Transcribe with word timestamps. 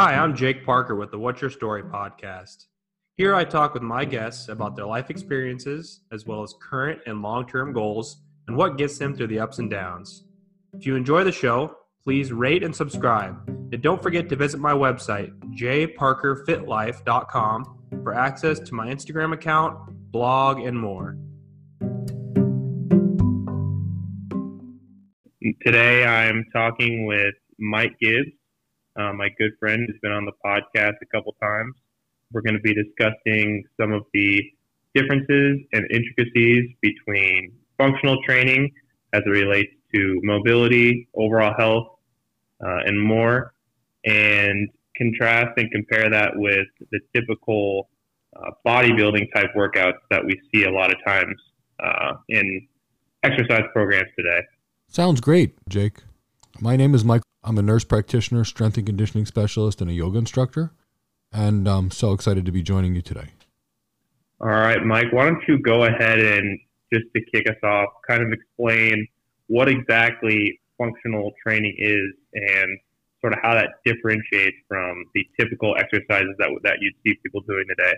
Hi, 0.00 0.14
I'm 0.14 0.36
Jake 0.36 0.64
Parker 0.64 0.94
with 0.94 1.10
the 1.10 1.18
What's 1.18 1.40
Your 1.40 1.50
Story 1.50 1.82
podcast. 1.82 2.66
Here 3.16 3.34
I 3.34 3.42
talk 3.42 3.74
with 3.74 3.82
my 3.82 4.04
guests 4.04 4.48
about 4.48 4.76
their 4.76 4.86
life 4.86 5.10
experiences, 5.10 6.02
as 6.12 6.24
well 6.24 6.44
as 6.44 6.54
current 6.62 7.00
and 7.06 7.20
long 7.20 7.48
term 7.48 7.72
goals, 7.72 8.18
and 8.46 8.56
what 8.56 8.78
gets 8.78 8.96
them 8.96 9.16
through 9.16 9.26
the 9.26 9.40
ups 9.40 9.58
and 9.58 9.68
downs. 9.68 10.22
If 10.72 10.86
you 10.86 10.94
enjoy 10.94 11.24
the 11.24 11.32
show, 11.32 11.74
please 12.04 12.32
rate 12.32 12.62
and 12.62 12.72
subscribe. 12.72 13.42
And 13.48 13.82
don't 13.82 14.00
forget 14.00 14.28
to 14.28 14.36
visit 14.36 14.60
my 14.60 14.70
website, 14.70 15.36
jparkerfitlife.com, 15.58 17.78
for 18.04 18.14
access 18.14 18.60
to 18.60 18.74
my 18.76 18.86
Instagram 18.86 19.32
account, 19.32 19.80
blog, 20.12 20.60
and 20.60 20.78
more. 20.78 21.18
Today 25.66 26.04
I'm 26.04 26.44
talking 26.52 27.06
with 27.06 27.34
Mike 27.58 27.96
Gibbs, 28.00 28.37
uh, 28.98 29.12
my 29.12 29.28
good 29.38 29.52
friend 29.58 29.86
who's 29.86 29.98
been 30.02 30.12
on 30.12 30.24
the 30.24 30.32
podcast 30.44 30.94
a 31.02 31.06
couple 31.12 31.34
times. 31.40 31.74
We're 32.32 32.42
going 32.42 32.56
to 32.56 32.60
be 32.60 32.74
discussing 32.74 33.64
some 33.80 33.92
of 33.92 34.04
the 34.12 34.42
differences 34.94 35.60
and 35.72 35.86
intricacies 35.90 36.70
between 36.80 37.52
functional 37.78 38.20
training 38.24 38.70
as 39.12 39.22
it 39.24 39.30
relates 39.30 39.72
to 39.94 40.20
mobility, 40.22 41.08
overall 41.14 41.54
health, 41.56 41.86
uh, 42.62 42.80
and 42.84 43.00
more, 43.00 43.54
and 44.04 44.68
contrast 44.96 45.52
and 45.56 45.70
compare 45.70 46.10
that 46.10 46.32
with 46.34 46.66
the 46.90 47.00
typical 47.14 47.88
uh, 48.36 48.50
bodybuilding 48.66 49.32
type 49.34 49.50
workouts 49.56 49.98
that 50.10 50.24
we 50.24 50.38
see 50.52 50.64
a 50.64 50.70
lot 50.70 50.90
of 50.90 50.96
times 51.06 51.36
uh, 51.80 52.14
in 52.28 52.66
exercise 53.22 53.62
programs 53.72 54.08
today. 54.16 54.40
Sounds 54.88 55.20
great, 55.20 55.56
Jake. 55.68 55.98
My 56.60 56.76
name 56.76 56.94
is 56.94 57.04
Mike. 57.04 57.22
I'm 57.42 57.58
a 57.58 57.62
nurse 57.62 57.84
practitioner, 57.84 58.44
strength 58.44 58.76
and 58.76 58.86
conditioning 58.86 59.26
specialist, 59.26 59.80
and 59.80 59.90
a 59.90 59.94
yoga 59.94 60.18
instructor. 60.18 60.72
And 61.32 61.68
I'm 61.68 61.90
so 61.90 62.12
excited 62.12 62.46
to 62.46 62.52
be 62.52 62.62
joining 62.62 62.94
you 62.94 63.02
today. 63.02 63.28
All 64.40 64.48
right, 64.48 64.82
Mike, 64.84 65.12
why 65.12 65.24
don't 65.26 65.42
you 65.48 65.58
go 65.58 65.84
ahead 65.84 66.20
and 66.20 66.58
just 66.92 67.06
to 67.14 67.22
kick 67.32 67.48
us 67.48 67.56
off, 67.62 67.88
kind 68.08 68.22
of 68.22 68.32
explain 68.32 69.06
what 69.48 69.68
exactly 69.68 70.60
functional 70.78 71.32
training 71.44 71.74
is 71.78 72.12
and 72.34 72.78
sort 73.20 73.32
of 73.32 73.40
how 73.42 73.54
that 73.54 73.70
differentiates 73.84 74.56
from 74.68 75.04
the 75.14 75.26
typical 75.38 75.74
exercises 75.76 76.34
that, 76.38 76.50
that 76.62 76.76
you'd 76.80 76.94
see 77.04 77.18
people 77.22 77.40
doing 77.42 77.64
today. 77.68 77.94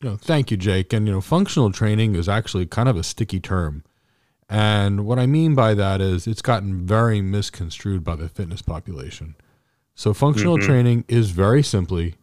You 0.00 0.10
know, 0.10 0.16
thank 0.16 0.50
you, 0.50 0.56
Jake. 0.56 0.92
And, 0.92 1.06
you 1.06 1.12
know, 1.12 1.20
functional 1.20 1.72
training 1.72 2.14
is 2.14 2.28
actually 2.28 2.66
kind 2.66 2.88
of 2.88 2.96
a 2.96 3.02
sticky 3.02 3.40
term. 3.40 3.82
And 4.48 5.06
what 5.06 5.18
I 5.18 5.26
mean 5.26 5.54
by 5.54 5.74
that 5.74 6.00
is 6.00 6.26
it's 6.26 6.42
gotten 6.42 6.86
very 6.86 7.20
misconstrued 7.20 8.04
by 8.04 8.16
the 8.16 8.28
fitness 8.28 8.62
population. 8.62 9.36
So, 9.94 10.12
functional 10.12 10.58
mm-hmm. 10.58 10.66
training 10.66 11.04
is 11.08 11.30
very 11.30 11.62
simply 11.62 12.14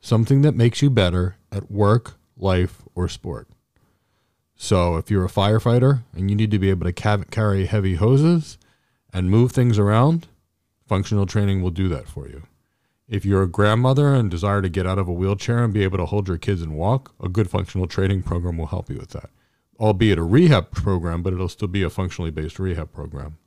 something 0.00 0.42
that 0.42 0.54
makes 0.54 0.80
you 0.80 0.90
better 0.90 1.36
at 1.50 1.70
work, 1.70 2.14
life, 2.36 2.82
or 2.94 3.08
sport. 3.08 3.48
So, 4.54 4.96
if 4.96 5.10
you're 5.10 5.24
a 5.24 5.30
firefighter 5.30 6.02
and 6.14 6.30
you 6.30 6.36
need 6.36 6.50
to 6.52 6.58
be 6.58 6.70
able 6.70 6.86
to 6.86 6.92
ca- 6.92 7.24
carry 7.30 7.66
heavy 7.66 7.96
hoses 7.96 8.58
and 9.12 9.30
move 9.30 9.52
things 9.52 9.78
around, 9.78 10.28
functional 10.86 11.26
training 11.26 11.62
will 11.62 11.70
do 11.70 11.88
that 11.88 12.08
for 12.08 12.28
you. 12.28 12.44
If 13.08 13.24
you're 13.24 13.42
a 13.42 13.48
grandmother 13.48 14.14
and 14.14 14.30
desire 14.30 14.62
to 14.62 14.68
get 14.68 14.86
out 14.86 14.98
of 14.98 15.08
a 15.08 15.12
wheelchair 15.12 15.62
and 15.62 15.74
be 15.74 15.84
able 15.84 15.98
to 15.98 16.06
hold 16.06 16.26
your 16.26 16.38
kids 16.38 16.62
and 16.62 16.76
walk, 16.76 17.14
a 17.22 17.28
good 17.28 17.50
functional 17.50 17.86
training 17.86 18.22
program 18.22 18.56
will 18.56 18.66
help 18.66 18.88
you 18.88 18.96
with 18.96 19.10
that 19.10 19.30
albeit 19.78 20.18
a 20.18 20.22
rehab 20.22 20.70
program, 20.70 21.22
but 21.22 21.32
it'll 21.32 21.48
still 21.48 21.68
be 21.68 21.82
a 21.82 21.90
functionally 21.90 22.30
based 22.30 22.58
rehab 22.58 22.92
program. 22.92 23.38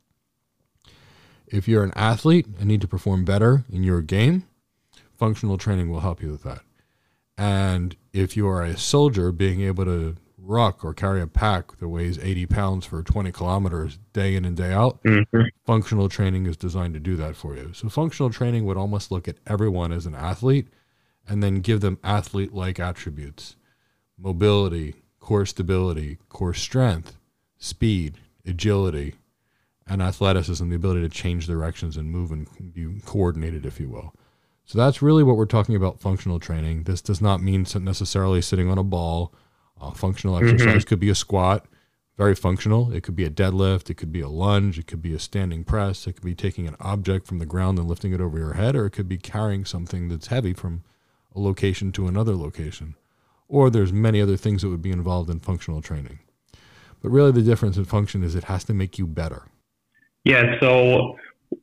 If 1.46 1.66
you're 1.66 1.84
an 1.84 1.92
athlete 1.96 2.46
and 2.58 2.66
need 2.66 2.80
to 2.82 2.88
perform 2.88 3.24
better 3.24 3.64
in 3.70 3.82
your 3.82 4.02
game, 4.02 4.46
functional 5.16 5.58
training 5.58 5.90
will 5.90 6.00
help 6.00 6.22
you 6.22 6.30
with 6.30 6.44
that. 6.44 6.60
And 7.36 7.96
if 8.12 8.36
you 8.36 8.46
are 8.48 8.62
a 8.62 8.76
soldier, 8.76 9.32
being 9.32 9.60
able 9.62 9.84
to 9.86 10.16
ruck 10.38 10.84
or 10.84 10.94
carry 10.94 11.20
a 11.20 11.26
pack 11.26 11.76
that 11.78 11.88
weighs 11.88 12.18
80 12.18 12.46
pounds 12.46 12.86
for 12.86 13.02
20 13.02 13.32
kilometers 13.32 13.98
day 14.12 14.36
in 14.36 14.44
and 14.44 14.56
day 14.56 14.72
out, 14.72 15.02
mm-hmm. 15.02 15.42
functional 15.64 16.08
training 16.08 16.46
is 16.46 16.56
designed 16.56 16.94
to 16.94 17.00
do 17.00 17.16
that 17.16 17.36
for 17.36 17.56
you. 17.56 17.72
So, 17.72 17.88
functional 17.88 18.30
training 18.30 18.64
would 18.66 18.76
almost 18.76 19.10
look 19.10 19.26
at 19.26 19.36
everyone 19.46 19.92
as 19.92 20.06
an 20.06 20.14
athlete 20.14 20.68
and 21.28 21.42
then 21.42 21.60
give 21.60 21.80
them 21.80 21.98
athlete 22.04 22.52
like 22.52 22.78
attributes 22.78 23.56
mobility, 24.20 24.94
core 25.20 25.46
stability, 25.46 26.18
core 26.28 26.54
strength, 26.54 27.16
speed, 27.58 28.18
agility, 28.46 29.14
and 29.86 30.02
athleticism, 30.02 30.68
the 30.68 30.76
ability 30.76 31.02
to 31.02 31.08
change 31.08 31.46
directions 31.46 31.96
and 31.96 32.10
move 32.10 32.30
and 32.30 32.46
be 32.72 33.00
coordinated, 33.04 33.66
if 33.66 33.78
you 33.78 33.88
will. 33.88 34.14
So 34.64 34.78
that's 34.78 35.02
really 35.02 35.22
what 35.22 35.36
we're 35.36 35.46
talking 35.46 35.74
about 35.74 36.00
functional 36.00 36.38
training. 36.38 36.84
This 36.84 37.02
does 37.02 37.20
not 37.20 37.42
mean 37.42 37.66
necessarily 37.80 38.40
sitting 38.40 38.70
on 38.70 38.78
a 38.78 38.84
ball. 38.84 39.34
Uh, 39.80 39.90
functional 39.90 40.36
mm-hmm. 40.36 40.48
exercise 40.48 40.82
mm-hmm. 40.82 40.88
could 40.88 41.00
be 41.00 41.10
a 41.10 41.14
squat, 41.14 41.66
very 42.16 42.34
functional. 42.34 42.92
It 42.92 43.02
could 43.02 43.16
be 43.16 43.24
a 43.24 43.30
deadlift, 43.30 43.90
it 43.90 43.96
could 43.96 44.12
be 44.12 44.20
a 44.20 44.28
lunge, 44.28 44.78
it 44.78 44.86
could 44.86 45.02
be 45.02 45.14
a 45.14 45.18
standing 45.18 45.64
press, 45.64 46.06
it 46.06 46.12
could 46.12 46.24
be 46.24 46.34
taking 46.34 46.68
an 46.68 46.76
object 46.78 47.26
from 47.26 47.38
the 47.38 47.46
ground 47.46 47.78
and 47.78 47.88
lifting 47.88 48.12
it 48.12 48.20
over 48.20 48.38
your 48.38 48.52
head, 48.52 48.76
or 48.76 48.86
it 48.86 48.90
could 48.90 49.08
be 49.08 49.18
carrying 49.18 49.64
something 49.64 50.08
that's 50.08 50.28
heavy 50.28 50.52
from 50.52 50.84
a 51.34 51.40
location 51.40 51.92
to 51.92 52.06
another 52.06 52.36
location 52.36 52.94
or 53.50 53.68
there's 53.68 53.92
many 53.92 54.22
other 54.22 54.36
things 54.36 54.62
that 54.62 54.68
would 54.68 54.80
be 54.80 54.92
involved 54.92 55.28
in 55.28 55.40
functional 55.40 55.82
training. 55.82 56.20
But 57.02 57.10
really, 57.10 57.32
the 57.32 57.42
difference 57.42 57.76
in 57.76 57.84
function 57.84 58.22
is 58.22 58.34
it 58.34 58.44
has 58.44 58.64
to 58.64 58.74
make 58.74 58.98
you 58.98 59.06
better. 59.06 59.42
Yeah. 60.24 60.58
So, 60.60 61.16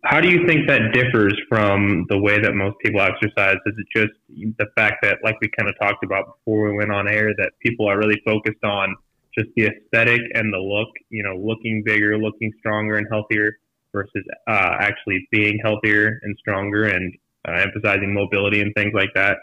how 0.03 0.19
do 0.19 0.29
you 0.29 0.45
think 0.45 0.67
that 0.67 0.91
differs 0.93 1.33
from 1.47 2.05
the 2.09 2.17
way 2.17 2.39
that 2.41 2.53
most 2.53 2.75
people 2.83 3.01
exercise? 3.01 3.55
Is 3.65 3.75
it 3.77 3.87
just 3.95 4.13
the 4.57 4.65
fact 4.75 4.97
that, 5.03 5.19
like 5.23 5.35
we 5.41 5.49
kind 5.57 5.69
of 5.69 5.75
talked 5.79 6.03
about 6.03 6.25
before 6.37 6.69
we 6.69 6.77
went 6.77 6.91
on 6.91 7.07
air, 7.07 7.31
that 7.37 7.53
people 7.61 7.87
are 7.87 7.97
really 7.97 8.21
focused 8.25 8.63
on 8.63 8.95
just 9.37 9.49
the 9.55 9.67
aesthetic 9.67 10.21
and 10.33 10.53
the 10.53 10.57
look, 10.57 10.89
you 11.09 11.23
know, 11.23 11.35
looking 11.35 11.83
bigger, 11.85 12.17
looking 12.17 12.51
stronger 12.59 12.97
and 12.97 13.07
healthier 13.09 13.57
versus 13.93 14.23
uh, 14.47 14.75
actually 14.79 15.25
being 15.31 15.59
healthier 15.63 16.19
and 16.23 16.35
stronger 16.39 16.85
and 16.85 17.15
uh, 17.47 17.53
emphasizing 17.53 18.13
mobility 18.13 18.61
and 18.61 18.73
things 18.75 18.91
like 18.93 19.13
that? 19.13 19.37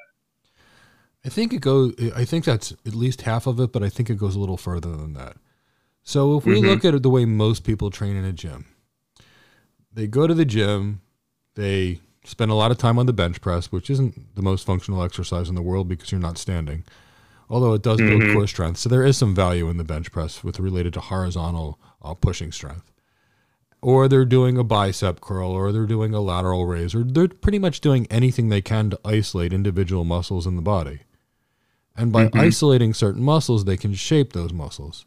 I 1.25 1.31
think 1.31 1.53
it 1.53 1.61
goes. 1.61 1.95
I 2.15 2.25
think 2.25 2.45
that's 2.45 2.73
at 2.87 2.95
least 2.95 3.23
half 3.23 3.47
of 3.47 3.59
it, 3.59 3.73
but 3.73 3.83
I 3.83 3.89
think 3.89 4.11
it 4.11 4.19
goes 4.19 4.37
a 4.37 4.41
little 4.41 4.59
further 4.59 4.95
than 4.95 5.15
that. 5.15 5.37
So 6.03 6.37
if 6.37 6.45
we 6.45 6.57
mm-hmm. 6.57 6.67
look 6.67 6.85
at 6.85 7.03
the 7.03 7.11
way 7.11 7.25
most 7.25 7.65
people 7.65 7.91
train 7.91 8.15
in 8.15 8.25
a 8.27 8.33
gym, 8.33 8.67
they 9.93 10.07
go 10.07 10.27
to 10.27 10.35
the 10.35 10.45
gym, 10.45 11.01
they 11.55 12.01
spend 12.25 12.51
a 12.51 12.55
lot 12.55 12.71
of 12.71 12.79
time 12.79 12.99
on 12.99 13.07
the 13.07 13.13
bench 13.13 13.41
press, 13.41 13.73
which 13.73 13.89
isn't 13.89 14.35
the 14.35 14.43
most 14.43 14.67
functional 14.67 15.03
exercise 15.03 15.49
in 15.49 15.55
the 15.55 15.63
world 15.63 15.89
because 15.89 16.13
you're 16.13 16.21
not 16.21 16.37
standing, 16.37 16.85
although 17.49 17.73
it 17.73 17.83
does 17.83 17.99
build 17.99 18.21
mm-hmm. 18.21 18.35
core 18.35 18.47
strength. 18.47 18.79
So 18.79 18.89
there 18.91 19.05
is 19.05 19.17
some 19.17 19.35
value 19.35 19.71
in 19.71 19.79
the 19.79 19.85
bench 19.85 20.13
press 20.13 20.45
with 20.45 20.61
related 20.61 20.93
to 20.95 21.01
horizontal 21.01 21.79
uh, 22.03 22.15
pushing 22.15 22.53
strength. 22.53 22.91
Or 23.81 24.09
they're 24.09 24.25
doing 24.25 24.57
a 24.57 24.65
bicep 24.65 25.21
curl, 25.21 25.51
or 25.51 25.71
they're 25.71 25.85
doing 25.85 26.15
a 26.15 26.21
lateral 26.21 26.65
raise, 26.65 26.95
or 26.95 27.05
they're 27.05 27.29
pretty 27.29 27.59
much 27.59 27.81
doing 27.81 28.07
anything 28.11 28.49
they 28.49 28.63
can 28.63 28.89
to 28.91 29.01
isolate 29.05 29.53
individual 29.53 30.05
muscles 30.05 30.47
in 30.47 30.57
the 30.57 30.63
body. 30.63 31.01
And 31.97 32.13
by 32.13 32.27
mm-hmm. 32.27 32.41
isolating 32.41 32.93
certain 32.93 33.23
muscles, 33.23 33.65
they 33.65 33.77
can 33.77 33.95
shape 33.95 34.33
those 34.33 34.53
muscles. 34.53 35.07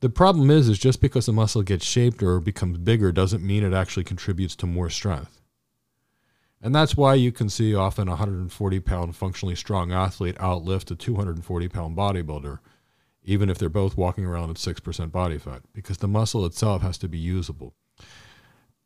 The 0.00 0.08
problem 0.08 0.50
is, 0.50 0.68
is 0.68 0.78
just 0.78 1.00
because 1.00 1.28
a 1.28 1.32
muscle 1.32 1.62
gets 1.62 1.84
shaped 1.84 2.22
or 2.22 2.40
becomes 2.40 2.78
bigger 2.78 3.10
doesn't 3.12 3.44
mean 3.44 3.64
it 3.64 3.72
actually 3.72 4.04
contributes 4.04 4.54
to 4.56 4.66
more 4.66 4.90
strength. 4.90 5.40
And 6.60 6.74
that's 6.74 6.96
why 6.96 7.14
you 7.14 7.30
can 7.30 7.48
see 7.48 7.74
often 7.74 8.08
a 8.08 8.12
140 8.12 8.80
pound 8.80 9.16
functionally 9.16 9.54
strong 9.54 9.92
athlete 9.92 10.36
outlift 10.36 10.90
a 10.90 10.96
240 10.96 11.68
pound 11.68 11.96
bodybuilder, 11.96 12.58
even 13.22 13.48
if 13.48 13.58
they're 13.58 13.68
both 13.68 13.96
walking 13.96 14.24
around 14.24 14.50
at 14.50 14.56
6% 14.56 15.12
body 15.12 15.38
fat, 15.38 15.62
because 15.72 15.98
the 15.98 16.08
muscle 16.08 16.44
itself 16.46 16.82
has 16.82 16.98
to 16.98 17.08
be 17.08 17.18
usable. 17.18 17.74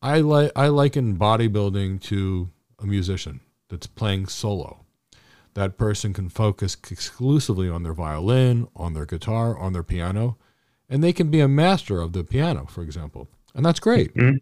I, 0.02 0.20
li- 0.20 0.50
I 0.56 0.68
liken 0.68 1.16
bodybuilding 1.16 2.02
to 2.02 2.50
a 2.78 2.86
musician 2.86 3.40
that's 3.68 3.86
playing 3.86 4.26
solo 4.26 4.84
that 5.54 5.76
person 5.76 6.12
can 6.12 6.28
focus 6.28 6.76
exclusively 6.90 7.68
on 7.68 7.82
their 7.82 7.92
violin, 7.92 8.68
on 8.74 8.94
their 8.94 9.06
guitar, 9.06 9.56
on 9.58 9.72
their 9.72 9.82
piano, 9.82 10.38
and 10.88 11.02
they 11.02 11.12
can 11.12 11.30
be 11.30 11.40
a 11.40 11.48
master 11.48 12.00
of 12.00 12.12
the 12.12 12.24
piano, 12.24 12.66
for 12.66 12.82
example. 12.82 13.28
And 13.54 13.64
that's 13.64 13.80
great. 13.80 14.14
Mm-hmm. 14.14 14.36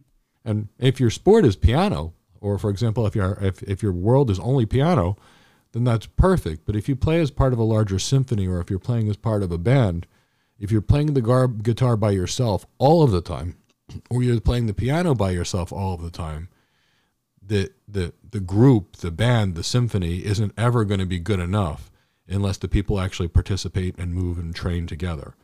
And 0.45 0.69
if 0.79 1.01
your 1.01 1.11
sport 1.11 1.45
is 1.45 1.57
piano, 1.57 2.15
or 2.41 2.59
for 2.59 2.71
example, 2.71 3.07
if 3.07 3.15
your 3.15 3.39
if, 3.41 3.63
if 3.65 3.83
your 3.83 3.93
world 3.93 4.31
is 4.31 4.41
only 4.41 4.67
piano, 4.67 5.17
then 5.73 5.85
that's 5.85 6.07
perfect. 6.07 6.65
But 6.65 6.77
if 6.77 6.89
you 6.89 6.97
play 6.97 7.21
as 7.21 7.31
part 7.31 7.53
of 7.53 7.59
a 7.59 7.65
larger 7.65 7.99
symphony, 7.99 8.47
or 8.47 8.61
if 8.61 8.71
you're 8.71 8.79
playing 8.79 9.09
as 9.09 9.17
part 9.17 9.43
of 9.43 9.53
a 9.53 9.59
band, 9.59 10.07
if 10.59 10.71
you're 10.71 10.81
playing 10.81 11.15
the 11.15 11.23
gar- 11.23 11.49
guitar 11.49 11.97
by 11.97 12.11
yourself 12.11 12.67
all 12.79 13.03
of 13.03 13.11
the 13.11 13.21
time, 13.21 13.57
or 14.09 14.23
you're 14.23 14.41
playing 14.41 14.67
the 14.67 14.75
piano 14.75 15.15
by 15.15 15.31
yourself 15.31 15.73
all 15.73 15.95
of 15.95 16.03
the 16.03 16.11
time, 16.11 16.49
the 17.51 17.73
the 17.89 18.15
the 18.31 18.41
group, 18.41 18.97
the 18.99 19.11
band, 19.11 19.57
the 19.57 19.65
symphony 19.65 20.25
isn't 20.25 20.55
ever 20.57 20.85
going 20.85 21.01
to 21.01 21.07
be 21.07 21.19
good 21.19 21.41
enough 21.41 21.91
unless 22.29 22.57
the 22.57 22.69
people 22.69 23.01
actually 23.01 23.27
participate 23.27 23.99
and 23.99 24.15
move 24.15 24.39
and 24.39 24.55
train 24.55 24.87
together. 24.87 25.35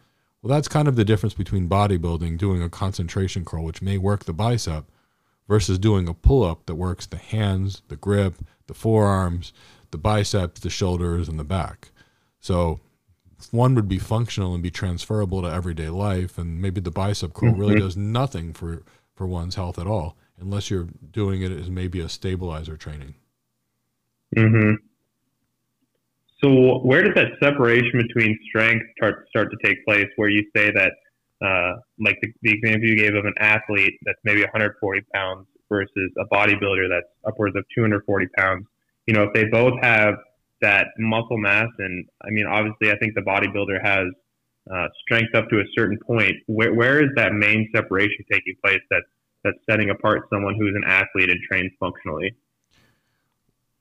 Well, 0.41 0.55
that's 0.55 0.69
kind 0.69 0.87
of 0.87 0.95
the 0.95 1.05
difference 1.05 1.35
between 1.35 1.69
bodybuilding, 1.69 2.39
doing 2.39 2.63
a 2.63 2.71
concentration 2.71 3.45
curl, 3.45 3.65
which 3.65 3.83
may 3.83 3.99
work 3.99 4.25
the 4.25 4.33
bicep, 4.33 4.85
versus 5.49 5.81
doing 5.81 6.07
a 6.07 6.15
pull 6.15 6.45
up 6.45 6.67
that 6.67 6.77
works 6.77 7.07
the 7.07 7.17
hands, 7.17 7.83
the 7.89 7.97
grip, 7.97 8.35
the 8.69 8.75
forearms, 8.75 9.53
the 9.91 9.99
biceps, 9.99 10.61
the 10.61 10.71
shoulders, 10.71 11.29
and 11.29 11.41
the 11.41 11.45
back. 11.45 11.91
So 12.39 12.79
one 13.51 13.75
would 13.75 13.89
be 13.89 13.99
functional 13.99 14.55
and 14.55 14.63
be 14.63 14.71
transferable 14.71 15.43
to 15.43 15.49
everyday 15.49 15.89
life, 15.89 16.39
and 16.39 16.63
maybe 16.63 16.81
the 16.81 16.93
bicep 16.93 17.35
curl 17.35 17.51
mm-hmm. 17.51 17.61
really 17.61 17.81
does 17.81 17.97
nothing 17.97 18.53
for 18.53 18.85
for 19.17 19.27
one's 19.27 19.57
health 19.57 19.79
at 19.79 19.89
all, 19.89 20.17
unless 20.41 20.71
you're 20.71 20.89
doing 21.11 21.43
it 21.43 21.53
as 21.53 21.71
maybe 21.71 22.01
a 22.01 22.09
stabilizer 22.09 22.77
training. 22.77 23.15
Mm-hmm. 24.37 24.75
So 26.43 26.79
where 26.81 27.03
does 27.03 27.15
that 27.15 27.33
separation 27.43 28.03
between 28.07 28.39
strength 28.49 28.85
start 28.97 29.27
start 29.31 29.51
to 29.51 29.57
take 29.67 29.85
place? 29.85 30.07
Where 30.17 30.29
you 30.29 30.45
say 30.55 30.71
that, 30.71 30.93
uh, 31.43 31.81
like 31.99 32.19
the, 32.21 32.33
the 32.43 32.53
example 32.53 32.89
you 32.89 32.97
gave 32.97 33.15
of 33.15 33.25
an 33.25 33.35
athlete 33.39 33.95
that's 34.05 34.19
maybe 34.25 34.43
140 34.43 35.01
pounds 35.15 35.47
versus 35.69 36.13
a 36.19 36.35
bodybuilder 36.35 36.89
that's 36.91 37.09
upwards 37.27 37.57
of 37.57 37.65
240 37.75 38.27
pounds. 38.39 38.67
You 39.07 39.15
know, 39.15 39.25
if 39.25 39.33
they 39.33 39.45
both 39.45 39.75
have 39.83 40.15
that 40.61 40.89
muscle 40.99 41.39
mass, 41.39 41.69
and 41.79 42.07
I 42.23 42.31
mean, 42.31 42.47
obviously, 42.47 42.91
I 42.91 42.99
think 42.99 43.15
the 43.15 43.23
bodybuilder 43.23 43.83
has 43.83 44.07
uh, 44.71 44.89
strength 45.03 45.35
up 45.35 45.49
to 45.49 45.61
a 45.61 45.65
certain 45.77 45.99
point. 46.07 46.35
Where, 46.47 46.75
where 46.75 47.03
is 47.03 47.11
that 47.17 47.33
main 47.33 47.71
separation 47.75 48.25
taking 48.31 48.55
place 48.63 48.81
that's 48.91 49.07
that's 49.47 49.65
setting 49.71 49.91
apart 49.91 50.29
someone 50.31 50.55
who's 50.57 50.75
an 50.75 50.85
athlete 50.85 51.31
and 51.31 51.41
trains 51.49 51.73
functionally? 51.79 52.35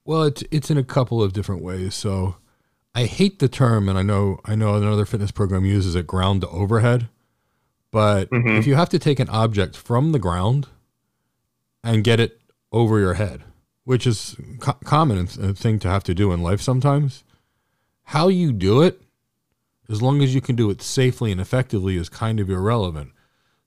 Well, 0.06 0.24
it's 0.24 0.44
it's 0.52 0.70
in 0.70 0.78
a 0.78 0.84
couple 0.84 1.24
of 1.24 1.34
different 1.34 1.64
ways. 1.64 1.96
So, 1.96 2.36
I 2.94 3.06
hate 3.06 3.40
the 3.40 3.50
term, 3.50 3.90
and 3.90 3.98
I 3.98 4.04
know 4.04 4.40
I 4.46 4.56
know 4.56 4.76
another 4.76 5.06
fitness 5.06 5.32
program 5.32 5.66
uses 5.66 5.96
it 5.96 6.06
ground 6.06 6.42
to 6.42 6.50
overhead. 6.50 7.10
But 7.92 8.30
mm-hmm. 8.30 8.58
if 8.58 8.68
you 8.68 8.76
have 8.76 8.90
to 8.90 9.00
take 9.00 9.20
an 9.20 9.30
object 9.30 9.76
from 9.76 10.12
the 10.12 10.20
ground 10.20 10.68
and 11.84 12.04
get 12.04 12.20
it 12.20 12.42
over 12.72 13.00
your 13.00 13.14
head, 13.14 13.44
which 13.86 14.06
is 14.06 14.36
co- 14.60 14.78
common 14.84 15.28
thing 15.28 15.80
to 15.80 15.88
have 15.88 16.04
to 16.04 16.14
do 16.14 16.34
in 16.34 16.42
life 16.42 16.62
sometimes. 16.62 17.24
How 18.10 18.28
you 18.28 18.52
do 18.52 18.82
it, 18.82 19.02
as 19.90 20.02
long 20.02 20.22
as 20.22 20.36
you 20.36 20.42
can 20.42 20.56
do 20.56 20.70
it 20.70 20.82
safely 20.82 21.32
and 21.32 21.40
effectively, 21.40 21.96
is 21.96 22.10
kind 22.10 22.40
of 22.40 22.50
irrelevant. 22.50 23.12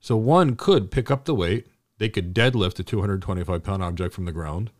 So 0.00 0.16
one 0.16 0.56
could 0.56 0.90
pick 0.90 1.10
up 1.10 1.24
the 1.24 1.34
weight. 1.34 1.66
They 1.98 2.08
could 2.08 2.34
deadlift 2.34 2.78
a 2.78 2.82
225 2.82 3.62
pound 3.62 3.82
object 3.82 4.14
from 4.14 4.24
the 4.24 4.32
ground. 4.32 4.70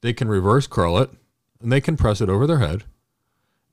They 0.00 0.12
can 0.12 0.28
reverse 0.28 0.66
curl 0.66 0.98
it, 0.98 1.10
and 1.60 1.70
they 1.70 1.80
can 1.80 1.96
press 1.96 2.20
it 2.20 2.28
over 2.28 2.46
their 2.46 2.58
head, 2.58 2.84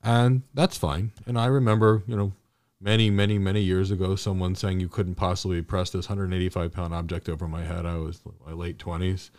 and 0.03 0.43
that's 0.53 0.77
fine. 0.77 1.11
And 1.25 1.37
I 1.37 1.47
remember, 1.47 2.03
you 2.07 2.15
know, 2.15 2.33
many, 2.79 3.09
many, 3.09 3.37
many 3.37 3.61
years 3.61 3.91
ago, 3.91 4.15
someone 4.15 4.55
saying 4.55 4.79
you 4.79 4.89
couldn't 4.89 5.15
possibly 5.15 5.61
press 5.61 5.89
this 5.89 6.09
185 6.09 6.71
pound 6.71 6.93
object 6.93 7.29
over 7.29 7.47
my 7.47 7.63
head. 7.63 7.85
I 7.85 7.97
was 7.97 8.21
my 8.45 8.53
late 8.53 8.77
20s 8.77 9.29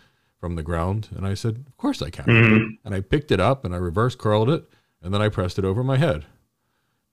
from 0.43 0.57
the 0.57 0.63
ground. 0.63 1.09
And 1.17 1.27
I 1.27 1.35
said, 1.35 1.65
Of 1.69 1.77
course 1.77 2.03
I 2.03 2.11
can. 2.11 2.25
Mm-hmm. 2.25 2.67
And 2.85 2.95
I 2.95 3.01
picked 3.01 3.31
it 3.31 3.41
up 3.41 3.65
and 3.65 3.75
I 3.75 3.79
reverse 3.79 4.15
curled 4.15 4.51
it 4.51 4.65
and 5.01 5.15
then 5.15 5.23
I 5.23 5.29
pressed 5.29 5.59
it 5.59 5.65
over 5.65 5.83
my 5.85 5.97
head. 5.97 6.27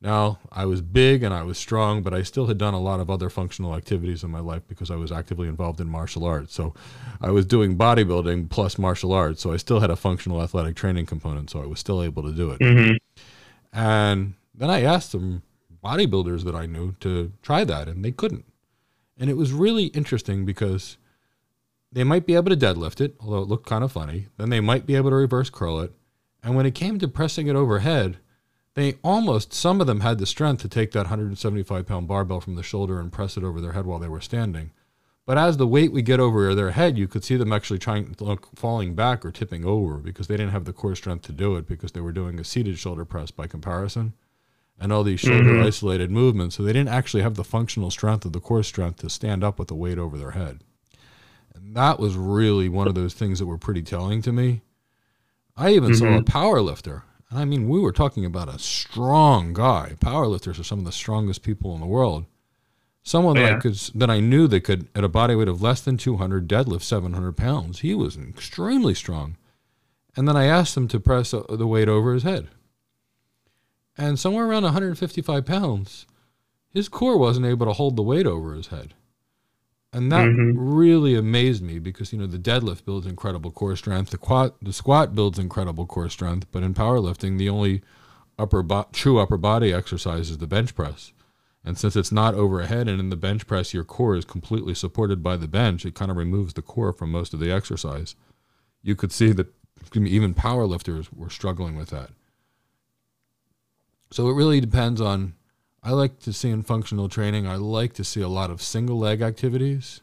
Now, 0.01 0.39
I 0.49 0.65
was 0.65 0.81
big 0.81 1.23
and 1.23 1.33
I 1.33 1.43
was 1.43 1.57
strong, 1.57 2.03
but 2.03 2.13
I 2.13 2.23
still 2.23 2.47
had 2.47 2.57
done 2.57 2.73
a 2.73 2.79
lot 2.79 3.01
of 3.01 3.09
other 3.09 3.29
functional 3.29 3.75
activities 3.75 4.23
in 4.23 4.31
my 4.31 4.39
life 4.39 4.61
because 4.65 4.89
I 4.89 4.95
was 4.95 5.11
actively 5.11 5.49
involved 5.49 5.81
in 5.81 5.89
martial 5.89 6.23
arts. 6.23 6.53
So 6.53 6.73
I 7.19 7.31
was 7.31 7.45
doing 7.45 7.77
bodybuilding 7.77 8.49
plus 8.49 8.77
martial 8.77 9.11
arts. 9.11 9.41
So 9.41 9.51
I 9.51 9.57
still 9.57 9.81
had 9.81 9.89
a 9.89 9.97
functional 9.97 10.41
athletic 10.41 10.77
training 10.77 11.05
component. 11.05 11.49
So 11.49 11.61
I 11.61 11.65
was 11.65 11.79
still 11.79 12.01
able 12.01 12.23
to 12.23 12.31
do 12.31 12.51
it. 12.51 12.59
Mm-hmm. 12.59 12.95
And 13.77 14.35
then 14.55 14.69
I 14.69 14.83
asked 14.83 15.11
some 15.11 15.43
bodybuilders 15.83 16.45
that 16.45 16.55
I 16.55 16.65
knew 16.65 16.93
to 17.01 17.33
try 17.41 17.65
that, 17.65 17.89
and 17.89 18.03
they 18.03 18.11
couldn't. 18.11 18.45
And 19.17 19.29
it 19.29 19.35
was 19.35 19.51
really 19.51 19.87
interesting 19.87 20.45
because 20.45 20.97
they 21.91 22.05
might 22.05 22.25
be 22.25 22.35
able 22.35 22.55
to 22.55 22.57
deadlift 22.57 23.01
it, 23.01 23.15
although 23.19 23.41
it 23.41 23.49
looked 23.49 23.67
kind 23.67 23.83
of 23.83 23.91
funny. 23.91 24.27
Then 24.37 24.49
they 24.49 24.61
might 24.61 24.85
be 24.85 24.95
able 24.95 25.09
to 25.09 25.15
reverse 25.17 25.49
curl 25.49 25.81
it. 25.81 25.91
And 26.41 26.55
when 26.55 26.65
it 26.65 26.73
came 26.73 26.99
to 26.99 27.07
pressing 27.09 27.47
it 27.47 27.55
overhead, 27.55 28.17
they 28.75 28.95
almost, 29.04 29.54
some 29.54 29.81
of 29.81 29.88
them 29.88 30.01
had 30.01 30.19
the 30.19 30.25
strength 30.25 30.62
to 30.62 30.69
take 30.69 30.92
that 30.92 31.06
175 31.06 31.86
pound 31.86 32.07
barbell 32.07 32.42
from 32.42 32.56
the 32.56 32.63
shoulder 32.63 33.00
and 33.00 33.12
press 33.12 33.36
it 33.36 33.44
over 33.44 33.60
their 33.60 33.74
head 33.74 33.86
while 33.86 34.00
they 34.00 34.07
were 34.07 34.21
standing. 34.21 34.71
But 35.25 35.38
as 35.38 35.57
the 35.57 35.68
weight 35.68 35.92
would 35.92 36.06
get 36.06 36.19
over 36.19 36.56
their 36.56 36.71
head, 36.71 36.98
you 36.98 37.07
could 37.07 37.24
see 37.24 37.36
them 37.36 37.54
actually 37.54 37.77
trying, 37.77 38.16
look, 38.19 38.50
falling 38.56 38.95
back 38.95 39.24
or 39.24 39.31
tipping 39.31 39.63
over 39.63 39.98
because 39.98 40.27
they 40.27 40.38
didn't 40.38 40.54
have 40.54 40.66
the 40.66 40.74
core 40.74 40.95
strength 40.95 41.21
to 41.27 41.31
do 41.31 41.56
it 41.56 41.68
because 41.68 41.92
they 41.92 42.01
were 42.01 42.12
doing 42.12 42.39
a 42.39 42.44
seated 42.44 42.80
shoulder 42.80 43.06
press 43.06 43.30
by 43.30 43.45
comparison 43.45 44.13
and 44.80 44.92
all 44.92 45.04
these 45.04 45.19
shoulder 45.19 45.44
mm-hmm. 45.44 45.68
isolated 45.68 46.10
movements. 46.10 46.56
So 46.56 46.63
they 46.63 46.74
didn't 46.74 46.89
actually 46.89 47.21
have 47.21 47.36
the 47.36 47.44
functional 47.44 47.92
strength 47.92 48.25
of 48.25 48.33
the 48.33 48.39
core 48.39 48.63
strength 48.63 49.01
to 49.01 49.10
stand 49.10 49.44
up 49.44 49.60
with 49.60 49.68
the 49.68 49.75
weight 49.75 50.00
over 50.00 50.18
their 50.18 50.31
head. 50.31 50.63
And 51.54 51.75
that 51.75 52.00
was 52.00 52.16
really 52.16 52.69
one 52.69 52.88
of 52.88 52.95
those 52.95 53.13
things 53.13 53.39
that 53.39 53.45
were 53.45 53.57
pretty 53.57 53.81
telling 53.81 54.21
to 54.24 54.31
me. 54.31 54.62
I 55.56 55.71
even 55.71 55.92
mm-hmm. 55.92 56.00
saw 56.00 56.06
a 56.06 56.10
mm-hmm. 56.10 56.24
power 56.24 56.62
lifter. 56.62 57.04
I 57.31 57.45
mean, 57.45 57.69
we 57.69 57.79
were 57.79 57.91
talking 57.91 58.25
about 58.25 58.53
a 58.53 58.57
strong 58.57 59.53
guy. 59.53 59.95
Powerlifters 59.99 60.59
are 60.59 60.63
some 60.63 60.79
of 60.79 60.85
the 60.85 60.91
strongest 60.91 61.43
people 61.43 61.75
in 61.75 61.79
the 61.79 61.85
world. 61.85 62.25
Someone 63.03 63.35
yeah. 63.35 63.51
that, 63.51 63.61
could, 63.61 63.75
that 63.95 64.09
I 64.09 64.19
knew 64.19 64.47
that 64.47 64.61
could, 64.61 64.87
at 64.95 65.03
a 65.03 65.09
body 65.09 65.35
weight 65.35 65.47
of 65.47 65.61
less 65.61 65.81
than 65.81 65.97
200, 65.97 66.47
deadlift 66.47 66.81
700 66.81 67.37
pounds. 67.37 67.79
He 67.79 67.93
was 67.93 68.17
extremely 68.17 68.95
strong. 68.95 69.37
And 70.15 70.27
then 70.27 70.35
I 70.35 70.45
asked 70.45 70.75
him 70.75 70.87
to 70.89 70.99
press 70.99 71.31
the 71.31 71.67
weight 71.67 71.87
over 71.87 72.13
his 72.13 72.23
head. 72.23 72.49
And 73.97 74.17
somewhere 74.17 74.45
around 74.45 74.63
155 74.63 75.45
pounds, 75.45 76.07
his 76.69 76.89
core 76.89 77.17
wasn't 77.17 77.45
able 77.45 77.65
to 77.65 77.73
hold 77.73 77.95
the 77.95 78.03
weight 78.03 78.25
over 78.25 78.53
his 78.53 78.67
head. 78.67 78.93
And 79.91 80.12
that 80.12 80.27
mm-hmm. 80.27 80.59
really 80.59 81.15
amazed 81.15 81.63
me 81.63 81.80
because 81.80 82.13
you 82.13 82.19
know 82.19 82.27
the 82.27 82.38
deadlift 82.38 82.86
builds 82.86 83.07
incredible 83.07 83.51
core 83.51 83.75
strength, 83.75 84.12
the 84.12 84.18
squat 84.18 84.56
the 84.62 84.74
squat 84.74 85.15
builds 85.15 85.39
incredible 85.39 85.88
core 85.88 86.09
strength, 86.09 86.47
but 86.51 86.62
in 86.62 86.75
powerlifting 86.75 87.38
the 87.38 87.50
only 87.50 87.81
upper 88.38 88.62
bo- 88.62 88.88
true 88.94 89.18
upper 89.18 89.38
body 89.38 89.74
exercise 89.74 90.30
is 90.30 90.38
the 90.38 90.47
bench 90.47 90.75
press. 90.75 91.12
And 91.65 91.77
since 91.77 91.95
it's 91.95 92.12
not 92.12 92.36
overhead 92.36 92.88
and 92.88 93.00
in 93.00 93.09
the 93.09 93.18
bench 93.18 93.47
press 93.47 93.74
your 93.74 93.83
core 93.83 94.15
is 94.15 94.25
completely 94.25 94.75
supported 94.75 95.24
by 95.24 95.38
the 95.38 95.47
bench, 95.47 95.86
it 95.86 95.95
kind 95.95 96.12
of 96.12 96.18
removes 96.18 96.53
the 96.53 96.62
core 96.62 96.94
from 96.94 97.12
most 97.12 97.33
of 97.33 97.39
the 97.39 97.51
exercise. 97.51 98.15
You 98.81 98.95
could 98.95 99.12
see 99.12 99.31
that 99.33 99.53
even 99.94 100.33
powerlifters 100.33 101.12
were 101.13 101.30
struggling 101.30 101.75
with 101.75 101.89
that. 101.89 102.12
So 104.12 104.30
it 104.30 104.33
really 104.33 104.62
depends 104.62 105.01
on 105.01 105.33
I 105.81 105.91
like 105.91 106.19
to 106.21 106.33
see 106.33 106.49
in 106.49 106.63
functional 106.63 107.07
training, 107.07 107.47
I 107.47 107.55
like 107.55 107.93
to 107.93 108.03
see 108.03 108.21
a 108.21 108.27
lot 108.27 108.51
of 108.51 108.61
single 108.61 108.99
leg 108.99 109.21
activities, 109.21 110.01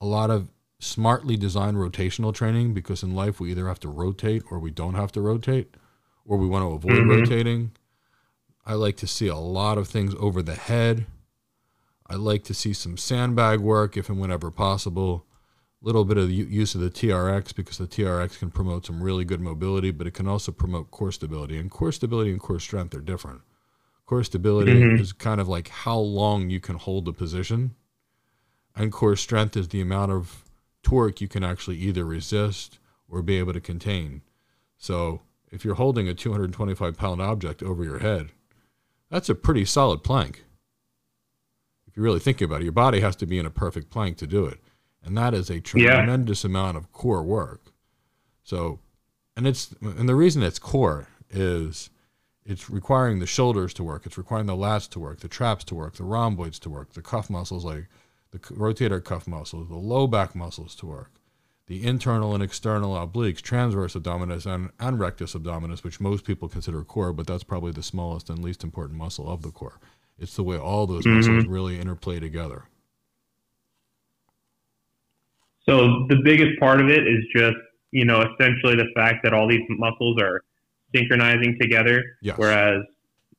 a 0.00 0.06
lot 0.06 0.30
of 0.30 0.48
smartly 0.78 1.36
designed 1.36 1.76
rotational 1.76 2.34
training 2.34 2.72
because 2.72 3.02
in 3.02 3.14
life 3.14 3.38
we 3.38 3.50
either 3.50 3.68
have 3.68 3.80
to 3.80 3.88
rotate 3.88 4.42
or 4.50 4.58
we 4.58 4.70
don't 4.70 4.94
have 4.94 5.12
to 5.12 5.20
rotate 5.20 5.74
or 6.24 6.38
we 6.38 6.46
want 6.46 6.62
to 6.62 6.72
avoid 6.72 7.02
mm-hmm. 7.02 7.10
rotating. 7.10 7.72
I 8.64 8.74
like 8.74 8.96
to 8.98 9.06
see 9.06 9.26
a 9.26 9.36
lot 9.36 9.78
of 9.78 9.88
things 9.88 10.14
over 10.18 10.42
the 10.42 10.54
head. 10.54 11.06
I 12.06 12.14
like 12.14 12.44
to 12.44 12.54
see 12.54 12.72
some 12.72 12.96
sandbag 12.96 13.60
work 13.60 13.96
if 13.96 14.08
and 14.08 14.18
whenever 14.18 14.50
possible. 14.50 15.26
A 15.82 15.86
little 15.86 16.04
bit 16.04 16.18
of 16.18 16.30
use 16.30 16.74
of 16.74 16.80
the 16.80 16.90
TRX 16.90 17.54
because 17.54 17.78
the 17.78 17.86
TRX 17.86 18.38
can 18.38 18.50
promote 18.50 18.86
some 18.86 19.02
really 19.02 19.24
good 19.24 19.40
mobility, 19.40 19.90
but 19.90 20.06
it 20.06 20.12
can 20.12 20.28
also 20.28 20.52
promote 20.52 20.90
core 20.90 21.12
stability. 21.12 21.58
And 21.58 21.70
core 21.70 21.92
stability 21.92 22.30
and 22.30 22.40
core 22.40 22.60
strength 22.60 22.94
are 22.94 23.00
different. 23.00 23.40
Core 24.10 24.24
stability 24.24 24.72
mm-hmm. 24.72 25.00
is 25.00 25.12
kind 25.12 25.40
of 25.40 25.46
like 25.46 25.68
how 25.68 25.96
long 25.96 26.50
you 26.50 26.58
can 26.58 26.74
hold 26.74 27.06
a 27.06 27.12
position. 27.12 27.76
And 28.74 28.90
core 28.90 29.14
strength 29.14 29.56
is 29.56 29.68
the 29.68 29.80
amount 29.80 30.10
of 30.10 30.42
torque 30.82 31.20
you 31.20 31.28
can 31.28 31.44
actually 31.44 31.76
either 31.76 32.04
resist 32.04 32.80
or 33.08 33.22
be 33.22 33.38
able 33.38 33.52
to 33.52 33.60
contain. 33.60 34.22
So 34.76 35.20
if 35.52 35.64
you're 35.64 35.76
holding 35.76 36.08
a 36.08 36.14
225 36.14 36.96
pound 36.96 37.22
object 37.22 37.62
over 37.62 37.84
your 37.84 38.00
head, 38.00 38.30
that's 39.12 39.28
a 39.28 39.34
pretty 39.36 39.64
solid 39.64 40.02
plank. 40.02 40.44
If 41.86 41.96
you 41.96 42.02
really 42.02 42.18
think 42.18 42.40
about 42.40 42.62
it, 42.62 42.64
your 42.64 42.72
body 42.72 42.98
has 43.02 43.14
to 43.14 43.26
be 43.26 43.38
in 43.38 43.46
a 43.46 43.50
perfect 43.50 43.90
plank 43.90 44.16
to 44.16 44.26
do 44.26 44.44
it. 44.44 44.58
And 45.04 45.16
that 45.16 45.34
is 45.34 45.50
a 45.50 45.60
tremendous 45.60 46.42
yeah. 46.42 46.48
amount 46.48 46.76
of 46.76 46.90
core 46.90 47.22
work. 47.22 47.66
So, 48.42 48.80
and 49.36 49.46
it's, 49.46 49.72
and 49.80 50.08
the 50.08 50.16
reason 50.16 50.42
it's 50.42 50.58
core 50.58 51.06
is 51.30 51.90
it's 52.50 52.68
requiring 52.68 53.20
the 53.20 53.26
shoulders 53.26 53.72
to 53.74 53.84
work. 53.84 54.06
It's 54.06 54.18
requiring 54.18 54.46
the 54.46 54.56
lats 54.56 54.88
to 54.90 54.98
work, 54.98 55.20
the 55.20 55.28
traps 55.28 55.64
to 55.64 55.74
work, 55.74 55.94
the 55.94 56.04
rhomboids 56.04 56.58
to 56.60 56.70
work, 56.70 56.92
the 56.92 57.02
cuff 57.02 57.30
muscles 57.30 57.64
like 57.64 57.86
the 58.32 58.38
rotator 58.38 59.02
cuff 59.02 59.26
muscles, 59.26 59.68
the 59.68 59.76
low 59.76 60.06
back 60.06 60.34
muscles 60.34 60.74
to 60.76 60.86
work, 60.86 61.12
the 61.66 61.84
internal 61.84 62.34
and 62.34 62.42
external 62.42 62.94
obliques, 62.94 63.40
transverse 63.40 63.94
abdominis, 63.94 64.46
and, 64.46 64.70
and 64.78 64.98
rectus 64.98 65.34
abdominis, 65.34 65.84
which 65.84 66.00
most 66.00 66.24
people 66.24 66.48
consider 66.48 66.82
core, 66.82 67.12
but 67.12 67.26
that's 67.26 67.44
probably 67.44 67.72
the 67.72 67.82
smallest 67.82 68.28
and 68.28 68.42
least 68.42 68.64
important 68.64 68.98
muscle 68.98 69.28
of 69.28 69.42
the 69.42 69.50
core. 69.50 69.78
It's 70.18 70.36
the 70.36 70.42
way 70.42 70.58
all 70.58 70.86
those 70.86 71.04
mm-hmm. 71.04 71.16
muscles 71.16 71.46
really 71.46 71.80
interplay 71.80 72.20
together. 72.20 72.64
So 75.66 76.06
the 76.08 76.20
biggest 76.24 76.58
part 76.58 76.80
of 76.80 76.88
it 76.88 77.06
is 77.06 77.24
just, 77.34 77.56
you 77.92 78.04
know, 78.04 78.22
essentially 78.22 78.76
the 78.76 78.90
fact 78.94 79.22
that 79.22 79.32
all 79.32 79.48
these 79.48 79.62
muscles 79.68 80.20
are 80.20 80.42
synchronizing 80.94 81.56
together. 81.60 82.02
Yes. 82.22 82.38
Whereas 82.38 82.82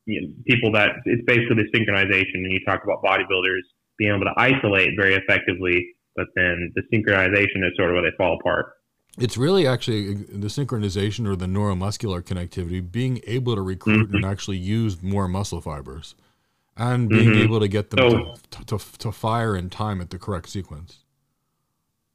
you 0.05 0.22
know, 0.22 0.34
people 0.48 0.72
that 0.74 0.89
it's 1.05 1.24
basically 1.25 1.55
the 1.55 1.77
synchronization, 1.77 2.36
and 2.36 2.51
you 2.51 2.60
talk 2.65 2.84
about 2.84 3.03
bodybuilders 3.03 3.62
being 3.98 4.12
able 4.12 4.25
to 4.25 4.34
isolate 4.38 4.89
very 4.98 5.15
effectively, 5.15 5.96
but 6.15 6.27
then 6.36 6.74
the 6.75 6.81
synchronization 6.93 7.65
is 7.65 7.72
sort 7.77 7.89
of 7.89 7.96
where 7.96 8.03
they 8.03 8.15
fall 8.17 8.38
apart. 8.39 8.74
It's 9.17 9.38
really 9.38 9.67
actually 9.67 10.13
the 10.13 10.48
synchronization 10.48 11.27
or 11.27 11.36
the 11.36 11.46
neuromuscular 11.46 12.24
connectivity, 12.24 12.89
being 12.89 13.22
able 13.27 13.55
to 13.55 13.62
recruit 13.62 14.08
mm-hmm. 14.08 14.15
and 14.15 14.25
actually 14.25 14.58
use 14.58 15.03
more 15.03 15.27
muscle 15.27 15.60
fibers, 15.60 16.15
and 16.77 17.10
being 17.10 17.29
mm-hmm. 17.29 17.41
able 17.41 17.60
to 17.60 17.67
get 17.67 17.89
them 17.89 18.10
so, 18.10 18.36
to, 18.51 18.65
to, 18.65 18.98
to 18.98 19.12
fire 19.12 19.55
in 19.55 19.70
time 19.70 20.00
at 20.01 20.10
the 20.10 20.17
correct 20.17 20.50
sequence. 20.50 21.00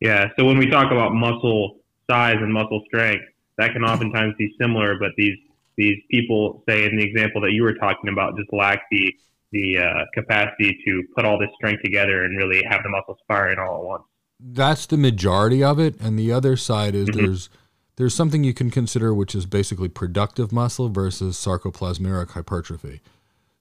Yeah. 0.00 0.28
So 0.38 0.44
when 0.44 0.58
we 0.58 0.68
talk 0.68 0.90
about 0.90 1.12
muscle 1.12 1.78
size 2.10 2.36
and 2.38 2.52
muscle 2.52 2.82
strength, 2.86 3.24
that 3.58 3.72
can 3.72 3.84
oftentimes 3.84 4.34
be 4.38 4.54
similar, 4.60 4.98
but 4.98 5.12
these 5.16 5.36
these 5.76 5.98
people 6.10 6.62
say 6.68 6.84
in 6.84 6.96
the 6.96 7.04
example 7.04 7.40
that 7.42 7.52
you 7.52 7.62
were 7.62 7.74
talking 7.74 8.10
about 8.10 8.36
just 8.36 8.52
lack 8.52 8.82
the 8.90 9.14
the 9.52 9.78
uh, 9.78 10.04
capacity 10.12 10.78
to 10.84 11.04
put 11.14 11.24
all 11.24 11.38
this 11.38 11.50
strength 11.56 11.82
together 11.82 12.24
and 12.24 12.36
really 12.36 12.62
have 12.68 12.82
the 12.82 12.88
muscles 12.88 13.18
firing 13.28 13.58
all 13.58 13.78
at 13.78 13.84
once. 13.84 14.02
That's 14.40 14.86
the 14.86 14.96
majority 14.96 15.62
of 15.62 15.78
it, 15.78 15.98
and 16.00 16.18
the 16.18 16.32
other 16.32 16.56
side 16.56 16.94
is 16.94 17.08
mm-hmm. 17.08 17.24
there's 17.24 17.48
there's 17.96 18.14
something 18.14 18.44
you 18.44 18.54
can 18.54 18.70
consider, 18.70 19.14
which 19.14 19.34
is 19.34 19.46
basically 19.46 19.88
productive 19.88 20.52
muscle 20.52 20.88
versus 20.88 21.36
sarcoplasmic 21.36 22.30
hypertrophy. 22.30 23.00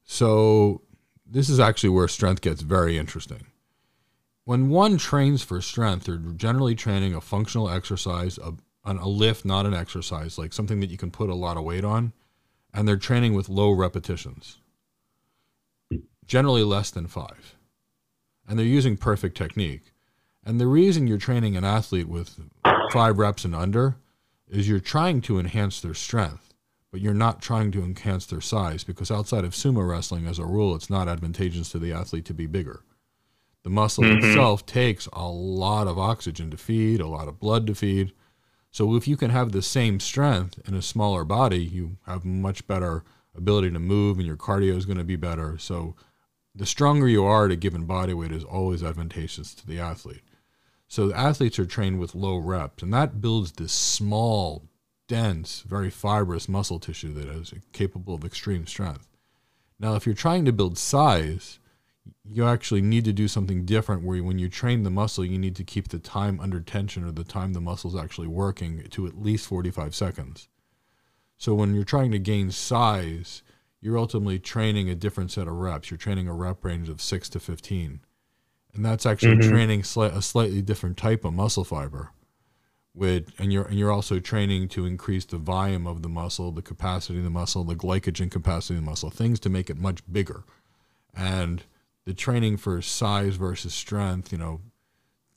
So 0.03 0.81
this 1.25 1.49
is 1.49 1.59
actually 1.59 1.89
where 1.89 2.07
strength 2.07 2.41
gets 2.41 2.61
very 2.61 2.97
interesting. 2.97 3.45
When 4.43 4.69
one 4.69 4.97
trains 4.97 5.41
for 5.41 5.59
strength, 5.61 6.05
they're 6.05 6.17
generally 6.17 6.75
training 6.75 7.15
a 7.15 7.21
functional 7.21 7.69
exercise, 7.69 8.37
a, 8.37 8.53
a 8.85 9.07
lift, 9.07 9.45
not 9.45 9.65
an 9.65 9.73
exercise, 9.73 10.37
like 10.37 10.53
something 10.53 10.79
that 10.79 10.89
you 10.89 10.97
can 10.97 11.11
put 11.11 11.29
a 11.29 11.35
lot 11.35 11.57
of 11.57 11.63
weight 11.63 11.83
on, 11.83 12.13
and 12.73 12.87
they're 12.87 12.97
training 12.97 13.33
with 13.33 13.49
low 13.49 13.71
repetitions 13.71 14.59
generally 16.25 16.63
less 16.63 16.91
than 16.91 17.07
five. 17.07 17.55
And 18.47 18.57
they're 18.57 18.65
using 18.65 18.97
perfect 18.97 19.37
technique. 19.37 19.91
And 20.43 20.59
the 20.59 20.67
reason 20.67 21.07
you're 21.07 21.17
training 21.17 21.57
an 21.57 21.63
athlete 21.63 22.07
with 22.07 22.39
five 22.91 23.17
reps 23.17 23.45
and 23.45 23.55
under 23.55 23.95
is 24.47 24.69
you're 24.69 24.79
trying 24.79 25.21
to 25.21 25.39
enhance 25.39 25.81
their 25.81 25.95
strength, 25.95 26.53
but 26.91 27.01
you're 27.01 27.13
not 27.13 27.41
trying 27.41 27.71
to 27.71 27.83
enhance 27.83 28.27
their 28.27 28.41
size 28.41 28.83
because 28.83 29.09
outside 29.09 29.43
of 29.43 29.53
sumo 29.53 29.87
wrestling, 29.87 30.27
as 30.27 30.37
a 30.37 30.45
rule, 30.45 30.75
it's 30.75 30.89
not 30.89 31.07
advantageous 31.07 31.71
to 31.71 31.79
the 31.79 31.91
athlete 31.91 32.25
to 32.25 32.33
be 32.33 32.45
bigger. 32.45 32.81
The 33.63 33.71
muscle 33.71 34.03
mm-hmm. 34.03 34.23
itself 34.23 34.65
takes 34.67 35.07
a 35.11 35.27
lot 35.27 35.87
of 35.87 35.97
oxygen 35.97 36.51
to 36.51 36.57
feed, 36.57 37.01
a 37.01 37.07
lot 37.07 37.27
of 37.27 37.39
blood 37.39 37.65
to 37.65 37.73
feed. 37.73 38.13
So 38.75 38.93
if 38.95 39.07
you 39.07 39.15
can 39.15 39.29
have 39.29 39.53
the 39.53 39.61
same 39.61 40.01
strength 40.01 40.59
in 40.67 40.73
a 40.73 40.81
smaller 40.81 41.23
body, 41.23 41.63
you 41.63 41.95
have 42.07 42.25
much 42.25 42.67
better 42.67 43.05
ability 43.33 43.71
to 43.71 43.79
move 43.79 44.17
and 44.17 44.27
your 44.27 44.35
cardio 44.35 44.75
is 44.75 44.85
going 44.85 44.97
to 44.97 45.05
be 45.05 45.15
better. 45.15 45.57
So 45.57 45.95
the 46.53 46.65
stronger 46.65 47.07
you 47.07 47.23
are 47.23 47.45
at 47.45 47.51
a 47.51 47.55
given 47.55 47.85
body 47.85 48.13
weight 48.13 48.33
is 48.33 48.43
always 48.43 48.83
advantageous 48.83 49.53
to 49.53 49.65
the 49.65 49.79
athlete. 49.79 50.23
So 50.89 51.07
the 51.07 51.17
athletes 51.17 51.57
are 51.57 51.65
trained 51.65 52.01
with 52.01 52.15
low 52.15 52.35
reps, 52.35 52.83
and 52.83 52.93
that 52.93 53.21
builds 53.21 53.53
this 53.53 53.71
small, 53.71 54.65
dense, 55.07 55.61
very 55.61 55.89
fibrous 55.89 56.49
muscle 56.49 56.79
tissue 56.79 57.13
that 57.13 57.29
is 57.29 57.53
capable 57.71 58.13
of 58.13 58.25
extreme 58.25 58.67
strength. 58.67 59.07
Now, 59.79 59.95
if 59.95 60.05
you're 60.05 60.15
trying 60.15 60.43
to 60.43 60.51
build 60.51 60.77
size, 60.77 61.59
you 62.27 62.45
actually 62.45 62.81
need 62.81 63.05
to 63.05 63.13
do 63.13 63.27
something 63.27 63.65
different 63.65 64.03
where 64.03 64.23
when 64.23 64.39
you 64.39 64.49
train 64.49 64.83
the 64.83 64.89
muscle, 64.89 65.23
you 65.23 65.37
need 65.37 65.55
to 65.55 65.63
keep 65.63 65.89
the 65.89 65.99
time 65.99 66.39
under 66.39 66.59
tension 66.59 67.03
or 67.03 67.11
the 67.11 67.23
time 67.23 67.53
the 67.53 67.61
muscle 67.61 67.89
is 67.89 67.95
actually 67.95 68.27
working 68.27 68.83
to 68.89 69.07
at 69.07 69.21
least 69.21 69.47
45 69.47 69.93
seconds. 69.93 70.47
So 71.37 71.53
when 71.53 71.75
you're 71.75 71.83
trying 71.83 72.11
to 72.11 72.19
gain 72.19 72.51
size, 72.51 73.43
you're 73.81 73.97
ultimately 73.97 74.39
training 74.39 74.89
a 74.89 74.95
different 74.95 75.31
set 75.31 75.47
of 75.47 75.53
reps. 75.53 75.91
You're 75.91 75.97
training 75.97 76.27
a 76.27 76.33
rep 76.33 76.63
range 76.63 76.89
of 76.89 77.01
six 77.01 77.29
to 77.29 77.39
15. 77.39 77.99
And 78.73 78.85
that's 78.85 79.05
actually 79.05 79.35
mm-hmm. 79.35 79.49
training 79.49 79.81
sli- 79.83 80.15
a 80.15 80.21
slightly 80.21 80.61
different 80.61 80.97
type 80.97 81.23
of 81.23 81.33
muscle 81.33 81.63
fiber. 81.63 82.11
With, 82.93 83.33
and 83.37 83.51
you're 83.51 83.65
and 83.65 83.77
you're 83.77 83.91
also 83.91 84.19
training 84.19 84.69
to 84.69 84.85
increase 84.85 85.25
the 85.25 85.37
volume 85.37 85.85
of 85.85 86.01
the 86.01 86.07
muscle, 86.07 86.51
the 86.53 86.61
capacity 86.61 87.17
of 87.17 87.25
the 87.25 87.29
muscle, 87.29 87.65
the 87.65 87.75
glycogen 87.75 88.31
capacity 88.31 88.75
of 88.75 88.81
the 88.81 88.89
muscle, 88.89 89.09
things 89.09 89.37
to 89.41 89.49
make 89.49 89.69
it 89.69 89.77
much 89.77 90.01
bigger. 90.09 90.45
And 91.13 91.63
the 92.05 92.13
training 92.13 92.57
for 92.57 92.81
size 92.81 93.35
versus 93.35 93.73
strength, 93.73 94.31
you 94.31 94.37
know, 94.37 94.61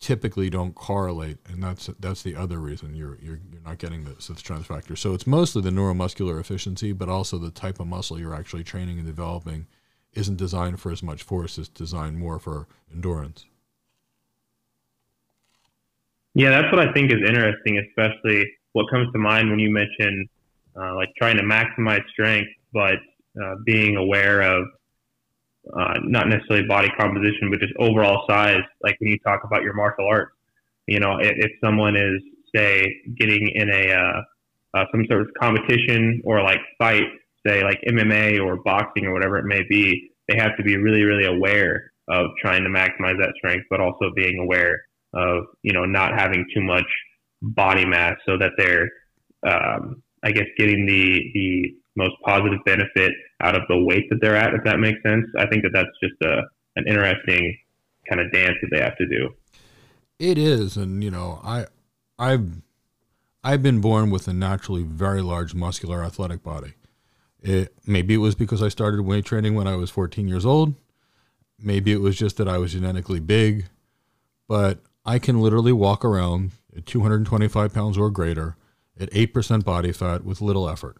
typically 0.00 0.48
don't 0.50 0.74
correlate, 0.74 1.38
and 1.46 1.62
that's 1.62 1.86
that's 1.98 2.22
the 2.22 2.36
other 2.36 2.58
reason 2.58 2.94
you're 2.94 3.18
you're, 3.20 3.40
you're 3.50 3.62
not 3.64 3.78
getting 3.78 4.04
the, 4.04 4.10
the 4.10 4.38
strength 4.38 4.66
factor. 4.66 4.94
So 4.96 5.14
it's 5.14 5.26
mostly 5.26 5.62
the 5.62 5.70
neuromuscular 5.70 6.38
efficiency, 6.40 6.92
but 6.92 7.08
also 7.08 7.38
the 7.38 7.50
type 7.50 7.80
of 7.80 7.86
muscle 7.86 8.18
you're 8.18 8.34
actually 8.34 8.64
training 8.64 8.98
and 8.98 9.06
developing 9.06 9.66
isn't 10.12 10.36
designed 10.36 10.80
for 10.80 10.92
as 10.92 11.02
much 11.02 11.22
force. 11.22 11.58
It's 11.58 11.68
designed 11.68 12.18
more 12.18 12.38
for 12.38 12.66
endurance. 12.92 13.46
Yeah, 16.34 16.50
that's 16.50 16.72
what 16.72 16.86
I 16.86 16.92
think 16.92 17.10
is 17.12 17.18
interesting, 17.26 17.78
especially 17.78 18.48
what 18.72 18.88
comes 18.90 19.10
to 19.12 19.18
mind 19.18 19.50
when 19.50 19.58
you 19.58 19.70
mention 19.70 20.28
uh, 20.76 20.94
like 20.94 21.08
trying 21.16 21.36
to 21.36 21.42
maximize 21.42 22.06
strength, 22.10 22.50
but 22.72 22.98
uh, 23.42 23.54
being 23.64 23.96
aware 23.96 24.42
of 24.42 24.64
uh, 25.76 25.94
not 26.02 26.28
necessarily 26.28 26.66
body 26.66 26.88
composition, 26.98 27.50
but 27.50 27.60
just 27.60 27.72
overall 27.78 28.24
size. 28.28 28.62
Like 28.82 28.96
when 29.00 29.10
you 29.10 29.18
talk 29.20 29.42
about 29.44 29.62
your 29.62 29.74
martial 29.74 30.06
arts, 30.06 30.32
you 30.86 31.00
know, 31.00 31.18
if, 31.18 31.32
if 31.36 31.50
someone 31.62 31.96
is 31.96 32.22
say 32.54 32.86
getting 33.18 33.50
in 33.54 33.70
a 33.70 33.92
uh, 33.92 34.22
uh, 34.74 34.84
some 34.90 35.04
sort 35.08 35.22
of 35.22 35.28
competition 35.40 36.20
or 36.24 36.42
like 36.42 36.60
fight, 36.78 37.04
say 37.46 37.62
like 37.62 37.80
MMA 37.88 38.44
or 38.44 38.56
boxing 38.62 39.06
or 39.06 39.12
whatever 39.12 39.38
it 39.38 39.44
may 39.44 39.62
be, 39.68 40.10
they 40.28 40.36
have 40.36 40.56
to 40.56 40.62
be 40.62 40.76
really, 40.76 41.02
really 41.02 41.26
aware 41.26 41.92
of 42.08 42.26
trying 42.40 42.62
to 42.64 42.70
maximize 42.70 43.18
that 43.18 43.32
strength, 43.36 43.66
but 43.70 43.80
also 43.80 44.10
being 44.14 44.38
aware 44.38 44.82
of 45.14 45.44
you 45.62 45.72
know 45.72 45.84
not 45.84 46.18
having 46.18 46.44
too 46.54 46.62
much 46.62 46.86
body 47.40 47.84
mass 47.84 48.16
so 48.26 48.36
that 48.36 48.52
they're 48.56 48.88
um, 49.46 50.02
I 50.22 50.32
guess 50.32 50.46
getting 50.56 50.86
the 50.86 51.30
the 51.34 51.74
most 51.98 52.14
positive 52.24 52.60
benefit 52.64 53.12
out 53.40 53.54
of 53.54 53.62
the 53.68 53.76
weight 53.76 54.08
that 54.08 54.20
they're 54.22 54.36
at, 54.36 54.54
if 54.54 54.62
that 54.64 54.78
makes 54.78 55.02
sense. 55.02 55.26
I 55.36 55.46
think 55.46 55.64
that 55.64 55.72
that's 55.74 55.90
just 56.02 56.14
a 56.22 56.42
an 56.76 56.86
interesting 56.86 57.58
kind 58.08 58.20
of 58.20 58.32
dance 58.32 58.56
that 58.62 58.68
they 58.70 58.80
have 58.80 58.96
to 58.96 59.06
do. 59.06 59.34
It 60.18 60.38
is, 60.38 60.76
and 60.76 61.02
you 61.02 61.10
know, 61.10 61.40
I 61.44 61.66
I've 62.18 62.62
I've 63.44 63.62
been 63.62 63.80
born 63.80 64.10
with 64.10 64.28
a 64.28 64.32
naturally 64.32 64.82
very 64.82 65.20
large 65.20 65.54
muscular 65.54 66.02
athletic 66.02 66.42
body. 66.42 66.74
It 67.40 67.74
maybe 67.86 68.14
it 68.14 68.18
was 68.18 68.34
because 68.34 68.62
I 68.62 68.68
started 68.68 69.02
weight 69.02 69.24
training 69.24 69.54
when 69.54 69.66
I 69.66 69.76
was 69.76 69.90
14 69.90 70.26
years 70.28 70.46
old. 70.46 70.74
Maybe 71.60 71.92
it 71.92 72.00
was 72.00 72.16
just 72.16 72.36
that 72.36 72.48
I 72.48 72.58
was 72.58 72.72
genetically 72.72 73.20
big, 73.20 73.66
but 74.46 74.78
I 75.04 75.18
can 75.18 75.40
literally 75.40 75.72
walk 75.72 76.04
around 76.04 76.52
at 76.76 76.86
225 76.86 77.74
pounds 77.74 77.98
or 77.98 78.10
greater 78.10 78.56
at 79.00 79.10
8% 79.10 79.64
body 79.64 79.90
fat 79.92 80.24
with 80.24 80.40
little 80.40 80.68
effort. 80.68 80.98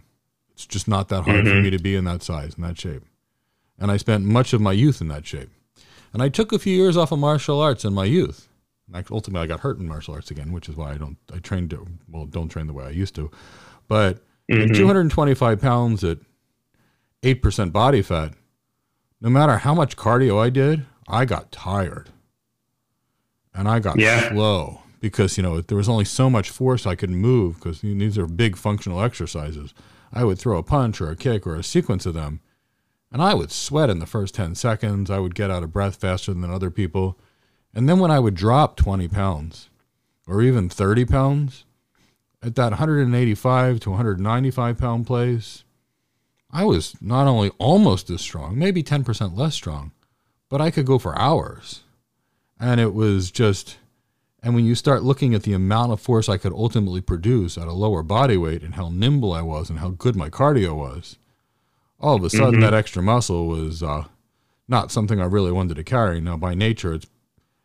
It's 0.59 0.67
just 0.67 0.89
not 0.89 1.07
that 1.11 1.23
hard 1.23 1.45
mm-hmm. 1.45 1.49
for 1.51 1.63
me 1.63 1.71
to 1.71 1.79
be 1.79 1.95
in 1.95 2.05
that 2.07 2.21
size 2.21 2.57
and 2.57 2.65
that 2.65 2.81
shape. 2.81 3.05
And 3.79 3.93
I 3.93 3.97
spent 3.97 4.25
much 4.25 4.53
of 4.53 4.61
my 4.61 4.73
youth 4.73 5.01
in 5.01 5.07
that 5.07 5.25
shape. 5.25 5.51
And 6.13 6.21
I 6.21 6.29
took 6.29 6.53
a 6.53 6.59
few 6.59 6.77
years 6.77 6.97
off 6.97 7.13
of 7.13 7.21
martial 7.21 7.61
arts 7.61 7.85
in 7.85 7.95
my 7.95 8.07
youth. 8.07 8.49
And 8.93 9.07
ultimately, 9.09 9.45
I 9.45 9.47
got 9.47 9.61
hurt 9.61 9.79
in 9.79 9.87
martial 9.87 10.15
arts 10.15 10.33
again, 10.33 10.51
which 10.51 10.69
is 10.69 10.75
why 10.75 10.91
I 10.91 10.97
don't. 10.97 11.17
I 11.33 11.39
trained 11.39 11.73
well, 12.09 12.27
don't 12.27 12.49
train 12.49 12.67
the 12.67 12.73
way 12.73 12.87
I 12.87 12.91
used 12.91 13.15
to. 13.15 13.31
But 13.87 14.19
mm-hmm. 14.51 14.75
225 14.75 15.61
pounds 15.61 16.03
at 16.03 16.19
eight 17.23 17.41
percent 17.41 17.73
body 17.73 18.03
fat, 18.03 18.33
no 19.21 19.31
matter 19.31 19.59
how 19.59 19.75
much 19.75 19.97
cardio 19.97 20.43
I 20.43 20.51
did, 20.51 20.85
I 21.07 21.25
got 21.25 21.53
tired, 21.53 22.11
and 23.55 23.69
I 23.69 23.79
got 23.79 24.01
yeah. 24.01 24.31
slow 24.31 24.81
because 24.99 25.37
you 25.37 25.45
know 25.45 25.61
there 25.61 25.77
was 25.77 25.89
only 25.89 26.05
so 26.05 26.29
much 26.29 26.51
force 26.51 26.85
I 26.85 26.97
could 26.97 27.11
move 27.11 27.61
because 27.61 27.83
these 27.83 28.19
are 28.19 28.27
big 28.27 28.57
functional 28.57 29.01
exercises. 29.01 29.73
I 30.13 30.25
would 30.25 30.39
throw 30.39 30.59
a 30.59 30.63
punch 30.63 31.01
or 31.01 31.11
a 31.11 31.17
kick 31.17 31.47
or 31.47 31.55
a 31.55 31.63
sequence 31.63 32.07
of 32.07 32.15
them, 32.15 32.41
and 33.11 33.23
I 33.23 33.35
would 33.35 33.51
sweat 33.51 33.91
in 33.91 33.99
the 33.99 34.07
first 34.07 34.35
10 34.35 34.55
seconds. 34.55 35.11
I 35.11 35.19
would 35.19 35.35
get 35.35 35.51
out 35.51 35.63
of 35.63 35.73
breath 35.73 35.97
faster 35.97 36.35
than 36.35 36.51
other 36.51 36.71
people. 36.71 37.19
And 37.75 37.89
then 37.89 37.99
when 37.99 38.11
I 38.11 38.19
would 38.19 38.35
drop 38.35 38.77
20 38.77 39.09
pounds 39.09 39.71
or 40.27 40.43
even 40.43 40.69
30 40.69 41.05
pounds 41.07 41.65
at 42.43 42.55
that 42.57 42.73
185 42.73 43.81
to 43.81 43.91
195 43.91 44.79
pound 44.79 45.07
place, 45.07 45.65
I 46.51 46.65
was 46.65 46.95
not 47.01 47.27
only 47.27 47.51
almost 47.59 48.11
as 48.11 48.21
strong, 48.21 48.59
maybe 48.59 48.83
10% 48.83 49.37
less 49.37 49.55
strong, 49.55 49.93
but 50.49 50.61
I 50.61 50.71
could 50.71 50.87
go 50.87 50.99
for 50.99 51.19
hours. 51.19 51.83
And 52.59 52.81
it 52.81 52.95
was 52.95 53.31
just 53.31 53.79
and 54.49 54.55
when 54.55 54.65
you 54.65 54.75
start 54.75 55.03
looking 55.03 55.35
at 55.35 55.43
the 55.43 55.53
amount 55.53 55.93
of 55.93 56.01
force 56.01 56.27
I 56.27 56.39
could 56.39 56.55
ultimately 56.55 57.03
produce 57.03 57.59
at 57.59 57.69
a 57.69 57.73
lower 57.75 58.03
body 58.03 58.39
weight 58.39 58.63
and 58.63 58.77
how 58.77 58.89
nimble 58.89 59.35
I 59.35 59.43
was 59.43 59.69
and 59.69 59.79
how 59.79 59.91
good 59.91 60.17
my 60.17 60.31
cardio 60.31 60.75
was, 60.75 61.19
all 62.01 62.17
of 62.17 62.25
a 62.25 62.31
sudden 62.31 62.53
mm-hmm. 62.55 62.63
that 62.63 62.73
extra 62.73 63.03
muscle 63.03 63.47
was 63.47 63.83
uh, 63.83 64.05
not 64.67 64.91
something 64.91 65.21
I 65.21 65.27
really 65.27 65.53
wanted 65.53 65.75
to 65.75 65.85
carry. 65.85 66.19
Now, 66.23 66.39
by 66.39 66.55
nature, 66.55 66.95
it's 66.95 67.07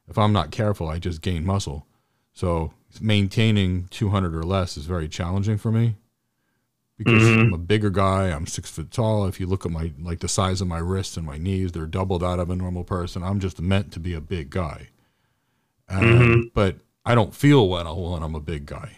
if 0.09 0.17
I'm 0.17 0.33
not 0.33 0.51
careful, 0.51 0.89
I 0.89 0.99
just 0.99 1.21
gain 1.21 1.45
muscle. 1.45 1.87
So 2.33 2.73
maintaining 2.99 3.87
200 3.87 4.35
or 4.35 4.43
less 4.43 4.75
is 4.75 4.85
very 4.85 5.07
challenging 5.07 5.57
for 5.57 5.71
me 5.71 5.95
because 6.97 7.23
mm-hmm. 7.23 7.39
I'm 7.43 7.53
a 7.53 7.57
bigger 7.57 7.91
guy. 7.91 8.27
I'm 8.27 8.45
six 8.45 8.69
foot 8.69 8.91
tall. 8.91 9.25
If 9.25 9.39
you 9.39 9.47
look 9.47 9.65
at 9.65 9.71
my 9.71 9.93
like 10.01 10.19
the 10.19 10.27
size 10.27 10.59
of 10.59 10.67
my 10.67 10.79
wrists 10.79 11.15
and 11.15 11.25
my 11.25 11.37
knees, 11.37 11.71
they're 11.71 11.85
double 11.85 12.19
that 12.19 12.39
of 12.39 12.49
a 12.49 12.57
normal 12.57 12.83
person. 12.83 13.23
I'm 13.23 13.39
just 13.39 13.61
meant 13.61 13.93
to 13.93 14.01
be 14.01 14.13
a 14.13 14.19
big 14.19 14.49
guy. 14.49 14.89
Uh, 15.89 15.99
mm-hmm. 15.99 16.41
But 16.53 16.77
I 17.05 17.15
don't 17.15 17.33
feel 17.33 17.67
well 17.67 18.11
when 18.11 18.23
I'm 18.23 18.35
a 18.35 18.39
big 18.39 18.65
guy. 18.65 18.97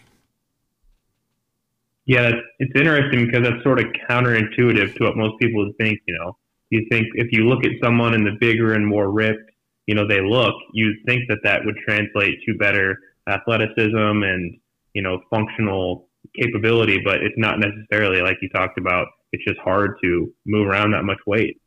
Yeah, 2.06 2.30
it's 2.60 2.72
interesting 2.76 3.26
because 3.26 3.42
that's 3.42 3.62
sort 3.64 3.80
of 3.80 3.86
counterintuitive 4.08 4.94
to 4.96 5.04
what 5.04 5.16
most 5.16 5.40
people 5.40 5.66
would 5.66 5.76
think. 5.76 5.98
You 6.06 6.16
know, 6.18 6.36
you 6.70 6.86
think 6.90 7.06
if 7.14 7.32
you 7.32 7.48
look 7.48 7.64
at 7.64 7.72
someone 7.82 8.14
and 8.14 8.24
the 8.24 8.36
bigger 8.40 8.74
and 8.74 8.86
more 8.86 9.10
ripped, 9.10 9.50
you 9.86 9.94
know, 9.94 10.06
they 10.06 10.20
look, 10.20 10.54
you 10.72 10.94
think 11.04 11.22
that 11.28 11.38
that 11.42 11.64
would 11.64 11.76
translate 11.86 12.38
to 12.46 12.54
better 12.58 12.96
athleticism 13.28 14.22
and 14.22 14.56
you 14.94 15.02
know 15.02 15.20
functional 15.30 16.08
capability, 16.34 17.00
but 17.04 17.22
it's 17.22 17.36
not 17.36 17.58
necessarily 17.58 18.20
like 18.20 18.38
you 18.40 18.48
talked 18.50 18.78
about. 18.78 19.08
It's 19.32 19.44
just 19.44 19.58
hard 19.58 19.98
to 20.02 20.32
move 20.46 20.68
around 20.68 20.92
that 20.92 21.02
much 21.04 21.18
weight. 21.26 21.60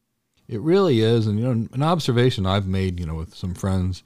It 0.48 0.62
really 0.62 1.02
is, 1.02 1.28
and 1.28 1.38
you 1.38 1.46
know, 1.46 1.68
an 1.72 1.84
observation 1.84 2.46
I've 2.46 2.66
made, 2.66 3.00
you 3.00 3.06
know, 3.06 3.16
with 3.16 3.36
some 3.36 3.54
friends. 3.54 4.04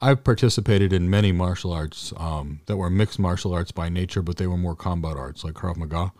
I've 0.00 0.24
participated 0.24 0.92
in 0.92 1.08
many 1.08 1.32
martial 1.32 1.72
arts 1.72 2.12
um, 2.16 2.60
that 2.66 2.76
were 2.76 2.90
mixed 2.90 3.18
martial 3.18 3.54
arts 3.54 3.70
by 3.70 3.88
nature, 3.88 4.22
but 4.22 4.36
they 4.36 4.46
were 4.46 4.56
more 4.56 4.76
combat 4.76 5.16
arts, 5.16 5.44
like 5.44 5.54
Krav 5.54 5.76
Maga. 5.76 6.12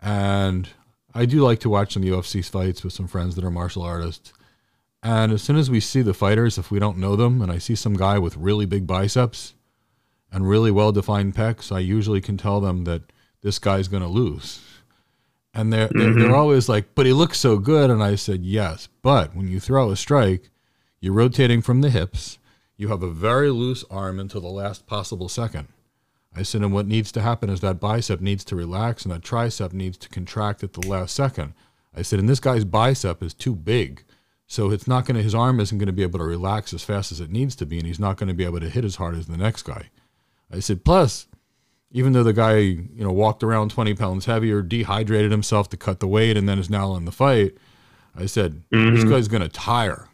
And 0.00 0.68
I 1.14 1.24
do 1.24 1.40
like 1.40 1.58
to 1.60 1.70
watch 1.70 1.94
some 1.94 2.02
UFC 2.02 2.48
fights 2.48 2.84
with 2.84 2.92
some 2.92 3.08
friends 3.08 3.34
that 3.34 3.44
are 3.44 3.50
martial 3.50 3.82
artists. 3.82 4.32
And 5.02 5.32
as 5.32 5.42
soon 5.42 5.56
as 5.56 5.70
we 5.70 5.80
see 5.80 6.02
the 6.02 6.14
fighters, 6.14 6.58
if 6.58 6.70
we 6.70 6.78
don't 6.78 6.98
know 6.98 7.16
them, 7.16 7.40
and 7.40 7.50
I 7.50 7.58
see 7.58 7.74
some 7.74 7.94
guy 7.94 8.18
with 8.18 8.36
really 8.36 8.66
big 8.66 8.86
biceps 8.86 9.54
and 10.30 10.48
really 10.48 10.70
well 10.70 10.92
defined 10.92 11.34
pecs, 11.34 11.72
I 11.74 11.78
usually 11.78 12.20
can 12.20 12.36
tell 12.36 12.60
them 12.60 12.84
that 12.84 13.02
this 13.42 13.58
guy's 13.58 13.88
going 13.88 14.02
to 14.02 14.08
lose. 14.08 14.60
And 15.54 15.72
they're, 15.72 15.88
mm-hmm. 15.88 15.98
they're, 15.98 16.28
they're 16.28 16.36
always 16.36 16.68
like, 16.68 16.94
but 16.94 17.06
he 17.06 17.12
looks 17.12 17.38
so 17.38 17.58
good. 17.58 17.90
And 17.90 18.02
I 18.02 18.16
said, 18.16 18.44
yes. 18.44 18.88
But 19.02 19.34
when 19.34 19.48
you 19.48 19.60
throw 19.60 19.90
a 19.90 19.96
strike, 19.96 20.50
you're 21.00 21.14
rotating 21.14 21.62
from 21.62 21.80
the 21.80 21.90
hips. 21.90 22.38
You 22.78 22.88
have 22.88 23.02
a 23.02 23.10
very 23.10 23.50
loose 23.50 23.84
arm 23.90 24.18
until 24.18 24.40
the 24.40 24.48
last 24.48 24.86
possible 24.86 25.28
second. 25.28 25.68
I 26.34 26.42
said, 26.42 26.62
and 26.62 26.72
what 26.72 26.86
needs 26.86 27.10
to 27.12 27.20
happen 27.20 27.50
is 27.50 27.60
that 27.60 27.80
bicep 27.80 28.20
needs 28.20 28.44
to 28.44 28.56
relax 28.56 29.04
and 29.04 29.12
that 29.12 29.22
tricep 29.22 29.72
needs 29.72 29.98
to 29.98 30.08
contract 30.08 30.62
at 30.62 30.74
the 30.74 30.86
last 30.86 31.14
second. 31.14 31.54
I 31.94 32.02
said, 32.02 32.20
and 32.20 32.28
this 32.28 32.38
guy's 32.38 32.64
bicep 32.64 33.22
is 33.22 33.34
too 33.34 33.56
big. 33.56 34.04
So 34.46 34.70
it's 34.70 34.86
not 34.86 35.04
going 35.04 35.16
to, 35.16 35.22
his 35.22 35.34
arm 35.34 35.58
isn't 35.58 35.76
going 35.76 35.88
to 35.88 35.92
be 35.92 36.04
able 36.04 36.20
to 36.20 36.24
relax 36.24 36.72
as 36.72 36.84
fast 36.84 37.10
as 37.10 37.20
it 37.20 37.30
needs 37.30 37.56
to 37.56 37.66
be, 37.66 37.78
and 37.78 37.86
he's 37.86 37.98
not 37.98 38.16
going 38.16 38.28
to 38.28 38.34
be 38.34 38.44
able 38.44 38.60
to 38.60 38.70
hit 38.70 38.84
as 38.84 38.96
hard 38.96 39.16
as 39.16 39.26
the 39.26 39.36
next 39.36 39.64
guy. 39.64 39.90
I 40.50 40.60
said, 40.60 40.84
plus, 40.84 41.26
even 41.90 42.12
though 42.12 42.22
the 42.22 42.32
guy, 42.32 42.58
you 42.58 43.04
know, 43.04 43.12
walked 43.12 43.42
around 43.42 43.70
20 43.70 43.94
pounds 43.94 44.26
heavier, 44.26 44.62
dehydrated 44.62 45.32
himself 45.32 45.68
to 45.70 45.76
cut 45.76 46.00
the 46.00 46.06
weight, 46.06 46.36
and 46.36 46.48
then 46.48 46.58
is 46.58 46.70
now 46.70 46.94
in 46.94 47.04
the 47.04 47.12
fight, 47.12 47.56
I 48.14 48.26
said, 48.26 48.62
mm-hmm. 48.72 48.94
this 48.94 49.04
guy's 49.04 49.28
going 49.28 49.42
to 49.42 49.48
tire. 49.48 50.07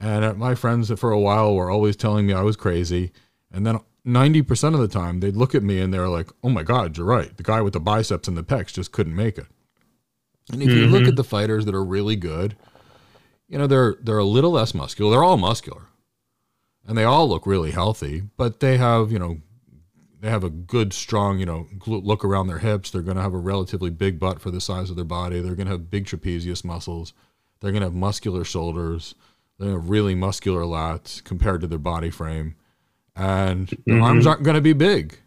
And 0.00 0.38
my 0.38 0.54
friends 0.54 0.90
for 0.98 1.12
a 1.12 1.20
while 1.20 1.54
were 1.54 1.70
always 1.70 1.94
telling 1.94 2.26
me 2.26 2.32
I 2.32 2.40
was 2.40 2.56
crazy. 2.56 3.12
And 3.52 3.66
then 3.66 3.78
90% 4.06 4.74
of 4.74 4.80
the 4.80 4.88
time, 4.88 5.20
they'd 5.20 5.36
look 5.36 5.54
at 5.54 5.62
me 5.62 5.78
and 5.80 5.92
they're 5.92 6.08
like, 6.08 6.30
oh 6.42 6.48
my 6.48 6.62
God, 6.62 6.96
you're 6.96 7.06
right. 7.06 7.36
The 7.36 7.42
guy 7.42 7.60
with 7.60 7.74
the 7.74 7.80
biceps 7.80 8.26
and 8.26 8.36
the 8.36 8.42
pecs 8.42 8.72
just 8.72 8.92
couldn't 8.92 9.14
make 9.14 9.36
it. 9.36 9.46
And 10.50 10.62
if 10.62 10.68
mm-hmm. 10.68 10.78
you 10.78 10.86
look 10.86 11.02
mm-hmm. 11.02 11.10
at 11.10 11.16
the 11.16 11.24
fighters 11.24 11.66
that 11.66 11.74
are 11.74 11.84
really 11.84 12.16
good, 12.16 12.56
you 13.46 13.58
know, 13.58 13.66
they're, 13.66 13.96
they're 14.00 14.18
a 14.18 14.24
little 14.24 14.52
less 14.52 14.74
muscular. 14.74 15.10
They're 15.10 15.24
all 15.24 15.36
muscular 15.36 15.82
and 16.86 16.96
they 16.96 17.04
all 17.04 17.28
look 17.28 17.46
really 17.46 17.72
healthy, 17.72 18.22
but 18.36 18.60
they 18.60 18.78
have, 18.78 19.12
you 19.12 19.18
know, 19.18 19.38
they 20.20 20.30
have 20.30 20.44
a 20.44 20.50
good, 20.50 20.92
strong, 20.92 21.38
you 21.38 21.46
know, 21.46 21.66
look 21.86 22.24
around 22.24 22.46
their 22.46 22.58
hips. 22.58 22.90
They're 22.90 23.00
going 23.02 23.16
to 23.16 23.22
have 23.22 23.32
a 23.32 23.38
relatively 23.38 23.90
big 23.90 24.18
butt 24.18 24.40
for 24.40 24.50
the 24.50 24.60
size 24.60 24.90
of 24.90 24.96
their 24.96 25.04
body. 25.04 25.40
They're 25.40 25.54
going 25.54 25.66
to 25.66 25.72
have 25.72 25.90
big 25.90 26.06
trapezius 26.06 26.64
muscles. 26.64 27.12
They're 27.60 27.72
going 27.72 27.82
to 27.82 27.86
have 27.86 27.94
muscular 27.94 28.44
shoulders. 28.44 29.14
They're 29.60 29.68
going 29.68 29.78
to 29.78 29.82
have 29.82 29.90
really 29.90 30.14
muscular 30.14 30.62
lats 30.62 31.22
compared 31.22 31.60
to 31.60 31.66
their 31.66 31.78
body 31.78 32.08
frame. 32.10 32.56
And 33.14 33.68
their 33.68 33.96
mm-hmm. 33.96 34.02
arms 34.02 34.26
aren't 34.26 34.42
going 34.42 34.54
to 34.54 34.62
be 34.62 34.72
big. 34.72 35.18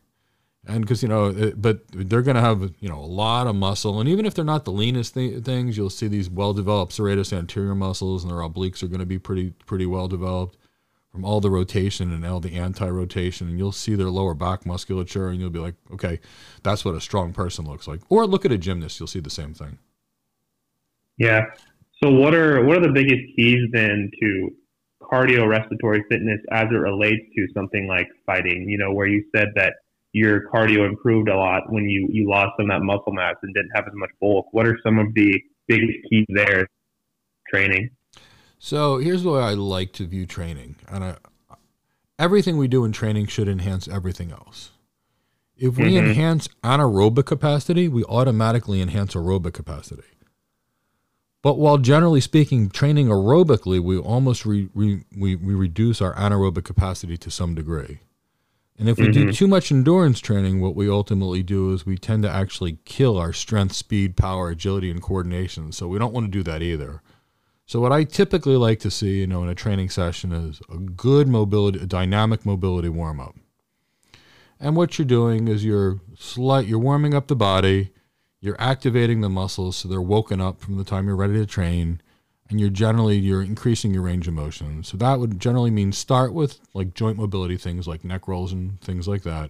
And 0.65 0.81
because, 0.81 1.03
you 1.03 1.09
know, 1.09 1.27
it, 1.27 1.61
but 1.61 1.81
they're 1.91 2.23
going 2.23 2.35
to 2.35 2.41
have, 2.41 2.73
you 2.79 2.89
know, 2.89 2.97
a 2.97 3.05
lot 3.05 3.47
of 3.47 3.55
muscle. 3.55 3.99
And 3.99 4.09
even 4.09 4.25
if 4.25 4.33
they're 4.33 4.43
not 4.43 4.65
the 4.65 4.71
leanest 4.71 5.13
th- 5.13 5.43
things, 5.43 5.77
you'll 5.77 5.91
see 5.91 6.07
these 6.07 6.29
well 6.29 6.53
developed 6.53 6.93
serratus 6.97 7.31
anterior 7.31 7.75
muscles 7.75 8.23
and 8.23 8.31
their 8.31 8.39
obliques 8.39 8.81
are 8.81 8.87
going 8.87 9.01
to 9.01 9.05
be 9.05 9.19
pretty, 9.19 9.51
pretty 9.65 9.85
well 9.85 10.07
developed 10.07 10.57
from 11.13 11.23
all 11.23 11.39
the 11.39 11.51
rotation 11.51 12.11
and 12.11 12.25
all 12.25 12.39
the 12.39 12.55
anti-rotation 12.55 13.47
and 13.47 13.59
you'll 13.59 13.71
see 13.71 13.93
their 13.93 14.09
lower 14.09 14.33
back 14.33 14.65
musculature 14.65 15.27
and 15.27 15.39
you'll 15.39 15.51
be 15.51 15.59
like 15.59 15.75
okay 15.93 16.19
that's 16.63 16.83
what 16.83 16.95
a 16.95 16.99
strong 16.99 17.31
person 17.31 17.65
looks 17.65 17.87
like 17.87 18.01
or 18.09 18.25
look 18.25 18.45
at 18.45 18.51
a 18.51 18.57
gymnast 18.57 18.99
you'll 18.99 19.05
see 19.05 19.19
the 19.19 19.29
same 19.29 19.53
thing 19.53 19.77
yeah 21.17 21.45
so 22.03 22.11
what 22.11 22.33
are 22.33 22.63
what 22.65 22.77
are 22.77 22.81
the 22.81 22.93
biggest 22.93 23.21
keys 23.35 23.61
then 23.71 24.11
to 24.19 24.49
cardio 25.01 25.47
respiratory 25.47 26.03
fitness 26.09 26.39
as 26.51 26.65
it 26.71 26.75
relates 26.75 27.21
to 27.35 27.47
something 27.53 27.87
like 27.87 28.07
fighting 28.25 28.67
you 28.67 28.77
know 28.77 28.93
where 28.93 29.07
you 29.07 29.23
said 29.35 29.47
that 29.55 29.73
your 30.11 30.47
cardio 30.49 30.87
improved 30.87 31.29
a 31.29 31.35
lot 31.35 31.63
when 31.69 31.85
you 31.85 32.07
you 32.11 32.29
lost 32.29 32.51
some 32.57 32.69
of 32.69 32.79
that 32.79 32.85
muscle 32.85 33.13
mass 33.13 33.35
and 33.43 33.53
didn't 33.53 33.71
have 33.75 33.85
as 33.87 33.93
much 33.95 34.09
bulk 34.21 34.45
what 34.51 34.67
are 34.67 34.77
some 34.83 34.99
of 34.99 35.07
the 35.15 35.41
biggest 35.67 35.97
keys 36.09 36.25
there 36.29 36.67
training 37.49 37.89
so 38.63 38.97
here's 38.97 39.23
the 39.23 39.29
way 39.29 39.41
I 39.41 39.55
like 39.55 39.91
to 39.91 40.07
view 40.07 40.25
training, 40.25 40.77
and 40.87 41.03
I, 41.03 41.15
everything 42.17 42.55
we 42.55 42.69
do 42.69 42.85
in 42.85 42.93
training 42.93 43.27
should 43.27 43.49
enhance 43.49 43.89
everything 43.89 44.31
else. 44.31 44.71
If 45.57 45.77
we 45.77 45.95
mm-hmm. 45.95 46.07
enhance 46.07 46.47
anaerobic 46.63 47.25
capacity, 47.25 47.89
we 47.89 48.05
automatically 48.05 48.81
enhance 48.81 49.15
aerobic 49.15 49.53
capacity. 49.53 50.05
But 51.43 51.59
while 51.59 51.77
generally 51.77 52.21
speaking, 52.21 52.69
training 52.69 53.07
aerobically, 53.07 53.79
we 53.79 53.97
almost 53.97 54.45
re, 54.45 54.69
re, 54.73 55.03
we, 55.15 55.35
we 55.35 55.53
reduce 55.53 56.01
our 56.01 56.15
anaerobic 56.15 56.63
capacity 56.63 57.17
to 57.17 57.29
some 57.29 57.53
degree. 57.53 57.99
And 58.79 58.89
if 58.89 58.97
we 58.97 59.07
mm-hmm. 59.07 59.27
do 59.27 59.33
too 59.33 59.47
much 59.47 59.71
endurance 59.71 60.19
training, 60.19 60.61
what 60.61 60.73
we 60.73 60.89
ultimately 60.89 61.43
do 61.43 61.73
is 61.73 61.85
we 61.85 61.97
tend 61.97 62.23
to 62.23 62.29
actually 62.29 62.79
kill 62.85 63.17
our 63.17 63.33
strength, 63.33 63.75
speed, 63.75 64.15
power, 64.15 64.49
agility, 64.49 64.89
and 64.89 65.01
coordination. 65.01 65.71
So 65.73 65.87
we 65.87 65.99
don't 65.99 66.13
want 66.13 66.25
to 66.25 66.31
do 66.31 66.43
that 66.43 66.63
either. 66.63 67.01
So 67.65 67.79
what 67.79 67.91
I 67.91 68.05
typically 68.05 68.55
like 68.55 68.79
to 68.79 68.89
see, 68.89 69.19
you 69.19 69.27
know, 69.27 69.43
in 69.43 69.49
a 69.49 69.55
training 69.55 69.89
session 69.89 70.31
is 70.31 70.61
a 70.71 70.77
good 70.77 71.27
mobility, 71.27 71.79
a 71.79 71.85
dynamic 71.85 72.45
mobility 72.45 72.89
warm 72.89 73.19
up. 73.19 73.35
And 74.59 74.77
what 74.77 74.97
you're 74.97 75.05
doing 75.05 75.49
is 75.49 75.65
you're 75.65 75.99
slight, 76.17 76.67
you're 76.67 76.79
warming 76.79 77.13
up 77.13 77.27
the 77.27 77.35
body, 77.35 77.92
you're 78.43 78.59
activating 78.59 79.21
the 79.21 79.29
muscles 79.29 79.77
so 79.77 79.87
they're 79.87 80.01
woken 80.01 80.41
up 80.41 80.59
from 80.59 80.77
the 80.77 80.83
time 80.83 81.07
you're 81.07 81.15
ready 81.15 81.35
to 81.35 81.45
train, 81.45 82.01
and 82.49 82.59
you're 82.59 82.69
generally 82.69 83.15
you're 83.15 83.41
increasing 83.41 83.93
your 83.93 84.03
range 84.03 84.27
of 84.27 84.33
motion. 84.33 84.83
So 84.83 84.97
that 84.97 85.17
would 85.17 85.39
generally 85.39 85.71
mean 85.71 85.93
start 85.93 86.33
with 86.33 86.59
like 86.73 86.93
joint 86.93 87.17
mobility 87.17 87.55
things 87.55 87.87
like 87.87 88.03
neck 88.03 88.27
rolls 88.27 88.51
and 88.51 88.81
things 88.81 89.07
like 89.07 89.23
that 89.23 89.49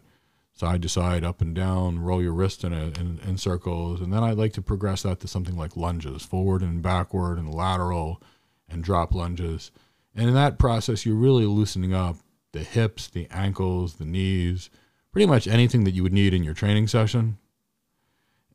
side 0.53 0.83
to 0.83 0.89
side, 0.89 1.23
up 1.23 1.41
and 1.41 1.55
down, 1.55 1.97
roll 1.97 2.21
your 2.21 2.33
wrist 2.33 2.63
in, 2.63 2.71
a, 2.71 2.91
in, 2.99 3.19
in 3.27 3.39
circles. 3.39 3.99
And 3.99 4.13
then 4.13 4.23
I'd 4.23 4.37
like 4.37 4.53
to 4.53 4.61
progress 4.61 5.01
that 5.01 5.19
to 5.21 5.27
something 5.27 5.57
like 5.57 5.75
lunges, 5.75 6.21
forward 6.21 6.61
and 6.61 6.79
backward 6.79 7.39
and 7.39 7.51
lateral 7.51 8.21
and 8.69 8.83
drop 8.83 9.15
lunges. 9.15 9.71
And 10.13 10.27
in 10.27 10.35
that 10.35 10.59
process, 10.59 11.03
you're 11.03 11.15
really 11.15 11.47
loosening 11.47 11.95
up 11.95 12.17
the 12.51 12.59
hips, 12.59 13.07
the 13.07 13.27
ankles, 13.31 13.95
the 13.95 14.05
knees, 14.05 14.69
pretty 15.11 15.25
much 15.25 15.47
anything 15.47 15.83
that 15.85 15.95
you 15.95 16.03
would 16.03 16.13
need 16.13 16.35
in 16.35 16.43
your 16.43 16.53
training 16.53 16.87
session. 16.87 17.39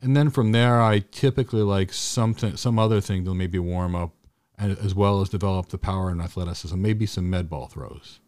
And 0.01 0.17
then 0.17 0.31
from 0.31 0.53
there, 0.53 0.81
I 0.81 1.01
typically 1.01 1.63
like 1.63 1.93
something, 1.93 2.57
some 2.57 2.79
other 2.79 3.01
thing 3.01 3.25
to 3.25 3.35
maybe 3.35 3.59
warm 3.59 3.95
up, 3.95 4.13
as 4.59 4.95
well 4.95 5.21
as 5.21 5.29
develop 5.29 5.69
the 5.69 5.79
power 5.79 6.11
and 6.11 6.21
athleticism, 6.21 6.81
maybe 6.81 7.07
some 7.07 7.31
med 7.31 7.49
ball 7.49 7.67
throws. 7.67 8.21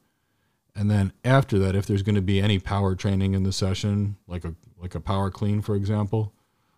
And 0.74 0.90
then 0.90 1.12
after 1.24 1.58
that, 1.58 1.74
if 1.74 1.86
there's 1.86 2.02
going 2.02 2.14
to 2.14 2.22
be 2.22 2.40
any 2.40 2.58
power 2.58 2.94
training 2.94 3.34
in 3.34 3.42
the 3.42 3.52
session, 3.52 4.16
like 4.26 4.44
a 4.44 4.54
like 4.80 4.94
a 4.94 5.00
power 5.00 5.30
clean, 5.30 5.60
for 5.60 5.74
example, 5.74 6.32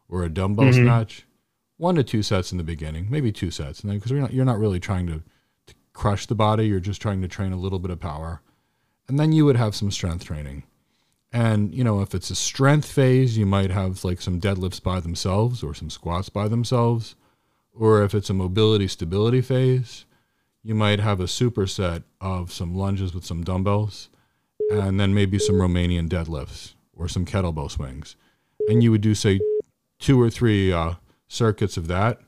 or 0.08 0.24
a 0.24 0.28
dumbbell 0.28 0.66
mm-hmm. 0.66 0.84
snatch, 0.84 1.24
one 1.76 1.94
to 1.96 2.02
two 2.02 2.22
sets 2.22 2.52
in 2.52 2.58
the 2.58 2.64
beginning, 2.64 3.06
maybe 3.10 3.30
two 3.30 3.50
sets, 3.50 3.80
and 3.80 3.90
then 3.90 3.98
because 3.98 4.10
you're 4.10 4.20
not 4.20 4.32
you're 4.32 4.44
not 4.44 4.58
really 4.58 4.80
trying 4.80 5.06
to, 5.06 5.22
to 5.66 5.74
crush 5.92 6.26
the 6.26 6.34
body, 6.34 6.66
you're 6.66 6.80
just 6.80 7.02
trying 7.02 7.20
to 7.22 7.28
train 7.28 7.52
a 7.52 7.56
little 7.56 7.78
bit 7.78 7.90
of 7.90 8.00
power, 8.00 8.40
and 9.08 9.20
then 9.20 9.32
you 9.32 9.44
would 9.44 9.56
have 9.56 9.74
some 9.74 9.90
strength 9.90 10.24
training. 10.24 10.64
And 11.32 11.74
you 11.74 11.82
know, 11.82 12.00
if 12.00 12.14
it's 12.14 12.30
a 12.30 12.34
strength 12.34 12.90
phase, 12.90 13.38
you 13.38 13.46
might 13.46 13.70
have 13.70 14.04
like 14.04 14.20
some 14.20 14.40
deadlifts 14.40 14.82
by 14.82 15.00
themselves 15.00 15.62
or 15.62 15.74
some 15.74 15.88
squats 15.88 16.28
by 16.28 16.48
themselves, 16.48 17.14
or 17.74 18.02
if 18.04 18.14
it's 18.14 18.30
a 18.30 18.34
mobility 18.34 18.86
stability 18.86 19.40
phase, 19.40 20.04
you 20.62 20.74
might 20.74 21.00
have 21.00 21.20
a 21.20 21.24
superset 21.24 22.04
of 22.20 22.52
some 22.52 22.74
lunges 22.74 23.14
with 23.14 23.24
some 23.24 23.42
dumbbells 23.42 24.10
and 24.70 25.00
then 25.00 25.14
maybe 25.14 25.38
some 25.38 25.56
Romanian 25.56 26.08
deadlifts 26.08 26.74
or 26.94 27.08
some 27.08 27.24
kettlebell 27.24 27.70
swings. 27.70 28.16
And 28.68 28.82
you 28.82 28.90
would 28.90 29.00
do, 29.00 29.14
say, 29.14 29.40
two 29.98 30.20
or 30.20 30.30
three 30.30 30.72
uh, 30.72 30.94
circuits 31.28 31.76
of 31.76 31.88
that. 31.88 32.20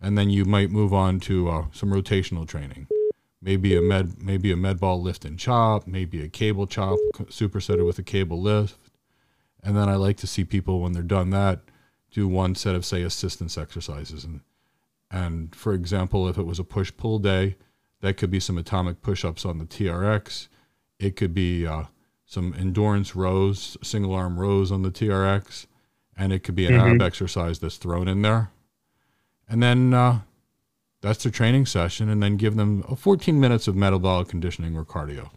And 0.00 0.16
then 0.18 0.30
you 0.30 0.44
might 0.44 0.70
move 0.70 0.92
on 0.92 1.18
to 1.20 1.48
uh, 1.48 1.64
some 1.72 1.90
rotational 1.90 2.46
training. 2.46 2.86
Maybe 3.44 3.76
a 3.76 3.82
med, 3.82 4.22
maybe 4.22 4.50
a 4.52 4.56
med 4.56 4.80
ball 4.80 5.02
lift 5.02 5.24
and 5.26 5.38
chop, 5.38 5.86
maybe 5.86 6.22
a 6.22 6.28
cable 6.28 6.66
chop 6.66 6.98
supersetted 7.28 7.84
with 7.86 7.98
a 7.98 8.02
cable 8.02 8.40
lift. 8.40 8.78
And 9.62 9.76
then 9.76 9.88
I 9.88 9.96
like 9.96 10.16
to 10.18 10.26
see 10.26 10.44
people 10.44 10.80
when 10.80 10.92
they're 10.92 11.02
done 11.02 11.28
that 11.30 11.60
do 12.10 12.26
one 12.26 12.54
set 12.54 12.74
of 12.74 12.84
say 12.86 13.02
assistance 13.02 13.58
exercises 13.58 14.24
and 14.24 14.40
and 15.10 15.54
for 15.54 15.74
example, 15.74 16.26
if 16.28 16.38
it 16.38 16.46
was 16.46 16.58
a 16.58 16.64
push 16.64 16.90
pull 16.96 17.18
day, 17.18 17.56
that 18.00 18.16
could 18.16 18.30
be 18.30 18.40
some 18.40 18.56
atomic 18.58 19.02
push 19.02 19.24
ups 19.24 19.44
on 19.44 19.58
the 19.58 19.66
TRX. 19.66 20.48
It 20.98 21.14
could 21.16 21.34
be 21.34 21.66
uh, 21.66 21.84
some 22.26 22.54
endurance 22.58 23.14
rows, 23.14 23.76
single 23.82 24.14
arm 24.14 24.38
rows 24.40 24.72
on 24.72 24.82
the 24.82 24.90
TRX. 24.90 25.66
and 26.16 26.32
it 26.32 26.44
could 26.44 26.54
be 26.54 26.64
an 26.66 26.72
Mhm. 26.74 26.94
ab 26.94 27.02
exercise 27.02 27.58
that's 27.58 27.76
thrown 27.76 28.06
in 28.08 28.22
there. 28.22 28.50
And 29.48 29.60
then 29.62 29.92
uh, 29.92 30.20
that's 31.04 31.22
their 31.22 31.30
training 31.30 31.66
session, 31.66 32.08
and 32.08 32.22
then 32.22 32.38
give 32.38 32.56
them 32.56 32.82
uh, 32.88 32.94
14 32.94 33.38
minutes 33.38 33.68
of 33.68 33.76
metabolic 33.76 34.26
conditioning 34.28 34.74
or 34.74 34.84
cardio. 34.84 35.30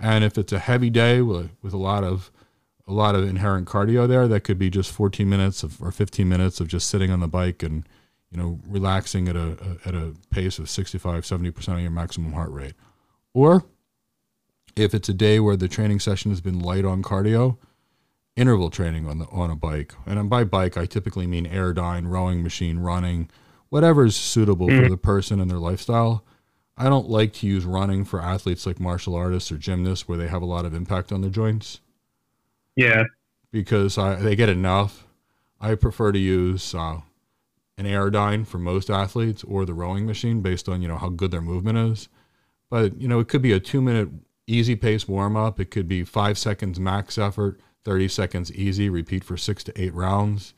And 0.00 0.24
if 0.24 0.38
it's 0.38 0.52
a 0.52 0.58
heavy 0.58 0.88
day 0.88 1.20
with, 1.20 1.50
with 1.62 1.74
a 1.74 1.78
lot 1.78 2.02
of 2.02 2.30
a 2.88 2.92
lot 2.92 3.14
of 3.14 3.28
inherent 3.28 3.68
cardio 3.68 4.06
there, 4.08 4.28
that 4.28 4.40
could 4.40 4.58
be 4.58 4.70
just 4.70 4.92
14 4.92 5.28
minutes 5.28 5.64
of, 5.64 5.82
or 5.82 5.90
15 5.90 6.28
minutes 6.28 6.60
of 6.60 6.68
just 6.68 6.88
sitting 6.88 7.10
on 7.10 7.18
the 7.18 7.26
bike 7.26 7.62
and 7.62 7.86
you 8.30 8.38
know 8.38 8.60
relaxing 8.66 9.28
at 9.28 9.36
a, 9.36 9.78
a 9.84 9.88
at 9.88 9.94
a 9.94 10.14
pace 10.30 10.58
of 10.58 10.70
65 10.70 11.26
70 11.26 11.50
percent 11.50 11.76
of 11.76 11.82
your 11.82 11.90
maximum 11.90 12.32
heart 12.32 12.50
rate. 12.50 12.74
Or 13.34 13.64
if 14.76 14.94
it's 14.94 15.10
a 15.10 15.14
day 15.14 15.40
where 15.40 15.56
the 15.56 15.68
training 15.68 16.00
session 16.00 16.30
has 16.30 16.40
been 16.40 16.60
light 16.60 16.86
on 16.86 17.02
cardio, 17.02 17.58
interval 18.34 18.70
training 18.70 19.06
on 19.06 19.18
the 19.18 19.26
on 19.26 19.50
a 19.50 19.56
bike. 19.56 19.92
And 20.06 20.30
by 20.30 20.44
bike, 20.44 20.78
I 20.78 20.86
typically 20.86 21.26
mean 21.26 21.46
airdyne, 21.46 22.08
rowing 22.08 22.42
machine, 22.42 22.78
running, 22.78 23.28
whatever 23.70 24.04
is 24.04 24.16
suitable 24.16 24.68
for 24.68 24.74
Mhm. 24.82 24.90
the 24.90 24.96
person 24.96 25.40
and 25.40 25.50
their 25.50 25.58
lifestyle. 25.58 26.24
I 26.76 26.88
don't 26.88 27.08
like 27.08 27.32
to 27.34 27.46
use 27.46 27.64
running 27.64 28.04
for 28.04 28.20
athletes 28.20 28.66
like 28.66 28.78
martial 28.78 29.14
artists 29.14 29.50
or 29.50 29.56
gymnasts 29.56 30.06
where 30.06 30.18
they 30.18 30.28
have 30.28 30.42
a 30.42 30.46
lot 30.46 30.64
of 30.66 30.74
impact 30.74 31.10
on 31.10 31.22
their 31.22 31.30
joints 31.30 31.80
Yeah. 32.74 33.04
because 33.50 33.96
I, 33.98 34.16
they 34.16 34.36
get 34.36 34.48
enough. 34.48 35.06
I 35.60 35.74
prefer 35.74 36.12
to 36.12 36.18
use 36.18 36.74
uh, 36.74 37.00
an 37.78 37.86
airdyne 37.86 38.46
for 38.46 38.58
most 38.58 38.90
athletes 38.90 39.42
or 39.44 39.64
the 39.64 39.74
rowing 39.74 40.04
machine 40.06 40.42
based 40.42 40.68
on 40.68 40.82
you 40.82 40.88
know 40.88 40.98
how 40.98 41.08
good 41.08 41.30
their 41.30 41.40
movement 41.40 41.78
is. 41.78 42.08
But 42.70 43.00
you 43.00 43.08
know 43.08 43.20
it 43.20 43.28
could 43.28 43.42
be 43.42 43.52
a 43.52 43.60
two 43.60 43.80
minute 43.80 44.10
easy 44.46 44.76
pace 44.76 45.08
warm 45.08 45.34
up. 45.36 45.58
It 45.58 45.70
could 45.70 45.88
be 45.88 46.04
five 46.04 46.36
seconds 46.36 46.78
max 46.78 47.16
effort, 47.16 47.58
thirty 47.84 48.08
seconds 48.08 48.52
easy. 48.52 48.90
Repeat 48.90 49.24
for 49.24 49.36
six 49.38 49.64
to 49.64 49.80
eight 49.80 49.94
rounds, 49.94 50.52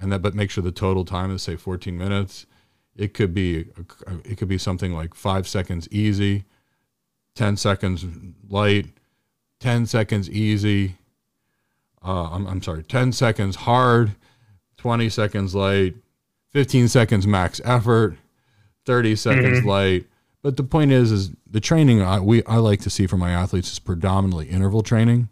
and 0.00 0.12
that 0.12 0.22
but 0.22 0.34
make 0.36 0.50
sure 0.50 0.62
the 0.62 0.70
total 0.72 1.04
time 1.04 1.32
is 1.32 1.42
say 1.42 1.56
fourteen 1.56 1.98
minutes. 1.98 2.46
It 2.96 3.12
could 3.14 3.34
be 3.34 3.66
it 4.24 4.38
could 4.38 4.48
be 4.48 4.58
something 4.58 4.92
like 4.92 5.14
five 5.14 5.48
seconds 5.48 5.88
easy, 5.90 6.44
ten 7.34 7.56
seconds 7.56 8.06
light, 8.48 8.86
ten 9.60 9.86
seconds 9.86 10.30
easy, 10.30 10.96
uh, 12.04 12.28
I'm, 12.30 12.46
I'm 12.46 12.62
sorry, 12.62 12.82
10 12.82 13.12
seconds 13.12 13.56
hard, 13.56 14.12
20 14.76 15.08
seconds 15.08 15.54
light, 15.54 15.94
15 16.50 16.86
seconds 16.88 17.26
max 17.26 17.60
effort, 17.64 18.16
30 18.86 19.16
seconds 19.16 19.60
Mhm. 19.60 19.64
light. 19.64 20.06
But 20.42 20.56
the 20.58 20.62
point 20.64 20.92
is, 20.92 21.10
is 21.10 21.30
the 21.50 21.60
training 21.60 22.02
I, 22.02 22.20
we 22.20 22.44
I 22.44 22.56
like 22.58 22.80
to 22.82 22.90
see 22.90 23.06
for 23.06 23.16
my 23.16 23.30
athletes 23.30 23.72
is 23.72 23.78
predominantly 23.78 24.48
interval 24.50 24.82
training, 24.82 25.30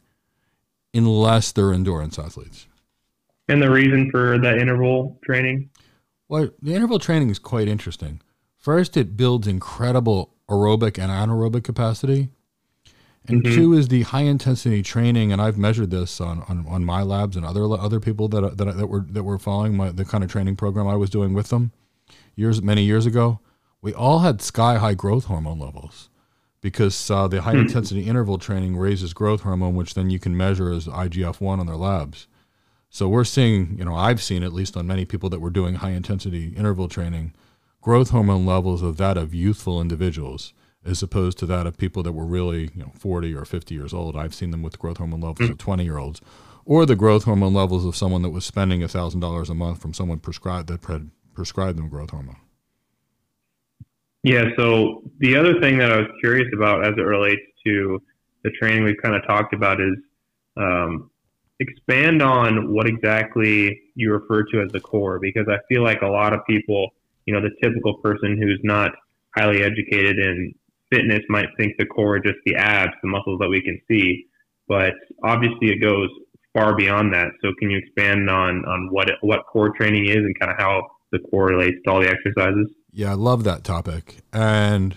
unless 0.95 1.53
they're 1.53 1.73
endurance 1.73 2.19
athletes. 2.19 2.67
And 3.49 3.61
the 3.61 3.71
reason 3.71 4.11
for 4.11 4.39
that 4.39 4.59
interval 4.59 5.19
training? 5.23 5.69
Well, 6.33 6.49
the 6.63 6.75
interval 6.75 6.99
training 6.99 7.29
is 7.29 7.39
quite 7.39 7.69
interesting. 7.69 8.23
First, 8.57 8.97
it 8.97 9.19
builds 9.19 9.47
incredible 9.47 10.33
aerobic 10.49 10.97
and 10.99 11.13
anaerobic 11.13 11.63
capacity. 11.63 12.31
And 13.27 13.43
Mhm. 13.43 13.55
two 13.55 13.75
is 13.75 13.89
the 13.89 14.01
high 14.05 14.23
intensity 14.23 14.83
training, 14.83 15.31
and 15.31 15.43
I've 15.43 15.59
measured 15.59 15.91
this 15.91 16.23
on, 16.23 16.43
on, 16.49 16.65
on 16.67 16.87
my 16.87 17.03
labs 17.03 17.37
and 17.37 17.45
other 17.45 17.65
other 17.65 18.01
people 18.01 18.29
that 18.29 18.57
that, 18.57 18.79
that 18.79 18.87
were 18.87 19.05
that 19.11 19.25
were 19.25 19.39
following 19.39 19.77
my 19.77 19.91
the 19.93 20.07
kind 20.07 20.25
of 20.25 20.31
training 20.31 20.57
program 20.57 20.89
I 20.89 20.97
was 20.97 21.11
doing 21.11 21.35
with 21.35 21.51
them 21.51 21.71
years 22.35 22.63
many 22.63 22.83
years 22.83 23.05
ago. 23.05 23.41
We 23.83 23.93
all 23.93 24.21
had 24.21 24.41
sky 24.41 24.79
high 24.79 24.95
growth 24.95 25.27
hormone 25.27 25.59
levels 25.59 26.09
because 26.63 27.11
uh, 27.11 27.29
the 27.29 27.43
high 27.43 27.53
Hmm. 27.53 27.59
intensity 27.69 28.05
interval 28.05 28.39
training 28.39 28.79
raises 28.79 29.13
growth 29.13 29.43
hormone, 29.43 29.75
which 29.75 29.93
then 29.93 30.09
you 30.09 30.19
can 30.19 30.35
measure 30.35 30.73
as 30.73 30.89
IGF 30.89 31.43
one 31.43 31.61
on 31.61 31.67
their 31.67 31.77
labs. 31.77 32.27
So 32.95 33.09
we're 33.09 33.25
seeing, 33.25 33.79
you 33.79 33.87
know, 33.87 33.95
I've 33.95 34.23
seen 34.23 34.43
at 34.43 34.53
least 34.53 34.77
on 34.77 34.87
many 34.87 35.07
people 35.07 35.31
that 35.31 35.41
were 35.41 35.49
doing 35.49 35.77
high 35.77 35.93
intensity 35.93 36.49
interval 36.49 36.89
training, 36.89 37.33
growth 37.81 38.11
hormone 38.11 38.45
levels 38.45 38.83
of 38.83 38.99
that 38.99 39.17
of 39.17 39.35
youthful 39.35 39.81
individuals 39.81 40.53
as 40.85 41.03
opposed 41.03 41.39
to 41.39 41.47
that 41.47 41.67
of 41.67 41.79
people 41.79 42.03
that 42.03 42.13
were 42.13 42.27
really, 42.27 42.71
you 42.75 42.83
know, 42.83 42.93
40 42.95 43.35
or 43.35 43.47
50 43.47 43.75
years 43.75 43.95
old. 43.95 44.15
I've 44.15 44.35
seen 44.35 44.51
them 44.51 44.61
with 44.63 44.79
growth 44.79 44.99
hormone 44.99 45.23
levels 45.23 45.49
of 45.49 45.57
20 45.57 45.85
year 45.85 45.97
olds 45.97 46.21
or 46.67 46.85
the 46.85 46.95
growth 46.95 47.25
hormone 47.25 47.55
levels 47.55 47.87
of 47.87 47.97
someone 47.97 48.21
that 48.23 48.31
was 48.31 48.45
spending 48.45 48.83
$1,000 48.83 49.49
a 49.49 49.55
month 49.55 49.81
from 49.81 49.95
someone 49.95 50.19
prescribed 50.19 50.69
that 50.69 50.85
had 50.85 51.11
prescribed 51.33 51.79
them 51.79 51.89
growth 51.89 52.11
hormone. 52.11 52.37
Yeah. 54.23 54.51
So 54.59 55.11
the 55.19 55.35
other 55.35 55.59
thing 55.63 55.79
that 55.79 55.91
I 55.91 55.97
was 55.97 56.09
curious 56.21 56.49
about 56.55 56.85
as 56.85 56.93
it 56.99 57.07
relates 57.07 57.41
to 57.67 58.03
the 58.45 58.51
training 58.51 58.85
we've 58.85 59.01
kind 59.03 59.15
of 59.15 59.27
talked 59.27 59.55
about 59.55 59.81
is 59.81 59.97
um, 60.59 61.09
expand 61.63 62.23
on 62.23 62.73
what 62.73 62.87
exactly 62.87 63.81
you 63.95 64.13
refer 64.13 64.45
to 64.53 64.63
as 64.63 64.73
the 64.73 64.81
core, 64.81 65.19
because 65.19 65.47
I 65.49 65.59
feel 65.69 65.83
like 65.83 66.03
a 66.03 66.09
lot 66.09 66.33
of 66.33 66.41
people, 66.47 66.91
you 67.27 67.35
know, 67.35 67.41
the 67.41 67.51
typical 67.63 67.95
person 67.99 68.39
who's 68.41 68.61
not 68.63 68.93
highly 69.37 69.63
educated 69.63 70.19
in 70.19 70.55
fitness 70.91 71.21
might 71.29 71.49
think 71.57 71.75
the 71.79 71.87
core 71.87 72.19
just 72.19 72.39
the 72.45 72.55
abs, 72.57 72.93
the 73.03 73.09
muscles 73.09 73.39
that 73.41 73.49
we 73.49 73.63
can 73.63 73.81
see, 73.89 74.27
but 74.69 74.93
obviously 75.25 75.71
it 75.71 75.81
goes 75.81 76.09
far 76.53 76.77
beyond 76.77 77.13
that. 77.15 77.29
So 77.43 77.53
can 77.59 77.71
you 77.71 77.79
expand 77.79 78.29
on 78.29 78.65
on 78.67 78.89
what 78.91 79.09
what 79.23 79.47
core 79.47 79.71
training 79.71 80.07
is 80.07 80.19
and 80.19 80.39
kind 80.39 80.53
of 80.53 80.59
how 80.59 80.87
the 81.11 81.19
core 81.31 81.47
relates 81.47 81.79
to 81.85 81.91
all 81.91 82.01
the 82.01 82.09
exercises? 82.09 82.69
Yeah, 82.93 83.13
I 83.13 83.15
love 83.15 83.45
that 83.45 83.65
topic. 83.65 84.19
And 84.33 84.97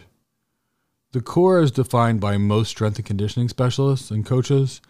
the 1.13 1.21
core 1.21 1.61
is 1.61 1.71
defined 1.71 2.19
by 2.19 2.37
most 2.37 2.69
strength 2.69 2.97
and 2.97 3.05
conditioning 3.05 3.47
specialists 3.47 4.11
and 4.11 4.25
coaches 4.25 4.81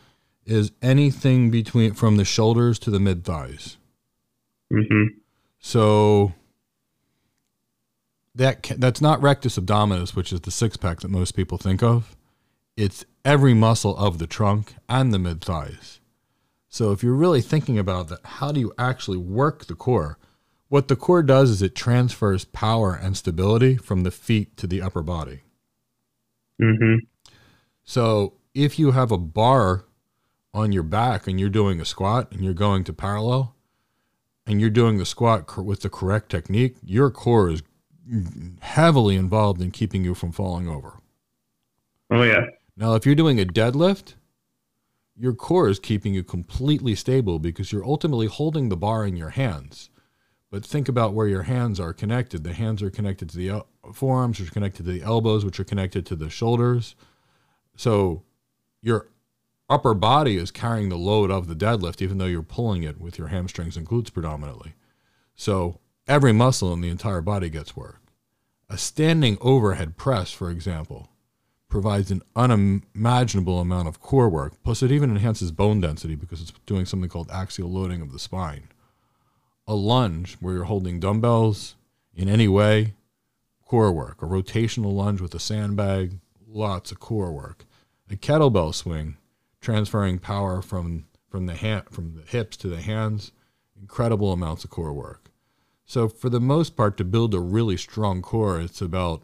is 0.45 0.71
anything 0.81 1.49
between 1.49 1.93
from 1.93 2.17
the 2.17 2.25
shoulders 2.25 2.79
to 2.79 2.91
the 2.91 2.99
mid 2.99 3.23
thighs. 3.23 3.77
hmm 4.71 5.05
So 5.59 6.33
that 8.35 8.63
that's 8.77 9.01
not 9.01 9.21
rectus 9.21 9.57
abdominis, 9.57 10.15
which 10.15 10.33
is 10.33 10.41
the 10.41 10.51
six 10.51 10.77
pack 10.77 10.99
that 10.99 11.09
most 11.09 11.35
people 11.35 11.57
think 11.57 11.81
of. 11.81 12.15
It's 12.77 13.05
every 13.23 13.53
muscle 13.53 13.95
of 13.97 14.19
the 14.19 14.27
trunk 14.27 14.75
and 14.89 15.13
the 15.13 15.19
mid 15.19 15.41
thighs. 15.41 15.99
So 16.67 16.91
if 16.91 17.01
you're 17.01 17.13
really 17.13 17.41
thinking 17.41 17.79
about 17.79 18.09
that, 18.09 18.19
how 18.25 18.51
do 18.51 18.59
you 18.59 18.73
actually 18.77 19.17
work 19.17 19.65
the 19.65 19.75
core? 19.75 20.17
What 20.67 20.89
the 20.89 20.97
core 20.97 21.23
does 21.23 21.49
is 21.49 21.61
it 21.61 21.73
transfers 21.73 22.43
power 22.43 22.93
and 22.93 23.15
stability 23.15 23.77
from 23.77 24.03
the 24.03 24.11
feet 24.11 24.57
to 24.57 24.67
the 24.67 24.81
upper 24.81 25.01
body. 25.01 25.41
hmm 26.59 26.95
So 27.83 28.33
if 28.53 28.77
you 28.77 28.91
have 28.91 29.11
a 29.11 29.17
bar 29.17 29.85
on 30.55 30.71
your 30.71 30.83
back 30.83 31.27
and 31.27 31.39
you're 31.39 31.49
doing 31.49 31.81
a 31.81 31.85
squat 31.85 32.31
and 32.31 32.41
you're 32.43 32.53
going 32.53 32.85
to 32.85 32.93
parallel 32.93 33.55
and 34.47 34.61
you're 34.61 34.69
doing 34.69 34.97
the 34.97 35.05
squat 35.05 35.45
cor- 35.47 35.63
with 35.63 35.81
the 35.81 35.89
correct 35.89 36.29
technique, 36.29 36.77
your 36.83 37.11
core 37.11 37.49
is 37.49 37.61
heavily 38.61 39.17
involved 39.17 39.61
in 39.61 39.69
keeping 39.69 40.05
you 40.05 40.15
from 40.15 40.31
falling 40.31 40.69
over. 40.69 40.99
Oh 42.09 42.23
yeah. 42.23 42.45
Now, 42.77 42.95
if 42.95 43.05
you're 43.05 43.15
doing 43.15 43.39
a 43.39 43.45
deadlift, 43.45 44.13
your 45.17 45.33
core 45.33 45.67
is 45.67 45.79
keeping 45.79 46.13
you 46.13 46.23
completely 46.23 46.95
stable 46.95 47.39
because 47.39 47.71
you're 47.71 47.85
ultimately 47.85 48.27
holding 48.27 48.69
the 48.69 48.77
bar 48.77 49.05
in 49.05 49.17
your 49.17 49.31
hands. 49.31 49.89
But 50.51 50.65
think 50.65 50.87
about 50.87 51.13
where 51.13 51.27
your 51.27 51.43
hands 51.43 51.79
are 51.79 51.93
connected. 51.93 52.43
The 52.43 52.53
hands 52.53 52.81
are 52.81 52.89
connected 52.89 53.29
to 53.29 53.37
the 53.37 53.49
el- 53.49 53.67
forearms, 53.93 54.39
which 54.39 54.49
are 54.49 54.53
connected 54.53 54.85
to 54.85 54.91
the 54.91 55.01
elbows, 55.01 55.43
which 55.43 55.59
are 55.59 55.65
connected 55.65 56.05
to 56.05 56.15
the 56.15 56.29
shoulders. 56.29 56.95
So 57.75 58.23
your 58.81 59.09
upper 59.69 59.93
body 59.93 60.37
is 60.37 60.51
carrying 60.51 60.89
the 60.89 60.97
load 60.97 61.31
of 61.31 61.47
the 61.47 61.55
deadlift, 61.55 62.01
even 62.01 62.17
though 62.17 62.25
you're 62.25 62.43
pulling 62.43 62.83
it 62.83 62.99
with 62.99 63.17
your 63.17 63.27
hamstrings 63.27 63.77
and 63.77 63.87
glutes 63.87 64.13
predominantly. 64.13 64.73
So 65.35 65.79
every 66.07 66.33
muscle 66.33 66.73
in 66.73 66.81
the 66.81 66.89
entire 66.89 67.21
body 67.21 67.49
gets 67.49 67.75
work. 67.75 68.01
A 68.69 68.77
standing 68.77 69.37
overhead 69.41 69.97
press, 69.97 70.31
for 70.31 70.49
example, 70.49 71.09
provides 71.69 72.09
an 72.09 72.21
unimaginable 72.35 73.59
amount 73.59 73.87
of 73.87 73.99
core 73.99 74.29
work. 74.29 74.53
Plus, 74.63 74.81
it 74.81 74.91
even 74.91 75.09
enhances 75.09 75.51
bone 75.51 75.81
density 75.81 76.15
because 76.15 76.41
it's 76.41 76.53
doing 76.65 76.85
something 76.85 77.09
called 77.09 77.29
axial 77.31 77.69
loading 77.69 78.01
of 78.01 78.11
the 78.11 78.19
spine. 78.19 78.69
A 79.67 79.75
lunge 79.75 80.35
where 80.39 80.55
you're 80.55 80.63
holding 80.65 80.99
dumbbells 80.99 81.75
in 82.15 82.29
any 82.29 82.47
way, 82.47 82.93
core 83.65 83.91
work. 83.91 84.21
A 84.21 84.25
rotational 84.25 84.93
lunge 84.93 85.19
with 85.19 85.33
a 85.35 85.39
sandbag, 85.39 86.19
lots 86.47 86.91
of 86.91 86.99
core 86.99 87.31
work. 87.31 87.65
A 88.09 88.15
kettlebell 88.15 88.73
swing, 88.73 89.17
transferring 89.65 90.19
power 90.19 90.61
from 90.61 91.05
from 91.27 91.47
the 91.47 91.55
hand 91.55 91.83
from 91.89 92.13
the 92.15 92.21
hips 92.21 92.55
to 92.57 92.67
the 92.67 92.81
hands, 92.81 93.31
incredible 93.79 94.31
amounts 94.31 94.63
of 94.63 94.69
core 94.69 94.93
work. 94.93 95.31
So 95.85 96.07
for 96.07 96.29
the 96.29 96.39
most 96.39 96.75
part, 96.75 96.97
to 96.97 97.03
build 97.03 97.33
a 97.33 97.39
really 97.39 97.75
strong 97.75 98.21
core, 98.21 98.61
it's 98.61 98.79
about 98.81 99.23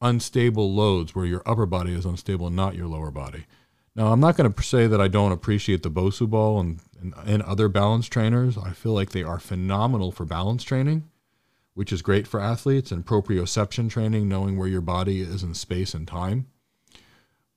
unstable 0.00 0.74
loads 0.74 1.14
where 1.14 1.24
your 1.24 1.42
upper 1.46 1.64
body 1.64 1.94
is 1.94 2.04
unstable 2.04 2.50
not 2.50 2.74
your 2.74 2.88
lower 2.88 3.10
body. 3.12 3.46
Now, 3.94 4.12
I'm 4.12 4.20
not 4.20 4.36
going 4.36 4.52
to 4.52 4.62
say 4.62 4.86
that 4.86 5.00
I 5.00 5.08
don't 5.08 5.32
appreciate 5.32 5.82
the 5.82 5.90
Bosu 5.90 6.28
ball 6.28 6.58
and, 6.58 6.80
and, 7.00 7.14
and 7.24 7.42
other 7.42 7.68
balance 7.68 8.08
trainers. 8.08 8.58
I 8.58 8.72
feel 8.72 8.92
like 8.92 9.10
they 9.10 9.22
are 9.22 9.38
phenomenal 9.38 10.10
for 10.10 10.24
balance 10.24 10.64
training, 10.64 11.08
which 11.74 11.92
is 11.92 12.02
great 12.02 12.26
for 12.26 12.40
athletes, 12.40 12.90
and 12.90 13.04
proprioception 13.06 13.90
training, 13.90 14.28
knowing 14.28 14.56
where 14.56 14.68
your 14.68 14.80
body 14.80 15.20
is 15.20 15.42
in 15.42 15.54
space 15.54 15.94
and 15.94 16.08
time. 16.08 16.46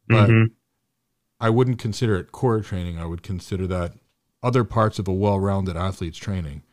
But 0.08 0.30
Mhm. 0.30 0.52
I 1.39 1.50
wouldn't 1.50 1.80
consider 1.80 2.15
it 2.15 2.32
core 2.32 2.62
training. 2.62 2.98
I 2.98 3.06
would 3.06 3.24
consider 3.24 3.67
that 3.67 3.93
other 4.41 4.63
parts 4.63 5.00
of 5.00 5.08
a 5.08 5.13
well-rounded 5.13 5.76
athlete's 5.76 6.17
training. 6.17 6.63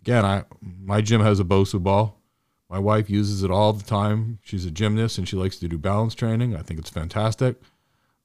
Again, 0.00 0.24
I 0.24 0.44
my 0.60 1.00
gym 1.00 1.20
has 1.20 1.40
a 1.40 1.44
Bosu 1.44 1.82
ball. 1.82 2.20
My 2.68 2.78
wife 2.78 3.08
uses 3.10 3.42
it 3.42 3.50
all 3.50 3.72
the 3.72 3.84
time. 3.84 4.38
She's 4.42 4.64
a 4.64 4.70
gymnast 4.70 5.18
and 5.18 5.28
she 5.28 5.36
likes 5.36 5.58
to 5.58 5.68
do 5.68 5.78
balance 5.78 6.14
training. 6.14 6.56
I 6.56 6.62
think 6.62 6.80
it's 6.80 6.90
fantastic. 6.90 7.60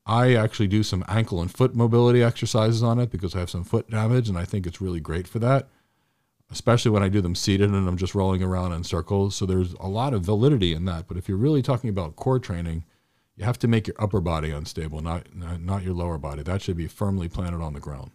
I 0.05 0.35
actually 0.35 0.67
do 0.67 0.83
some 0.83 1.03
ankle 1.09 1.41
and 1.41 1.53
foot 1.53 1.75
mobility 1.75 2.23
exercises 2.23 2.81
on 2.81 2.97
it 2.97 3.11
because 3.11 3.35
I 3.35 3.39
have 3.39 3.49
some 3.49 3.65
foot 3.65 3.89
damage 3.89 4.29
and 4.29 4.37
I 4.37 4.45
think 4.45 4.65
it's 4.65 4.79
really 4.79 5.01
great 5.01 5.27
for 5.27 5.39
that, 5.39 5.67
especially 6.49 6.91
when 6.91 7.03
I 7.03 7.09
do 7.09 7.19
them 7.19 7.35
seated 7.35 7.69
and 7.69 7.87
I'm 7.87 7.97
just 7.97 8.15
rolling 8.15 8.41
around 8.41 8.71
in 8.71 8.85
circles. 8.85 9.35
So 9.35 9.45
there's 9.45 9.73
a 9.73 9.89
lot 9.89 10.13
of 10.13 10.23
validity 10.23 10.73
in 10.73 10.85
that. 10.85 11.09
But 11.09 11.17
if 11.17 11.27
you're 11.27 11.37
really 11.37 11.61
talking 11.61 11.89
about 11.89 12.15
core 12.15 12.39
training, 12.39 12.85
you 13.37 13.45
have 13.45 13.59
to 13.59 13.67
make 13.67 13.87
your 13.87 13.95
upper 13.99 14.19
body 14.19 14.49
unstable, 14.49 15.01
not 15.01 15.27
not 15.35 15.83
your 15.83 15.93
lower 15.93 16.17
body. 16.17 16.41
That 16.41 16.61
should 16.61 16.75
be 16.75 16.87
firmly 16.87 17.29
planted 17.29 17.61
on 17.61 17.73
the 17.73 17.79
ground. 17.79 18.11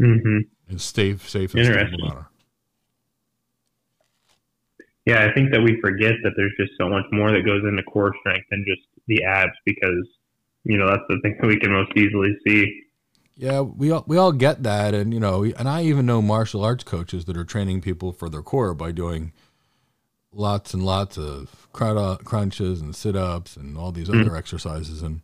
Mm-hmm. 0.00 0.38
And 0.68 0.80
safe, 0.80 1.28
safe, 1.28 1.54
and 1.54 1.64
stable 1.64 2.06
manner. 2.06 2.28
Yeah, 5.06 5.26
I 5.26 5.32
think 5.32 5.50
that 5.52 5.62
we 5.62 5.80
forget 5.80 6.12
that 6.22 6.32
there's 6.36 6.52
just 6.58 6.72
so 6.78 6.88
much 6.88 7.04
more 7.10 7.32
that 7.32 7.44
goes 7.44 7.62
into 7.64 7.82
core 7.82 8.14
strength 8.20 8.46
than 8.50 8.64
just 8.68 8.82
the 9.08 9.24
abs 9.24 9.52
because 9.64 10.06
you 10.64 10.78
know 10.78 10.86
that's 10.86 11.02
the 11.08 11.18
thing 11.22 11.36
that 11.40 11.46
we 11.46 11.58
can 11.58 11.72
most 11.72 11.92
easily 11.96 12.36
see. 12.46 12.82
Yeah, 13.36 13.62
we 13.62 13.90
all 13.90 14.04
we 14.06 14.18
all 14.18 14.32
get 14.32 14.62
that, 14.64 14.92
and 14.92 15.14
you 15.14 15.20
know, 15.20 15.44
and 15.44 15.66
I 15.66 15.84
even 15.84 16.04
know 16.04 16.20
martial 16.20 16.62
arts 16.62 16.84
coaches 16.84 17.24
that 17.24 17.38
are 17.38 17.44
training 17.44 17.80
people 17.80 18.12
for 18.12 18.28
their 18.28 18.42
core 18.42 18.74
by 18.74 18.92
doing 18.92 19.32
lots 20.32 20.74
and 20.74 20.84
lots 20.84 21.18
of 21.18 21.68
crunches 21.72 22.80
and 22.80 22.94
sit 22.94 23.16
ups 23.16 23.56
and 23.56 23.76
all 23.76 23.92
these 23.92 24.08
mm-hmm. 24.08 24.22
other 24.22 24.36
exercises, 24.36 25.02
and 25.02 25.20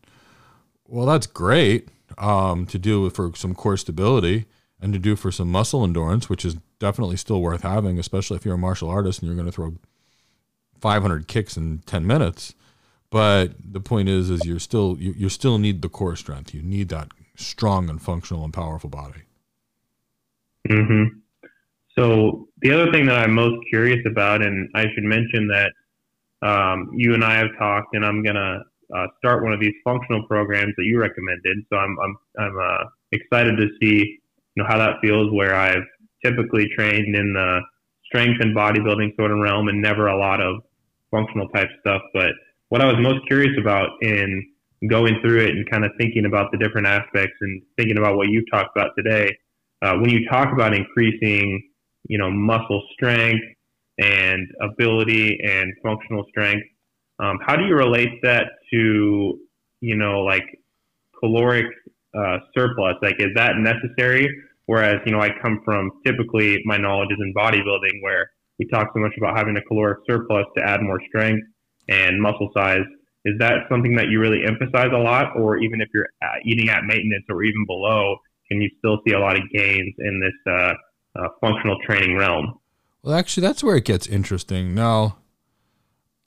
well, 0.86 1.06
that's 1.06 1.26
great 1.26 1.88
um, 2.16 2.66
to 2.66 2.78
do 2.78 3.08
for 3.10 3.32
some 3.34 3.54
core 3.54 3.76
stability 3.76 4.46
and 4.80 4.92
to 4.92 4.98
do 4.98 5.16
for 5.16 5.30
some 5.30 5.50
muscle 5.50 5.84
endurance, 5.84 6.28
which 6.28 6.44
is 6.44 6.56
definitely 6.78 7.16
still 7.16 7.42
worth 7.42 7.62
having, 7.62 7.98
especially 7.98 8.36
if 8.36 8.44
you're 8.44 8.54
a 8.54 8.58
martial 8.58 8.88
artist 8.88 9.20
and 9.20 9.26
you're 9.26 9.36
going 9.36 9.46
to 9.46 9.52
throw 9.52 9.74
500 10.80 11.26
kicks 11.28 11.56
in 11.56 11.78
10 11.86 12.06
minutes. 12.06 12.54
But 13.10 13.52
the 13.58 13.80
point 13.80 14.08
is, 14.08 14.30
is 14.30 14.44
you're 14.44 14.58
still 14.58 14.96
you, 14.98 15.14
you 15.16 15.28
still 15.28 15.58
need 15.58 15.82
the 15.82 15.88
core 15.88 16.16
strength. 16.16 16.54
You 16.54 16.62
need 16.62 16.90
that 16.90 17.08
strong 17.36 17.88
and 17.88 18.00
functional 18.00 18.44
and 18.44 18.52
powerful 18.52 18.90
body. 18.90 19.22
Hmm. 20.68 21.04
So 21.98 22.48
the 22.62 22.70
other 22.70 22.92
thing 22.92 23.06
that 23.06 23.18
I'm 23.18 23.34
most 23.34 23.56
curious 23.68 23.98
about, 24.06 24.40
and 24.42 24.68
I 24.74 24.84
should 24.94 25.02
mention 25.02 25.48
that 25.48 25.72
um, 26.46 26.90
you 26.94 27.14
and 27.14 27.24
I 27.24 27.37
have 27.37 27.48
talked, 27.58 27.94
and 27.94 28.04
I'm 28.04 28.22
gonna 28.22 28.62
uh, 28.94 29.06
start 29.18 29.42
one 29.42 29.52
of 29.52 29.61
these 29.61 29.74
functional 29.82 30.24
programs 30.28 30.74
that 30.76 30.84
you 30.84 31.00
recommended. 31.00 31.58
So 31.70 31.76
I'm 31.76 31.96
I'm 31.98 32.16
I'm 32.38 32.58
uh, 32.58 32.84
excited 33.11 33.56
to 33.56 33.68
see 33.80 34.18
you 34.54 34.62
know 34.62 34.64
how 34.68 34.78
that 34.78 35.00
feels. 35.02 35.32
Where 35.32 35.54
I've 35.54 35.84
typically 36.24 36.68
trained 36.76 37.16
in 37.16 37.32
the 37.32 37.61
strength 38.06 38.40
and 38.40 38.56
bodybuilding 38.56 39.16
sort 39.16 39.32
of 39.32 39.38
realm, 39.38 39.66
and 39.66 39.82
never 39.82 40.06
a 40.06 40.16
lot 40.16 40.40
of 40.40 40.62
functional 41.11 41.48
type 41.48 41.68
stuff, 41.80 42.02
but 42.12 42.30
what 42.68 42.82
I 42.82 42.87
was 42.87 42.96
most 43.00 43.26
curious 43.26 43.56
about 43.58 43.88
in 44.02 44.46
going 44.88 45.18
through 45.22 45.40
it 45.40 45.50
and 45.50 45.68
kind 45.70 45.84
of 45.84 45.90
thinking 45.98 46.26
about 46.26 46.52
the 46.52 46.58
different 46.58 46.87
aspects 46.87 47.34
and 47.40 47.62
thinking 47.76 47.98
about 47.98 48.16
what 48.16 48.28
you've 48.28 48.44
talked 48.52 48.76
about 48.76 48.90
today, 48.96 49.37
uh, 49.82 49.94
when 49.94 50.11
you 50.11 50.28
talk 50.28 50.52
about 50.52 50.74
increasing, 50.74 51.62
you 52.08 52.18
know, 52.18 52.30
muscle 52.30 52.82
strength 52.92 53.44
and 53.98 54.48
ability 54.60 55.38
and 55.44 55.72
functional 55.82 56.24
strength, 56.30 56.66
um, 57.20 57.38
how 57.44 57.56
do 57.56 57.64
you 57.64 57.74
relate 57.74 58.20
that 58.22 58.46
to, 58.72 59.38
you 59.80 59.96
know, 59.96 60.20
like 60.20 60.44
caloric 61.20 61.66
uh, 62.16 62.38
surplus? 62.56 62.94
Like, 63.02 63.16
is 63.18 63.30
that 63.34 63.56
necessary? 63.58 64.28
Whereas, 64.66 65.00
you 65.06 65.12
know, 65.12 65.20
I 65.20 65.30
come 65.42 65.62
from 65.64 65.90
typically 66.04 66.60
my 66.64 66.76
knowledge 66.76 67.10
is 67.10 67.18
in 67.20 67.32
bodybuilding 67.34 68.02
where 68.02 68.30
we 68.58 68.66
talk 68.66 68.88
so 68.92 69.00
much 69.00 69.12
about 69.16 69.36
having 69.36 69.56
a 69.56 69.62
caloric 69.62 70.00
surplus 70.06 70.44
to 70.56 70.62
add 70.64 70.82
more 70.82 71.00
strength 71.08 71.46
and 71.88 72.20
muscle 72.20 72.50
size. 72.54 72.84
Is 73.24 73.34
that 73.38 73.66
something 73.70 73.96
that 73.96 74.08
you 74.08 74.20
really 74.20 74.42
emphasize 74.46 74.90
a 74.92 74.98
lot, 74.98 75.36
or 75.36 75.58
even 75.58 75.80
if 75.80 75.88
you're 75.92 76.08
eating 76.44 76.68
at 76.68 76.84
maintenance 76.84 77.24
or 77.28 77.42
even 77.42 77.64
below, 77.66 78.16
can 78.48 78.60
you 78.60 78.70
still 78.78 79.00
see 79.06 79.14
a 79.14 79.18
lot 79.18 79.36
of 79.36 79.42
gains 79.52 79.94
in 79.98 80.20
this 80.20 80.52
uh, 80.52 80.74
uh, 81.16 81.28
functional 81.40 81.78
training 81.86 82.16
realm? 82.16 82.58
Well, 83.02 83.14
actually, 83.14 83.46
that's 83.46 83.62
where 83.62 83.76
it 83.76 83.84
gets 83.84 84.06
interesting. 84.06 84.74
Now, 84.74 85.18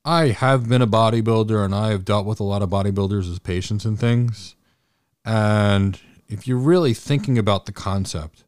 I 0.04 0.30
have 0.30 0.68
been 0.68 0.82
a 0.82 0.88
bodybuilder 0.88 1.64
and 1.64 1.76
I 1.76 1.90
have 1.90 2.06
dealt 2.06 2.26
with 2.26 2.40
a 2.40 2.46
lot 2.46 2.62
of 2.62 2.70
bodybuilders 2.70 3.30
as 3.30 3.40
patients 3.40 3.86
and 3.86 4.00
things. 4.00 4.56
And 5.24 6.00
if 6.28 6.48
you're 6.48 6.58
really 6.58 6.94
thinking 6.94 7.38
about 7.38 7.66
the 7.66 7.72
concept 7.72 8.44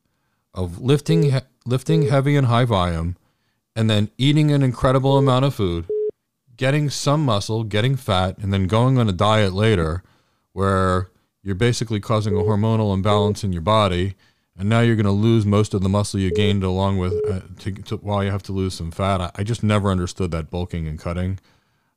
of 0.53 0.79
lifting, 0.79 1.23
he- 1.31 1.39
lifting 1.65 2.09
heavy 2.09 2.35
and 2.35 2.47
high 2.47 2.65
volume, 2.65 3.17
and 3.75 3.89
then 3.89 4.09
eating 4.17 4.51
an 4.51 4.63
incredible 4.63 5.17
amount 5.17 5.45
of 5.45 5.53
food 5.53 5.87
getting 6.55 6.89
some 6.89 7.25
muscle, 7.25 7.63
getting 7.63 7.95
fat, 7.95 8.37
and 8.37 8.53
then 8.53 8.67
going 8.67 8.97
on 8.97 9.09
a 9.09 9.11
diet 9.13 9.53
later 9.53 10.03
where 10.53 11.09
you're 11.41 11.55
basically 11.55 11.99
causing 11.99 12.35
a 12.35 12.41
hormonal 12.41 12.93
imbalance 12.93 13.43
in 13.43 13.51
your 13.51 13.61
body. 13.61 14.15
And 14.57 14.69
now 14.69 14.81
you're 14.81 14.95
going 14.95 15.05
to 15.05 15.11
lose 15.11 15.45
most 15.45 15.73
of 15.73 15.81
the 15.81 15.89
muscle 15.89 16.19
you 16.19 16.31
gained 16.31 16.63
along 16.63 16.99
with 16.99 17.13
uh, 17.29 17.41
to, 17.59 17.71
to, 17.71 17.97
while 17.97 18.23
you 18.23 18.29
have 18.29 18.43
to 18.43 18.51
lose 18.51 18.75
some 18.75 18.91
fat. 18.91 19.19
I, 19.19 19.31
I, 19.35 19.43
just 19.43 19.63
never 19.63 19.89
understood 19.89 20.29
that 20.31 20.51
bulking 20.51 20.87
and 20.87 20.99
cutting. 20.99 21.39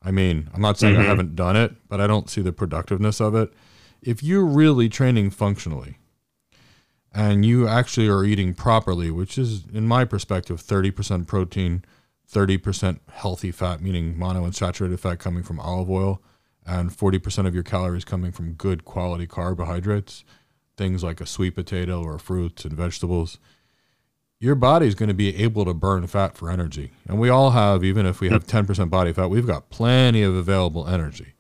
I 0.03 0.11
mean, 0.11 0.49
I'm 0.55 0.63
not 0.63 0.79
saying 0.79 0.95
mm-hmm. 0.95 1.03
I 1.03 1.07
haven't 1.07 1.37
done 1.37 1.57
it, 1.57 1.75
but 1.89 2.01
I 2.01 2.07
don't 2.07 2.31
see 2.31 2.41
the 2.41 2.53
productiveness 2.53 3.21
of 3.21 3.35
it. 3.35 3.53
If 4.01 4.23
you're 4.23 4.47
really 4.47 4.89
training 4.89 5.31
functionally 5.31 5.99
and 7.13 7.45
you 7.45 7.67
actually 7.67 8.09
are 8.09 8.25
eating 8.25 8.55
properly, 8.55 9.11
which 9.11 9.37
is, 9.37 9.65
in 9.73 9.87
my 9.87 10.05
perspective, 10.05 10.63
30% 10.63 11.27
protein, 11.27 11.85
30% 12.31 13.01
healthy 13.11 13.51
fat, 13.51 13.81
meaning 13.81 14.15
monounsaturated 14.15 14.99
fat 14.99 15.19
coming 15.19 15.43
from 15.43 15.59
olive 15.61 15.91
oil, 15.91 16.23
and 16.67 16.91
40% 16.91 17.47
of 17.47 17.55
your 17.55 17.63
calories 17.63 18.05
coming 18.05 18.33
from 18.33 18.53
good 18.53 18.85
quality 18.85 19.27
carbohydrates, 19.27 20.25
things 20.77 21.03
like 21.03 21.21
a 21.21 21.27
sweet 21.27 21.55
potato 21.55 22.03
or 22.03 22.19
fruits 22.19 22.65
and 22.65 22.75
vegetables, 22.75 23.39
your 24.39 24.55
body 24.55 24.87
is 24.87 24.95
going 24.95 25.09
to 25.09 25.15
be 25.15 25.37
able 25.43 25.65
to 25.65 25.75
burn 25.75 26.07
fat 26.07 26.37
for 26.37 26.51
energy. 26.51 26.93
And 27.09 27.19
we 27.19 27.29
all 27.29 27.51
have, 27.53 27.83
even 27.83 28.07
if 28.07 28.21
we 28.21 28.29
have 28.29 28.47
10% 28.47 28.91
body 28.91 29.13
fat, 29.13 29.31
we've 29.31 29.47
got 29.47 29.71
plenty 29.71 30.23
of 30.23 30.35
available 30.35 30.87
energy. 30.87 31.35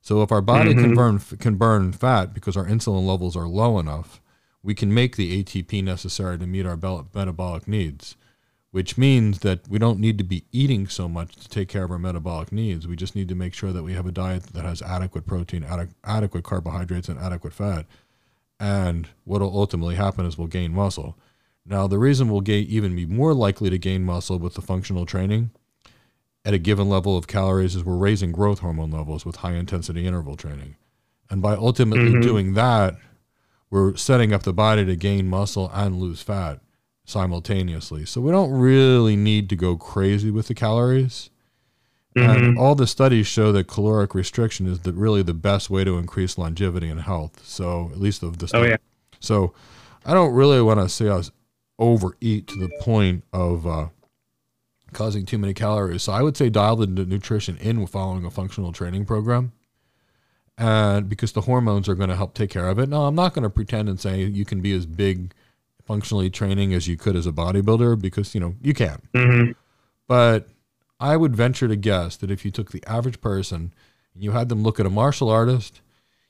So 0.00 0.22
if 0.22 0.30
our 0.30 0.42
body 0.42 0.70
mm-hmm. 0.70 0.80
can 0.80 0.94
burn 0.94 1.18
can 1.18 1.54
burn 1.54 1.92
fat 1.92 2.34
because 2.34 2.58
our 2.58 2.66
insulin 2.66 3.06
levels 3.06 3.36
are 3.36 3.48
low 3.48 3.78
enough, 3.78 4.20
we 4.62 4.74
can 4.74 4.92
make 4.92 5.16
the 5.16 5.42
ATP 5.42 5.82
necessary 5.82 6.38
to 6.38 6.46
meet 6.46 6.66
our 6.66 6.76
metabolic 6.76 7.66
needs 7.66 8.16
which 8.74 8.98
means 8.98 9.38
that 9.38 9.68
we 9.68 9.78
don't 9.78 10.00
need 10.00 10.18
to 10.18 10.24
be 10.24 10.42
eating 10.50 10.88
so 10.88 11.08
much 11.08 11.36
to 11.36 11.48
take 11.48 11.68
care 11.68 11.84
of 11.84 11.92
our 11.92 11.98
metabolic 11.98 12.50
needs. 12.50 12.88
We 12.88 12.96
just 12.96 13.14
need 13.14 13.28
to 13.28 13.36
make 13.36 13.54
sure 13.54 13.72
that 13.72 13.84
we 13.84 13.92
have 13.92 14.04
a 14.04 14.10
diet 14.10 14.42
that 14.52 14.64
has 14.64 14.82
adequate 14.82 15.26
protein, 15.26 15.62
ad- 15.62 15.94
adequate 16.02 16.42
carbohydrates, 16.42 17.08
and 17.08 17.16
adequate 17.20 17.52
fat. 17.52 17.86
And 18.64 19.08
what 19.24 19.42
will 19.42 19.54
ultimately 19.54 19.96
happen 19.96 20.24
is 20.24 20.38
we'll 20.38 20.46
gain 20.46 20.72
muscle. 20.72 21.18
Now, 21.66 21.86
the 21.86 21.98
reason 21.98 22.30
we'll 22.30 22.40
gain, 22.40 22.66
even 22.66 22.96
be 22.96 23.04
more 23.04 23.34
likely 23.34 23.68
to 23.68 23.76
gain 23.76 24.04
muscle 24.04 24.38
with 24.38 24.54
the 24.54 24.62
functional 24.62 25.04
training 25.04 25.50
at 26.46 26.54
a 26.54 26.58
given 26.58 26.88
level 26.88 27.14
of 27.14 27.26
calories 27.26 27.76
is 27.76 27.84
we're 27.84 27.98
raising 27.98 28.32
growth 28.32 28.60
hormone 28.60 28.90
levels 28.90 29.26
with 29.26 29.36
high 29.36 29.52
intensity 29.52 30.06
interval 30.06 30.34
training. 30.34 30.76
And 31.28 31.42
by 31.42 31.56
ultimately 31.56 32.12
mm-hmm. 32.12 32.20
doing 32.22 32.54
that, 32.54 32.96
we're 33.68 33.96
setting 33.96 34.32
up 34.32 34.44
the 34.44 34.54
body 34.54 34.86
to 34.86 34.96
gain 34.96 35.28
muscle 35.28 35.70
and 35.74 36.00
lose 36.00 36.22
fat 36.22 36.60
simultaneously. 37.04 38.06
So 38.06 38.22
we 38.22 38.30
don't 38.30 38.50
really 38.50 39.14
need 39.14 39.50
to 39.50 39.56
go 39.56 39.76
crazy 39.76 40.30
with 40.30 40.48
the 40.48 40.54
calories. 40.54 41.28
Mm-hmm. 42.16 42.58
All 42.58 42.74
the 42.74 42.86
studies 42.86 43.26
show 43.26 43.50
that 43.52 43.66
caloric 43.66 44.14
restriction 44.14 44.66
is 44.66 44.80
the, 44.80 44.92
really 44.92 45.22
the 45.22 45.34
best 45.34 45.68
way 45.68 45.82
to 45.82 45.98
increase 45.98 46.38
longevity 46.38 46.88
and 46.88 47.00
health. 47.00 47.44
So 47.44 47.90
at 47.92 48.00
least 48.00 48.22
of 48.22 48.38
the 48.38 48.48
study. 48.48 48.66
Oh, 48.66 48.70
yeah. 48.70 48.76
So 49.20 49.54
I 50.04 50.14
don't 50.14 50.32
really 50.32 50.62
want 50.62 50.80
to 50.80 50.88
say 50.88 51.08
us 51.08 51.30
overeat 51.78 52.46
to 52.48 52.58
the 52.58 52.70
point 52.80 53.24
of 53.32 53.66
uh, 53.66 53.88
causing 54.92 55.26
too 55.26 55.38
many 55.38 55.54
calories. 55.54 56.04
So 56.04 56.12
I 56.12 56.22
would 56.22 56.36
say 56.36 56.50
dial 56.50 56.76
the 56.76 56.86
nutrition 56.86 57.56
in 57.56 57.80
with 57.80 57.90
following 57.90 58.24
a 58.24 58.30
functional 58.30 58.72
training 58.72 59.06
program. 59.06 59.52
And 60.56 61.08
because 61.08 61.32
the 61.32 61.40
hormones 61.40 61.88
are 61.88 61.96
going 61.96 62.10
to 62.10 62.16
help 62.16 62.34
take 62.34 62.50
care 62.50 62.68
of 62.68 62.78
it. 62.78 62.88
Now, 62.88 63.06
I'm 63.06 63.16
not 63.16 63.34
going 63.34 63.42
to 63.42 63.50
pretend 63.50 63.88
and 63.88 63.98
say 63.98 64.22
you 64.22 64.44
can 64.44 64.60
be 64.60 64.72
as 64.72 64.86
big 64.86 65.32
functionally 65.84 66.30
training 66.30 66.72
as 66.74 66.86
you 66.86 66.96
could 66.96 67.16
as 67.16 67.26
a 67.26 67.32
bodybuilder 67.32 68.00
because 68.00 68.34
you 68.36 68.40
know 68.40 68.54
you 68.62 68.72
can. 68.72 69.02
Mm-hmm. 69.14 69.52
But 70.06 70.48
I 71.00 71.16
would 71.16 71.36
venture 71.36 71.68
to 71.68 71.76
guess 71.76 72.16
that 72.16 72.30
if 72.30 72.44
you 72.44 72.50
took 72.50 72.70
the 72.70 72.84
average 72.86 73.20
person 73.20 73.74
and 74.14 74.22
you 74.22 74.32
had 74.32 74.48
them 74.48 74.62
look 74.62 74.78
at 74.78 74.86
a 74.86 74.90
martial 74.90 75.28
artist, 75.28 75.80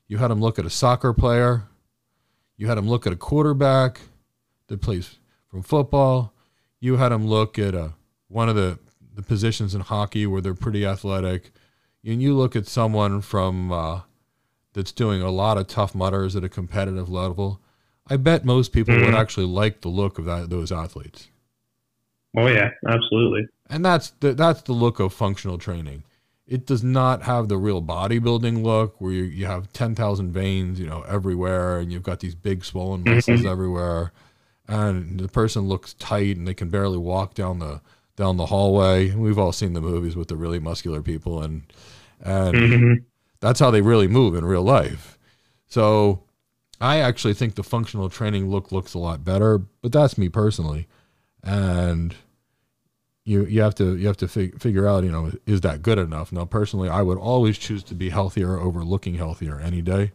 you 0.09 0.18
had 0.18 0.31
them 0.31 0.40
look 0.40 0.59
at 0.59 0.66
a 0.66 0.70
soccer 0.70 1.12
player, 1.12 1.64
you 2.57 2.68
had 2.68 2.79
them 2.79 2.88
look 2.88 3.07
at 3.07 3.12
a 3.12 3.16
quarterback 3.16 4.00
that 4.68 4.81
plays 4.81 5.18
from 5.48 5.62
football, 5.62 6.33
you 6.81 6.96
had 6.96 7.11
them 7.11 7.27
look 7.27 7.59
at 7.59 7.74
a 7.74 7.92
one 8.29 8.48
of 8.48 8.57
the 8.57 8.79
the 9.14 9.22
positions 9.22 9.77
in 9.77 9.81
hockey 9.81 10.27
where 10.27 10.40
they're 10.40 10.55
pretty 10.55 10.85
athletic, 10.85 11.53
and 12.05 12.20
you 12.20 12.35
look 12.35 12.57
at 12.57 12.66
someone 12.66 13.20
from 13.20 13.70
uh, 13.70 14.00
that's 14.72 14.90
doing 14.90 15.22
a 15.22 15.31
lot 15.31 15.57
of 15.57 15.68
Tough 15.68 15.94
Mudders 15.94 16.35
at 16.35 16.42
a 16.42 16.48
competitive 16.48 17.09
level 17.09 17.61
I 18.07 18.16
bet 18.16 18.44
most 18.44 18.72
people 18.72 18.94
mm-hmm. 18.94 19.07
would 19.07 19.14
actually 19.14 19.46
like 19.46 19.81
the 19.81 19.88
look 19.88 20.18
of 20.18 20.27
that 20.27 20.50
those 20.50 20.70
athletes. 20.70 21.29
Oh 22.37 22.46
yeah, 22.46 22.70
absolutely. 22.88 23.46
And 23.68 23.85
that's 23.85 24.11
the 24.20 24.35
that's 24.35 24.62
the 24.62 24.72
look 24.72 25.00
of 25.00 25.12
functional 25.12 25.59
training. 25.59 26.05
It 26.46 26.66
does 26.66 26.85
not 26.85 27.22
have 27.22 27.48
the 27.48 27.57
real 27.57 27.81
bodybuilding 27.81 28.62
look 28.62 29.00
where 29.00 29.12
you, 29.12 29.22
you 29.22 29.46
have 29.46 29.72
10,000 29.72 30.31
veins, 30.31 30.79
you 30.79 30.87
know, 30.87 31.00
everywhere 31.09 31.79
and 31.79 31.90
you've 31.90 32.03
got 32.03 32.20
these 32.20 32.35
big 32.35 32.66
swollen 32.66 33.03
muscles 33.03 33.40
mm-hmm. 33.40 33.48
everywhere 33.48 34.12
and 34.68 35.20
the 35.20 35.29
person 35.29 35.62
looks 35.62 35.94
tight 35.94 36.37
and 36.37 36.46
they 36.46 36.55
can 36.55 36.68
barely 36.68 36.98
walk 36.98 37.35
down 37.35 37.59
the 37.59 37.81
down 38.16 38.37
the 38.37 38.46
hallway. 38.46 39.11
We've 39.12 39.38
all 39.38 39.53
seen 39.53 39.72
the 39.72 39.81
movies 39.81 40.16
with 40.16 40.29
the 40.29 40.37
really 40.37 40.59
muscular 40.59 41.03
people 41.03 41.42
and 41.42 41.62
and 42.22 42.55
mm-hmm. 42.55 42.94
that's 43.40 43.61
how 43.61 43.70
they 43.70 43.83
really 43.83 44.09
move 44.09 44.35
in 44.35 44.44
real 44.44 44.62
life. 44.62 45.18
So 45.66 46.24
I 46.81 46.98
actually 46.98 47.35
think 47.35 47.55
the 47.55 47.62
functional 47.62 48.09
training 48.09 48.50
look 48.50 48.70
looks 48.70 48.94
a 48.94 48.98
lot 48.98 49.24
better, 49.24 49.59
but 49.59 49.92
that's 49.92 50.18
me 50.18 50.29
personally. 50.29 50.87
And 51.42 52.14
you 53.25 53.45
you 53.47 53.63
have 53.63 53.75
to 53.77 53.97
you 53.97 54.07
have 54.07 54.17
to 54.19 54.29
fig- 54.29 54.61
figure 54.61 54.87
out, 54.87 55.05
you 55.05 55.11
know, 55.11 55.33
is 55.47 55.63
that 55.63 55.83
good 55.83 55.99
enough? 55.99 56.33
Now, 56.33 56.45
personally, 56.45 56.89
I 56.89 57.03
would 57.03 57.19
always 57.19 57.59
choose 57.59 57.83
to 57.85 57.95
be 57.95 58.11
healthier 58.11 58.59
over 58.59 58.85
looking 58.85 59.15
healthier 59.15 59.59
any 59.59 59.81
day. 59.81 60.13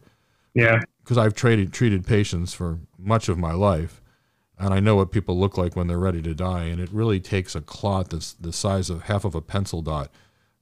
Yeah, 0.54 0.82
because 1.04 1.18
I've 1.18 1.34
treated 1.34 1.74
treated 1.74 2.06
patients 2.06 2.54
for 2.54 2.80
much 2.98 3.30
of 3.30 3.38
my 3.38 3.54
life, 3.54 4.02
and 4.58 4.74
I 4.74 4.80
know 4.80 4.96
what 4.96 5.12
people 5.12 5.40
look 5.40 5.58
like 5.58 5.76
when 5.76 5.88
they're 5.88 5.98
ready 5.98 6.22
to 6.22 6.36
die. 6.36 6.66
And 6.66 6.80
it 6.80 6.92
really 6.92 7.20
takes 7.20 7.56
a 7.56 7.62
clot 7.62 8.12
that's 8.12 8.34
the 8.34 8.54
size 8.54 8.90
of 8.90 9.04
half 9.04 9.26
of 9.26 9.36
a 9.36 9.42
pencil 9.42 9.82
dot 9.82 10.12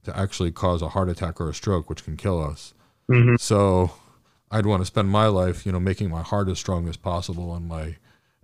to 0.04 0.16
actually 0.16 0.52
cause 0.52 0.80
a 0.80 0.90
heart 0.90 1.08
attack 1.08 1.40
or 1.40 1.50
a 1.50 1.54
stroke, 1.54 1.90
which 1.90 2.04
can 2.04 2.16
kill 2.16 2.42
us. 2.42 2.72
Mm-hmm. 3.10 3.36
So 3.38 3.92
I'd 4.50 4.66
want 4.66 4.80
to 4.80 4.86
spend 4.86 5.10
my 5.10 5.26
life, 5.26 5.66
you 5.66 5.72
know, 5.72 5.80
making 5.80 6.10
my 6.10 6.22
heart 6.22 6.48
as 6.48 6.58
strong 6.58 6.88
as 6.88 6.96
possible 6.96 7.54
and 7.54 7.68
my 7.68 7.96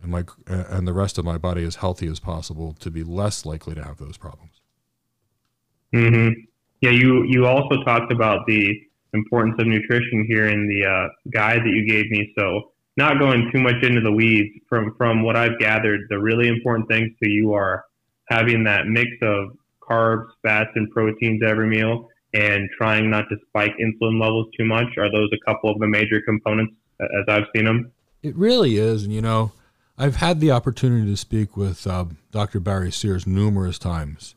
and 0.05 0.13
my 0.13 0.25
and 0.47 0.87
the 0.87 0.93
rest 0.93 1.19
of 1.19 1.25
my 1.25 1.39
body 1.39 1.65
as 1.65 1.77
healthy 1.77 2.07
as 2.07 2.21
possible 2.21 2.75
to 2.75 2.91
be 2.91 3.03
less 3.03 3.45
likely 3.45 3.75
to 3.75 3.83
have 3.83 3.97
those 3.97 4.17
problems. 4.17 4.61
hmm 5.93 6.29
Yeah, 6.81 6.91
you 6.91 7.25
you 7.25 7.47
also 7.47 7.83
talked 7.85 8.13
about 8.13 8.47
the 8.47 8.81
importance 9.15 9.57
of 9.59 9.67
nutrition 9.67 10.27
here 10.29 10.47
in 10.47 10.69
the 10.69 10.85
uh, 10.85 11.09
guide 11.33 11.61
that 11.61 11.71
you 11.71 11.89
gave 11.89 12.11
me. 12.11 12.33
So 12.39 12.73
not 12.97 13.19
going 13.19 13.51
too 13.53 13.61
much 13.61 13.83
into 13.83 14.01
the 14.01 14.13
weeds 14.13 14.51
from 14.69 14.95
from 14.97 15.23
what 15.23 15.37
I've 15.37 15.59
gathered, 15.59 16.03
the 16.11 16.21
really 16.21 16.49
important 16.49 16.89
things 16.89 17.11
to 17.23 17.29
you 17.29 17.55
are 17.55 17.85
having 18.29 18.65
that 18.65 18.87
mix 18.87 19.11
of 19.23 19.57
carbs, 19.81 20.27
fats, 20.43 20.71
and 20.77 20.91
proteins 20.91 21.43
every 21.47 21.67
meal, 21.67 22.09
and 22.35 22.69
trying 22.77 23.11
not 23.11 23.25
to 23.31 23.37
spike 23.49 23.73
insulin 23.81 24.21
levels 24.21 24.49
too 24.59 24.65
much. 24.65 24.87
Are 24.99 25.11
those 25.11 25.31
a 25.33 25.51
couple 25.51 25.71
of 25.71 25.79
the 25.79 25.87
major 25.87 26.21
components 26.21 26.75
as 27.01 27.25
I've 27.29 27.47
seen 27.55 27.65
them? 27.65 27.93
It 28.23 28.35
really 28.37 28.79
is, 28.79 29.05
and 29.05 29.13
you 29.13 29.21
know, 29.21 29.53
I've 29.97 30.17
had 30.17 30.41
the 30.41 30.51
opportunity 30.51 31.11
to 31.11 31.17
speak 31.17 31.57
with 31.57 31.87
uh, 31.87 32.07
Dr. 32.31 32.61
Barry 32.61 32.93
Sears 32.93 33.27
numerous 33.27 33.79
times, 33.79 34.35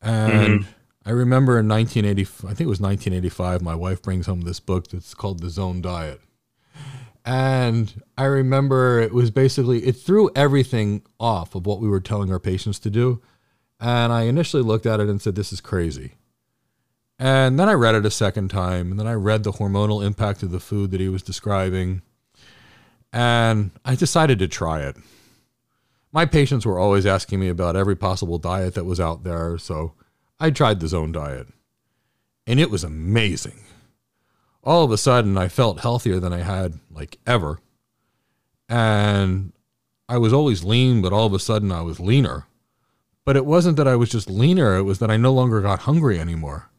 and. 0.00 0.60
Mm-hmm. 0.60 0.70
I 1.06 1.10
remember 1.10 1.58
in 1.58 1.68
1980, 1.68 2.22
I 2.48 2.54
think 2.54 2.60
it 2.60 2.66
was 2.66 2.80
1985, 2.80 3.60
my 3.60 3.74
wife 3.74 4.00
brings 4.00 4.24
home 4.24 4.40
this 4.40 4.58
book 4.58 4.88
that's 4.88 5.12
called 5.12 5.40
The 5.40 5.50
Zone 5.50 5.82
Diet. 5.82 6.18
And 7.24 8.02
I 8.18 8.24
remember 8.24 9.00
it 9.00 9.12
was 9.12 9.30
basically, 9.30 9.86
it 9.86 9.94
threw 9.94 10.30
everything 10.34 11.02
off 11.20 11.54
of 11.54 11.66
what 11.66 11.80
we 11.80 11.88
were 11.88 12.00
telling 12.00 12.30
our 12.30 12.38
patients 12.38 12.78
to 12.80 12.90
do. 12.90 13.22
And 13.80 14.12
I 14.12 14.22
initially 14.22 14.62
looked 14.62 14.86
at 14.86 15.00
it 15.00 15.08
and 15.08 15.20
said, 15.20 15.34
this 15.34 15.52
is 15.52 15.60
crazy. 15.60 16.14
And 17.18 17.58
then 17.58 17.68
I 17.68 17.74
read 17.74 17.94
it 17.94 18.06
a 18.06 18.10
second 18.10 18.48
time, 18.48 18.90
and 18.90 18.98
then 18.98 19.06
I 19.06 19.12
read 19.12 19.44
the 19.44 19.52
hormonal 19.52 20.04
impact 20.04 20.42
of 20.42 20.50
the 20.50 20.60
food 20.60 20.90
that 20.90 21.00
he 21.00 21.08
was 21.08 21.22
describing. 21.22 22.02
And 23.14 23.70
I 23.84 23.94
decided 23.94 24.38
to 24.40 24.48
try 24.48 24.80
it. 24.80 24.96
My 26.12 26.26
patients 26.26 26.66
were 26.66 26.78
always 26.78 27.06
asking 27.06 27.40
me 27.40 27.48
about 27.48 27.76
every 27.76 27.96
possible 27.96 28.38
diet 28.38 28.74
that 28.74 28.84
was 28.84 29.00
out 29.00 29.24
there, 29.24 29.56
so 29.56 29.94
I 30.38 30.50
tried 30.50 30.80
the 30.80 30.88
zone 30.88 31.12
diet. 31.12 31.48
And 32.46 32.60
it 32.60 32.70
was 32.70 32.84
amazing 32.84 33.64
all 34.64 34.82
of 34.82 34.90
a 34.90 34.98
sudden 34.98 35.36
I 35.36 35.48
felt 35.48 35.80
healthier 35.80 36.18
than 36.18 36.32
I 36.32 36.38
had 36.38 36.80
like 36.90 37.18
ever. 37.26 37.60
And 38.68 39.52
I 40.08 40.18
was 40.18 40.32
always 40.32 40.64
lean, 40.64 41.02
but 41.02 41.12
all 41.12 41.26
of 41.26 41.34
a 41.34 41.38
sudden 41.38 41.70
I 41.70 41.82
was 41.82 42.00
leaner. 42.00 42.46
But 43.24 43.36
it 43.36 43.46
wasn't 43.46 43.76
that 43.76 43.88
I 43.88 43.96
was 43.96 44.10
just 44.10 44.28
leaner, 44.28 44.76
it 44.76 44.82
was 44.82 44.98
that 44.98 45.10
I 45.10 45.16
no 45.16 45.32
longer 45.32 45.60
got 45.60 45.80
hungry 45.80 46.18
anymore. 46.18 46.70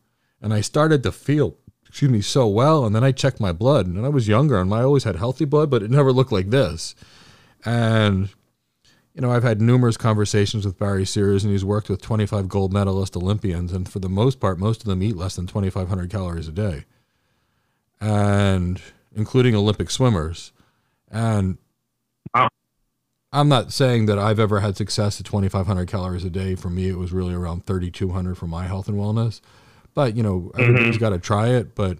And 0.42 0.54
I 0.54 0.62
started 0.62 1.02
to 1.04 1.12
feel, 1.12 1.56
excuse 1.96 2.12
me, 2.12 2.20
so 2.20 2.46
well. 2.46 2.86
And 2.86 2.94
then 2.94 3.06
I 3.06 3.14
checked 3.14 3.40
my 3.40 3.54
blood, 3.54 3.86
and 3.86 4.06
I 4.06 4.10
was 4.10 4.28
younger, 4.28 4.60
and 4.60 4.74
I 4.74 4.82
always 4.82 5.06
had 5.06 5.16
healthy 5.16 5.46
blood, 5.46 5.70
but 5.70 5.82
it 5.82 5.90
never 5.90 6.12
looked 6.12 6.34
like 6.34 6.50
this. 6.50 6.94
And, 7.64 8.28
you 9.14 9.22
know, 9.22 9.32
I've 9.32 9.44
had 9.44 9.62
numerous 9.62 9.96
conversations 9.96 10.66
with 10.66 10.78
Barry 10.78 11.06
Sears, 11.06 11.46
and 11.46 11.54
he's 11.54 11.64
worked 11.64 11.88
with 11.88 12.02
25 12.02 12.50
gold 12.50 12.74
medalist 12.74 13.16
Olympians. 13.16 13.72
And 13.72 13.88
for 13.88 14.00
the 14.00 14.10
most 14.10 14.42
part, 14.42 14.60
most 14.60 14.82
of 14.82 14.88
them 14.88 15.02
eat 15.02 15.16
less 15.16 15.38
than 15.38 15.48
2,500 15.48 16.10
calories 16.10 16.50
a 16.50 16.52
day 16.52 16.84
and 18.02 18.82
including 19.16 19.56
Olympic 19.56 19.90
swimmers. 19.90 20.52
And 21.10 21.58
wow. 22.34 22.50
I'm 23.32 23.48
not 23.48 23.72
saying 23.72 24.08
that 24.08 24.20
I've 24.20 24.40
ever 24.40 24.60
had 24.60 24.78
success 24.78 25.20
at 25.20 25.26
2,500 25.26 25.88
calories 25.88 26.26
a 26.26 26.30
day. 26.30 26.56
For 26.56 26.70
me, 26.70 26.90
it 26.90 26.98
was 26.98 27.14
really 27.14 27.34
around 27.34 27.66
3,200 27.66 28.38
for 28.38 28.48
my 28.48 28.68
health 28.68 28.88
and 28.88 28.98
wellness. 28.98 29.40
But 29.96 30.16
you 30.16 30.22
know, 30.22 30.52
everybody's 30.60 30.96
mm-hmm. 30.96 31.00
got 31.00 31.10
to 31.10 31.20
try 31.20 31.48
it. 31.48 31.74
But 31.74 31.98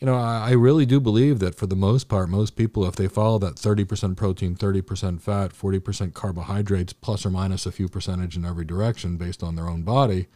you 0.00 0.06
know, 0.06 0.14
I, 0.14 0.48
I, 0.48 0.52
really 0.52 0.86
do 0.86 1.00
believe 1.00 1.38
that 1.38 1.54
for 1.54 1.66
the 1.66 1.76
most 1.76 2.08
part, 2.08 2.28
most 2.28 2.54
people, 2.54 2.86
if 2.86 2.96
they 2.96 3.08
follow 3.08 3.38
that 3.38 3.56
30% 3.56 4.16
protein, 4.16 4.54
30% 4.54 5.20
fat, 5.22 5.52
40% 5.52 6.12
carbohydrates, 6.12 6.92
plus 6.92 7.24
or 7.24 7.30
minus 7.30 7.64
a 7.64 7.72
few 7.72 7.88
percentage 7.88 8.36
in 8.36 8.44
every 8.44 8.64
direction 8.64 9.16
based 9.16 9.42
on 9.42 9.56
their 9.56 9.68
own 9.68 9.82
body, 9.82 10.26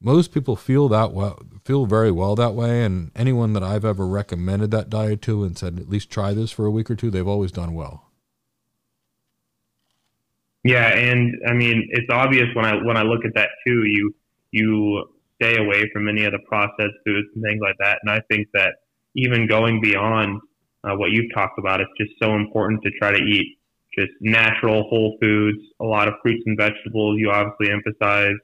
most 0.00 0.32
people 0.32 0.54
feel 0.54 0.88
that 0.88 1.12
well, 1.12 1.42
feel 1.64 1.86
very 1.86 2.12
well 2.12 2.36
that 2.36 2.54
way. 2.54 2.84
And 2.84 3.10
anyone 3.16 3.52
that 3.54 3.64
I've 3.64 3.84
ever 3.84 4.06
recommended 4.06 4.70
that 4.70 4.90
diet 4.90 5.22
to 5.22 5.42
and 5.42 5.58
said 5.58 5.78
at 5.78 5.88
least 5.88 6.08
try 6.10 6.32
this 6.32 6.52
for 6.52 6.64
a 6.64 6.70
week 6.70 6.90
or 6.90 6.94
two, 6.94 7.10
they've 7.10 7.26
always 7.26 7.52
done 7.52 7.74
well. 7.74 8.04
Yeah, 10.62 10.88
and 10.88 11.34
I 11.48 11.52
mean 11.52 11.88
it's 11.90 12.10
obvious 12.10 12.46
when 12.54 12.64
I 12.64 12.82
when 12.82 12.96
I 12.96 13.02
look 13.02 13.24
at 13.24 13.34
that 13.34 13.48
too. 13.66 13.84
You 13.84 14.14
you 14.50 15.08
stay 15.40 15.56
away 15.56 15.88
from 15.92 16.08
any 16.08 16.24
of 16.24 16.32
the 16.32 16.38
processed 16.46 16.98
foods 17.04 17.28
and 17.34 17.44
things 17.44 17.60
like 17.62 17.76
that. 17.80 17.98
And 18.02 18.10
I 18.10 18.20
think 18.30 18.48
that 18.54 18.74
even 19.14 19.46
going 19.46 19.80
beyond 19.80 20.40
uh, 20.84 20.94
what 20.96 21.10
you've 21.10 21.32
talked 21.34 21.58
about, 21.58 21.80
it's 21.80 21.90
just 21.98 22.12
so 22.20 22.34
important 22.34 22.82
to 22.82 22.90
try 22.98 23.10
to 23.10 23.18
eat 23.18 23.58
just 23.96 24.12
natural 24.20 24.84
whole 24.88 25.16
foods, 25.20 25.58
a 25.80 25.84
lot 25.84 26.08
of 26.08 26.14
fruits 26.22 26.42
and 26.46 26.56
vegetables. 26.56 27.18
You 27.18 27.30
obviously 27.30 27.72
emphasize 27.72 28.36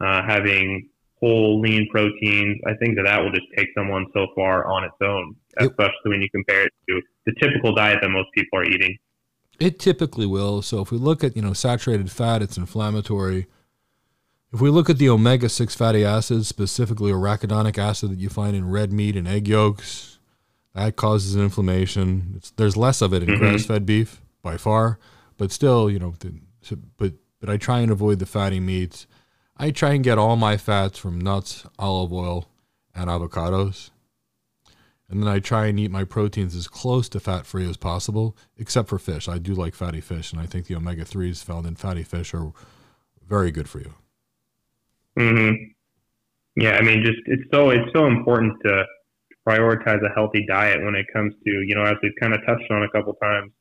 uh, 0.00 0.22
having 0.26 0.88
whole 1.20 1.60
lean 1.60 1.88
proteins, 1.90 2.60
I 2.66 2.74
think 2.74 2.96
that 2.96 3.04
that 3.04 3.22
will 3.22 3.30
just 3.30 3.46
take 3.56 3.68
someone 3.76 4.06
so 4.12 4.26
far 4.34 4.66
on 4.66 4.84
its 4.84 4.94
own, 5.02 5.34
especially 5.58 6.10
when 6.10 6.20
you 6.20 6.28
compare 6.30 6.64
it 6.64 6.72
to 6.88 7.00
the 7.26 7.32
typical 7.40 7.74
diet 7.74 8.00
that 8.02 8.10
most 8.10 8.28
people 8.34 8.58
are 8.58 8.64
eating. 8.64 8.98
It 9.58 9.78
typically 9.78 10.26
will. 10.26 10.62
So 10.62 10.82
if 10.82 10.90
we 10.90 10.98
look 10.98 11.24
at, 11.24 11.36
you 11.36 11.42
know, 11.42 11.52
saturated 11.52 12.10
fat, 12.10 12.42
it's 12.42 12.58
inflammatory. 12.58 13.46
If 14.54 14.60
we 14.60 14.70
look 14.70 14.88
at 14.88 14.98
the 14.98 15.08
omega 15.08 15.48
6 15.48 15.74
fatty 15.74 16.04
acids, 16.04 16.46
specifically 16.46 17.10
arachidonic 17.10 17.76
acid 17.76 18.12
that 18.12 18.20
you 18.20 18.28
find 18.28 18.54
in 18.54 18.70
red 18.70 18.92
meat 18.92 19.16
and 19.16 19.26
egg 19.26 19.48
yolks, 19.48 20.20
that 20.74 20.94
causes 20.94 21.34
inflammation. 21.34 22.34
It's, 22.36 22.52
there's 22.52 22.76
less 22.76 23.02
of 23.02 23.12
it 23.12 23.24
in 23.24 23.30
mm-hmm. 23.30 23.40
grass 23.40 23.66
fed 23.66 23.84
beef 23.84 24.20
by 24.42 24.56
far, 24.56 25.00
but 25.38 25.50
still, 25.50 25.90
you 25.90 25.98
know, 25.98 26.14
but, 26.98 27.14
but 27.40 27.50
I 27.50 27.56
try 27.56 27.80
and 27.80 27.90
avoid 27.90 28.20
the 28.20 28.26
fatty 28.26 28.60
meats. 28.60 29.08
I 29.56 29.72
try 29.72 29.94
and 29.94 30.04
get 30.04 30.18
all 30.18 30.36
my 30.36 30.56
fats 30.56 31.00
from 31.00 31.20
nuts, 31.20 31.66
olive 31.76 32.12
oil, 32.12 32.48
and 32.94 33.10
avocados. 33.10 33.90
And 35.08 35.20
then 35.20 35.28
I 35.28 35.40
try 35.40 35.66
and 35.66 35.80
eat 35.80 35.90
my 35.90 36.04
proteins 36.04 36.54
as 36.54 36.68
close 36.68 37.08
to 37.08 37.18
fat 37.18 37.44
free 37.44 37.68
as 37.68 37.76
possible, 37.76 38.36
except 38.56 38.88
for 38.88 39.00
fish. 39.00 39.28
I 39.28 39.38
do 39.38 39.52
like 39.52 39.74
fatty 39.74 40.00
fish, 40.00 40.30
and 40.30 40.40
I 40.40 40.46
think 40.46 40.66
the 40.66 40.76
omega 40.76 41.04
3s 41.04 41.42
found 41.42 41.66
in 41.66 41.74
fatty 41.74 42.04
fish 42.04 42.32
are 42.32 42.52
very 43.26 43.50
good 43.50 43.68
for 43.68 43.80
you. 43.80 43.94
Hmm 45.16 45.52
Yeah, 46.56 46.72
I 46.76 46.82
mean, 46.82 47.02
just 47.04 47.18
it's 47.26 47.42
so 47.52 47.70
it's 47.70 47.90
so 47.94 48.06
important 48.06 48.54
to 48.64 48.84
prioritize 49.48 50.04
a 50.04 50.14
healthy 50.14 50.44
diet 50.48 50.82
when 50.84 50.94
it 50.94 51.06
comes 51.12 51.34
to 51.44 51.50
you 51.66 51.74
know 51.74 51.84
as 51.84 51.96
we've 52.02 52.12
kind 52.20 52.34
of 52.34 52.40
touched 52.46 52.70
on 52.70 52.82
a 52.84 52.90
couple 52.90 53.14
times, 53.14 53.52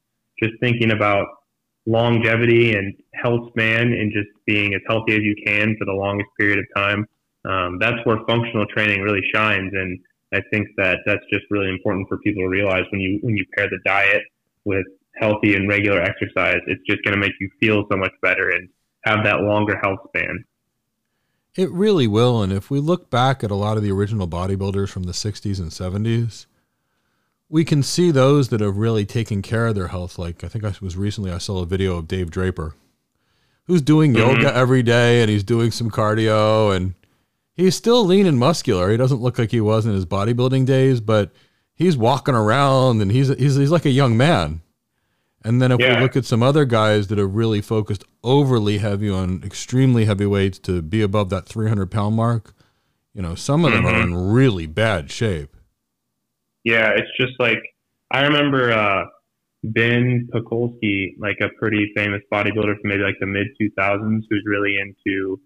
just 0.42 0.54
thinking 0.62 0.92
about 0.92 1.28
longevity 1.88 2.76
and 2.76 2.94
health 3.16 3.50
span 3.52 3.94
and 3.94 4.14
just 4.14 4.30
being 4.46 4.74
as 4.74 4.82
healthy 4.88 5.14
as 5.14 5.22
you 5.22 5.36
can 5.46 5.76
for 5.78 5.86
the 5.86 5.94
longest 5.94 6.30
period 6.40 6.60
of 6.60 6.66
time. 6.76 7.08
Um, 7.46 7.80
that's 7.80 7.98
where 8.06 8.20
functional 8.28 8.66
training 8.68 9.02
really 9.02 9.22
shines. 9.34 9.74
And 9.74 10.00
I 10.34 10.42
think 10.52 10.68
that 10.78 11.00
that's 11.06 11.24
just 11.32 11.46
really 11.52 11.70
important 11.70 12.08
for 12.10 12.18
people 12.20 12.44
to 12.44 12.50
realize 12.50 12.86
when 12.92 13.02
you, 13.02 13.20
when 13.22 13.38
you 13.38 13.46
pair 13.58 13.70
the 13.70 13.80
diet 13.86 14.24
with 14.66 14.86
healthy 15.18 15.56
and 15.56 15.70
regular 15.70 16.02
exercise, 16.02 16.60
it's 16.68 16.82
just 16.90 17.04
going 17.04 17.16
to 17.16 17.20
make 17.20 17.34
you 17.42 17.50
feel 17.60 17.86
so 17.92 17.98
much 17.98 18.14
better 18.22 18.50
and 18.52 18.70
have 19.06 19.24
that 19.26 19.42
longer 19.42 19.78
health 19.84 20.00
span. 20.10 20.46
It 21.56 21.70
really 21.72 22.08
will. 22.08 22.42
And 22.42 22.52
if 22.52 22.72
we 22.72 22.80
look 22.80 23.10
back 23.10 23.44
at 23.44 23.52
a 23.52 23.56
lot 23.56 23.78
of 23.78 23.84
the 23.84 23.92
original 23.92 24.28
bodybuilders 24.28 24.90
from 24.90 25.04
the 25.04 25.12
60s 25.12 25.60
and 25.60 25.70
70s, 25.70 26.46
we 27.50 27.64
can 27.64 27.84
see 27.84 28.10
those 28.10 28.50
that 28.50 28.62
have 28.62 28.78
really 28.78 29.06
taken 29.06 29.42
care 29.44 29.68
of 29.68 29.76
their 29.76 29.90
health. 29.90 30.18
Like 30.18 30.44
I 30.44 30.48
think 30.48 30.64
I 30.66 30.74
was 30.82 30.98
recently 30.98 31.32
I 31.32 31.38
saw 31.38 31.62
a 31.62 31.66
video 31.68 31.98
of 31.98 32.08
Dave 32.08 32.32
Draper, 32.32 32.74
who's 33.66 33.82
doing 33.84 34.14
Mhm. 34.14 34.18
yoga 34.18 34.56
every 34.56 34.82
day 34.82 35.22
and 35.22 35.30
he's 35.30 35.44
doing 35.44 35.70
some 35.70 35.92
cardio 35.92 36.76
and 36.76 36.96
he's 37.54 37.76
still 37.76 38.04
lean 38.04 38.26
and 38.26 38.40
muscular. 38.40 38.90
He 38.90 38.98
doesn't 38.98 39.22
look 39.22 39.38
like 39.38 39.52
he 39.52 39.62
was 39.62 39.86
in 39.86 39.94
his 39.94 40.08
bodybuilding 40.08 40.66
days, 40.66 41.00
but 41.02 41.32
he's 41.76 41.96
walking 41.96 42.34
around 42.34 43.00
and 43.04 43.12
he's 43.12 43.28
he's 43.28 43.56
he's 43.56 43.70
like 43.72 43.86
a 43.86 43.92
young 43.92 44.18
man. 44.18 44.62
And 45.44 45.62
then 45.62 45.72
if 45.72 45.80
Yeah. 45.80 45.96
we 45.96 46.02
look 46.02 46.16
at 46.16 46.26
some 46.26 46.42
other 46.42 46.66
guys 46.66 47.08
that 47.08 47.20
are 47.20 47.28
really 47.28 47.62
focused 47.62 48.04
overly 48.24 48.78
heavy 48.78 49.10
on 49.10 49.42
extremely 49.44 50.06
heavy 50.06 50.26
weights 50.26 50.60
to 50.60 50.82
be 50.82 51.02
above 51.02 51.30
that 51.30 51.46
300 51.46 51.92
pound 51.92 52.16
mark, 52.16 52.54
you 53.14 53.22
know, 53.22 53.36
some 53.36 53.66
of 53.66 53.74
them 53.74 53.86
are 53.86 54.02
in 54.02 54.16
really 54.16 54.66
bad 54.66 55.12
shape. 55.12 55.56
Yeah, 56.64 56.92
it's 56.96 57.10
just 57.20 57.34
like 57.40 57.60
I 58.12 58.22
remember 58.22 58.72
uh, 58.72 59.04
Ben 59.64 60.30
Pakulski, 60.34 61.16
like 61.20 61.38
a 61.42 61.50
pretty 61.60 61.92
famous 61.96 62.22
bodybuilder 62.32 62.80
from 62.80 62.90
maybe 62.90 63.04
like 63.04 63.16
the 63.20 63.28
mid 63.28 63.48
2000s, 63.62 64.22
who's 64.30 64.44
really 64.46 64.78
into 64.80 65.40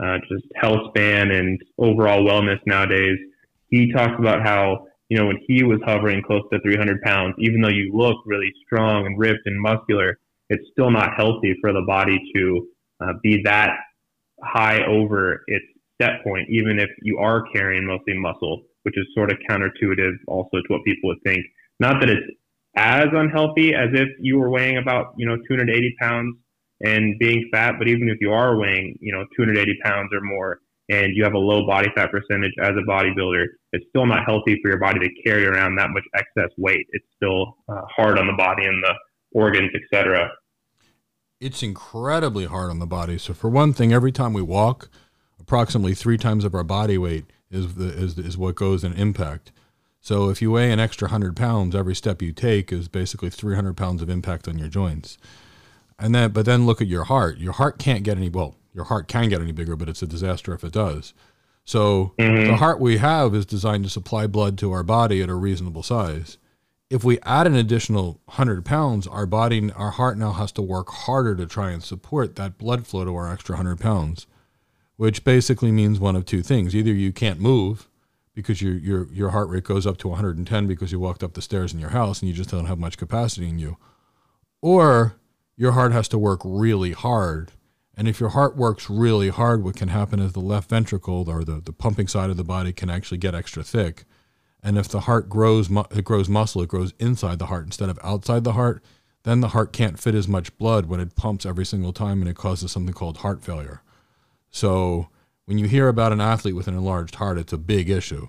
uh, 0.00 0.18
just 0.28 0.44
health 0.56 0.88
span 0.88 1.30
and 1.30 1.60
overall 1.78 2.24
wellness 2.24 2.58
nowadays. 2.66 3.18
He 3.68 3.92
talks 3.92 4.14
about 4.18 4.42
how 4.42 4.86
you 5.08 5.18
know 5.18 5.26
when 5.26 5.40
he 5.46 5.62
was 5.62 5.80
hovering 5.84 6.22
close 6.22 6.42
to 6.52 6.60
300 6.60 7.02
pounds, 7.02 7.34
even 7.38 7.60
though 7.60 7.68
you 7.68 7.92
look 7.94 8.16
really 8.26 8.52
strong 8.64 9.06
and 9.06 9.18
ripped 9.18 9.46
and 9.46 9.60
muscular, 9.60 10.18
it's 10.48 10.64
still 10.72 10.90
not 10.90 11.14
healthy 11.16 11.54
for 11.60 11.72
the 11.72 11.82
body 11.86 12.18
to 12.34 12.68
uh, 13.00 13.12
be 13.22 13.42
that 13.44 13.70
high 14.42 14.84
over 14.84 15.42
its 15.46 15.64
set 16.00 16.22
point, 16.24 16.48
even 16.50 16.78
if 16.78 16.90
you 17.02 17.18
are 17.18 17.44
carrying 17.52 17.86
mostly 17.86 18.14
muscle, 18.14 18.62
which 18.82 18.96
is 18.96 19.06
sort 19.14 19.30
of 19.30 19.38
counterintuitive 19.48 20.12
also 20.26 20.56
to 20.58 20.64
what 20.68 20.84
people 20.84 21.08
would 21.08 21.22
think. 21.24 21.44
Not 21.80 22.00
that 22.00 22.10
it's 22.10 22.26
as 22.76 23.06
unhealthy 23.12 23.74
as 23.74 23.90
if 23.92 24.08
you 24.20 24.38
were 24.38 24.50
weighing 24.50 24.78
about, 24.78 25.14
you 25.16 25.26
know, 25.26 25.36
280 25.48 25.94
pounds 26.00 26.36
and 26.80 27.18
being 27.18 27.48
fat, 27.52 27.76
but 27.78 27.88
even 27.88 28.08
if 28.08 28.18
you 28.20 28.32
are 28.32 28.56
weighing, 28.58 28.96
you 29.00 29.12
know, 29.12 29.24
280 29.36 29.78
pounds 29.84 30.10
or 30.12 30.20
more 30.20 30.60
and 30.90 31.16
you 31.16 31.24
have 31.24 31.34
a 31.34 31.38
low 31.38 31.66
body 31.66 31.88
fat 31.94 32.10
percentage 32.10 32.52
as 32.60 32.70
a 32.70 32.88
bodybuilder, 32.88 33.46
it's 33.72 33.84
still 33.88 34.06
not 34.06 34.24
healthy 34.26 34.58
for 34.62 34.68
your 34.68 34.78
body 34.78 35.00
to 35.00 35.08
carry 35.24 35.46
around 35.46 35.76
that 35.76 35.90
much 35.90 36.04
excess 36.14 36.50
weight. 36.58 36.86
It's 36.92 37.06
still 37.16 37.56
uh, 37.68 37.82
hard 37.96 38.18
on 38.18 38.26
the 38.26 38.34
body 38.34 38.64
and 38.64 38.82
the 38.82 38.94
organs, 39.32 39.70
etc. 39.74 40.30
It's 41.40 41.62
incredibly 41.62 42.44
hard 42.44 42.70
on 42.70 42.78
the 42.78 42.86
body. 42.86 43.18
So 43.18 43.34
for 43.34 43.48
one 43.48 43.72
thing, 43.72 43.92
every 43.92 44.12
time 44.12 44.32
we 44.32 44.42
walk, 44.42 44.88
approximately 45.40 45.94
three 45.94 46.18
times 46.18 46.44
of 46.44 46.54
our 46.54 46.64
body 46.64 46.98
weight 46.98 47.26
is 47.50 47.74
the, 47.74 47.88
is 47.88 48.18
is 48.18 48.36
what 48.36 48.54
goes 48.54 48.84
in 48.84 48.92
impact. 48.92 49.52
So 50.00 50.28
if 50.28 50.42
you 50.42 50.50
weigh 50.50 50.70
an 50.70 50.80
extra 50.80 51.08
hundred 51.08 51.34
pounds, 51.34 51.74
every 51.74 51.94
step 51.94 52.20
you 52.20 52.32
take 52.32 52.70
is 52.70 52.88
basically 52.88 53.30
three 53.30 53.54
hundred 53.54 53.76
pounds 53.76 54.02
of 54.02 54.10
impact 54.10 54.46
on 54.48 54.58
your 54.58 54.68
joints. 54.68 55.16
And 55.98 56.14
then, 56.14 56.32
but 56.32 56.44
then 56.44 56.66
look 56.66 56.80
at 56.80 56.88
your 56.88 57.04
heart. 57.04 57.38
Your 57.38 57.52
heart 57.52 57.78
can't 57.78 58.02
get 58.02 58.18
any 58.18 58.28
well. 58.28 58.56
Your 58.74 58.84
heart 58.84 59.08
can 59.08 59.28
get 59.28 59.40
any 59.40 59.52
bigger, 59.52 59.76
but 59.76 59.88
it's 59.88 60.02
a 60.02 60.06
disaster 60.06 60.52
if 60.52 60.64
it 60.64 60.72
does. 60.72 61.14
So 61.64 62.12
Mhm. 62.18 62.46
the 62.48 62.56
heart 62.56 62.80
we 62.80 62.98
have 62.98 63.34
is 63.34 63.46
designed 63.46 63.84
to 63.84 63.90
supply 63.90 64.26
blood 64.26 64.58
to 64.58 64.72
our 64.72 64.82
body 64.82 65.22
at 65.22 65.30
a 65.30 65.34
reasonable 65.34 65.82
size. 65.82 66.36
If 66.90 67.02
we 67.04 67.18
add 67.22 67.46
an 67.46 67.54
additional 67.54 68.20
100 68.26 68.64
pounds, 68.64 69.06
our 69.06 69.24
body, 69.26 69.72
our 69.72 69.92
heart 69.92 70.18
now 70.18 70.32
has 70.32 70.52
to 70.52 70.62
work 70.62 70.90
harder 70.90 71.34
to 71.36 71.46
try 71.46 71.70
and 71.70 71.82
support 71.82 72.36
that 72.36 72.58
blood 72.58 72.86
flow 72.86 73.04
to 73.04 73.14
our 73.14 73.32
extra 73.32 73.54
100 73.56 73.80
pounds, 73.80 74.26
which 74.96 75.24
basically 75.24 75.72
means 75.72 75.98
one 75.98 76.14
of 76.16 76.26
two 76.26 76.42
things. 76.42 76.74
Either 76.76 76.92
you 76.92 77.12
can't 77.12 77.40
move 77.40 77.88
because 78.34 78.60
your, 78.60 78.74
your, 78.74 79.06
your 79.12 79.30
heart 79.30 79.48
rate 79.48 79.64
goes 79.64 79.86
up 79.86 79.96
to 79.98 80.08
110 80.08 80.66
because 80.66 80.92
you 80.92 80.98
walked 81.00 81.22
up 81.22 81.32
the 81.34 81.42
stairs 81.42 81.72
in 81.72 81.78
your 81.80 81.90
house 81.90 82.20
and 82.20 82.28
you 82.28 82.34
just 82.34 82.50
don't 82.50 82.66
have 82.66 82.78
much 82.78 82.98
capacity 82.98 83.48
in 83.48 83.58
you, 83.58 83.76
or 84.60 85.14
your 85.56 85.72
heart 85.72 85.92
has 85.92 86.08
to 86.08 86.18
work 86.18 86.40
really 86.44 86.92
hard. 86.92 87.52
And 87.96 88.08
if 88.08 88.18
your 88.18 88.30
heart 88.30 88.56
works 88.56 88.90
really 88.90 89.28
hard, 89.28 89.62
what 89.62 89.76
can 89.76 89.88
happen 89.88 90.20
is 90.20 90.32
the 90.32 90.40
left 90.40 90.68
ventricle 90.68 91.28
or 91.28 91.44
the, 91.44 91.60
the 91.60 91.72
pumping 91.72 92.08
side 92.08 92.30
of 92.30 92.36
the 92.36 92.44
body 92.44 92.72
can 92.72 92.90
actually 92.90 93.18
get 93.18 93.34
extra 93.34 93.62
thick. 93.62 94.04
And 94.62 94.78
if 94.78 94.88
the 94.88 95.00
heart 95.00 95.28
grows, 95.28 95.70
it 95.90 96.04
grows 96.04 96.28
muscle, 96.28 96.62
it 96.62 96.68
grows 96.68 96.92
inside 96.98 97.38
the 97.38 97.46
heart 97.46 97.66
instead 97.66 97.88
of 97.88 97.98
outside 98.02 98.44
the 98.44 98.54
heart, 98.54 98.82
then 99.22 99.40
the 99.40 99.48
heart 99.48 99.72
can't 99.72 99.98
fit 99.98 100.14
as 100.14 100.26
much 100.26 100.56
blood 100.58 100.86
when 100.86 101.00
it 101.00 101.16
pumps 101.16 101.46
every 101.46 101.66
single 101.66 101.92
time 101.92 102.20
and 102.20 102.28
it 102.28 102.36
causes 102.36 102.72
something 102.72 102.94
called 102.94 103.18
heart 103.18 103.44
failure. 103.44 103.82
So 104.50 105.08
when 105.44 105.58
you 105.58 105.66
hear 105.66 105.88
about 105.88 106.12
an 106.12 106.20
athlete 106.20 106.56
with 106.56 106.68
an 106.68 106.76
enlarged 106.76 107.16
heart, 107.16 107.38
it's 107.38 107.52
a 107.52 107.58
big 107.58 107.90
issue. 107.90 108.28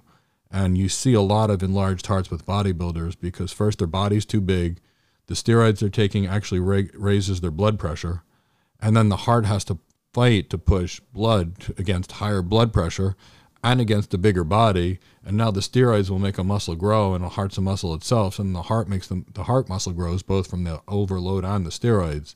And 0.52 0.78
you 0.78 0.90
see 0.90 1.14
a 1.14 1.22
lot 1.22 1.50
of 1.50 1.64
enlarged 1.64 2.08
hearts 2.08 2.30
with 2.30 2.46
bodybuilders 2.46 3.20
because 3.20 3.52
first 3.52 3.80
their 3.80 3.88
body's 3.88 4.26
too 4.26 4.42
big, 4.42 4.80
the 5.28 5.34
steroids 5.34 5.80
they're 5.80 5.90
taking 5.90 6.28
actually 6.28 6.60
ra- 6.60 6.90
raises 6.94 7.42
their 7.42 7.52
blood 7.52 7.80
pressure, 7.80 8.24
and 8.82 8.96
then 8.96 9.10
the 9.10 9.18
heart 9.18 9.46
has 9.46 9.64
to 9.66 9.80
fight 10.14 10.50
to 10.50 10.58
push 10.58 11.00
blood 11.14 11.74
against 11.78 12.14
higher 12.14 12.42
blood 12.42 12.72
pressure 12.72 13.16
and 13.64 13.82
against 13.82 14.14
a 14.14 14.18
bigger 14.18 14.44
body. 14.44 15.00
And 15.26 15.36
now 15.36 15.52
the 15.52 15.60
steroids 15.60 16.10
will 16.10 16.20
make 16.20 16.38
a 16.38 16.44
muscle 16.44 16.76
grow, 16.76 17.14
and 17.14 17.24
the 17.24 17.30
heart's 17.30 17.58
a 17.58 17.62
muscle 17.62 17.94
itself, 17.94 18.38
and 18.40 18.56
the 18.56 18.64
heart 18.64 18.88
makes 18.88 19.08
them 19.08 19.26
the 19.34 19.44
heart 19.44 19.68
muscle 19.68 19.92
grows 19.92 20.22
both 20.22 20.48
from 20.48 20.64
the 20.64 20.82
overload 20.88 21.44
and 21.44 21.66
the 21.66 21.72
steroids. 21.72 22.36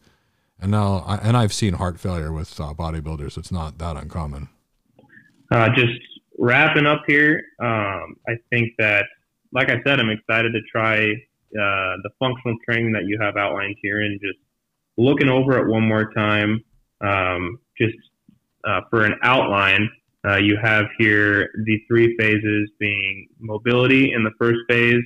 And 0.60 0.72
now, 0.72 1.04
I, 1.08 1.18
and 1.18 1.38
I've 1.38 1.54
seen 1.54 1.76
heart 1.76 2.00
failure 2.00 2.34
with 2.34 2.60
uh, 2.60 2.74
bodybuilders. 2.74 3.38
It's 3.38 3.52
not 3.52 3.78
that 3.78 3.96
uncommon. 3.96 4.50
Uh, 5.52 5.70
just 5.74 5.94
wrapping 6.38 6.86
up 6.86 7.04
here, 7.08 7.44
um, 7.62 8.16
I 8.28 8.34
think 8.50 8.74
that, 8.78 9.06
like 9.54 9.70
I 9.70 9.82
said, 9.86 10.00
I'm 10.00 10.10
excited 10.10 10.52
to 10.52 10.62
try 10.70 10.98
uh, 11.00 11.94
the 12.04 12.10
functional 12.20 12.58
training 12.68 12.92
that 12.94 13.06
you 13.06 13.18
have 13.22 13.38
outlined 13.38 13.78
here 13.82 14.02
and 14.02 14.20
just 14.20 14.40
looking 15.00 15.30
over 15.30 15.58
it 15.58 15.68
one 15.68 15.88
more 15.88 16.12
time. 16.14 16.64
Um, 17.02 17.60
just 17.78 17.96
uh, 18.66 18.82
for 18.90 19.06
an 19.06 19.16
outline, 19.24 19.90
uh, 20.28 20.38
you 20.38 20.58
have 20.62 20.86
here 20.98 21.50
the 21.66 21.80
three 21.88 22.16
phases 22.18 22.70
being 22.80 23.28
mobility 23.40 24.12
in 24.12 24.24
the 24.24 24.32
first 24.38 24.60
phase, 24.70 25.02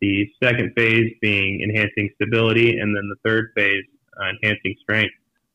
the 0.00 0.28
second 0.42 0.72
phase 0.76 1.12
being 1.20 1.60
enhancing 1.62 2.10
stability, 2.16 2.78
and 2.78 2.94
then 2.96 3.08
the 3.08 3.16
third 3.24 3.50
phase, 3.56 3.84
uh, 4.20 4.30
enhancing 4.30 4.74
strength. 4.82 5.14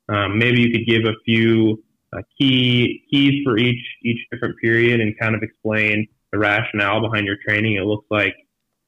Um, 0.10 0.40
maybe 0.40 0.62
you 0.62 0.72
could 0.72 0.88
give 0.88 1.04
a 1.04 1.16
few 1.26 1.84
uh, 2.14 2.22
key 2.40 3.04
keys 3.12 3.44
for 3.44 3.58
each 3.58 3.84
each 4.06 4.20
different 4.32 4.56
period 4.60 5.02
and 5.02 5.14
kind 5.20 5.36
of 5.36 5.44
explain 5.44 6.08
the 6.32 6.40
rationale 6.40 7.02
behind 7.02 7.26
your 7.26 7.36
training. 7.46 7.76
It 7.76 7.86
looks 7.86 8.06
like 8.10 8.34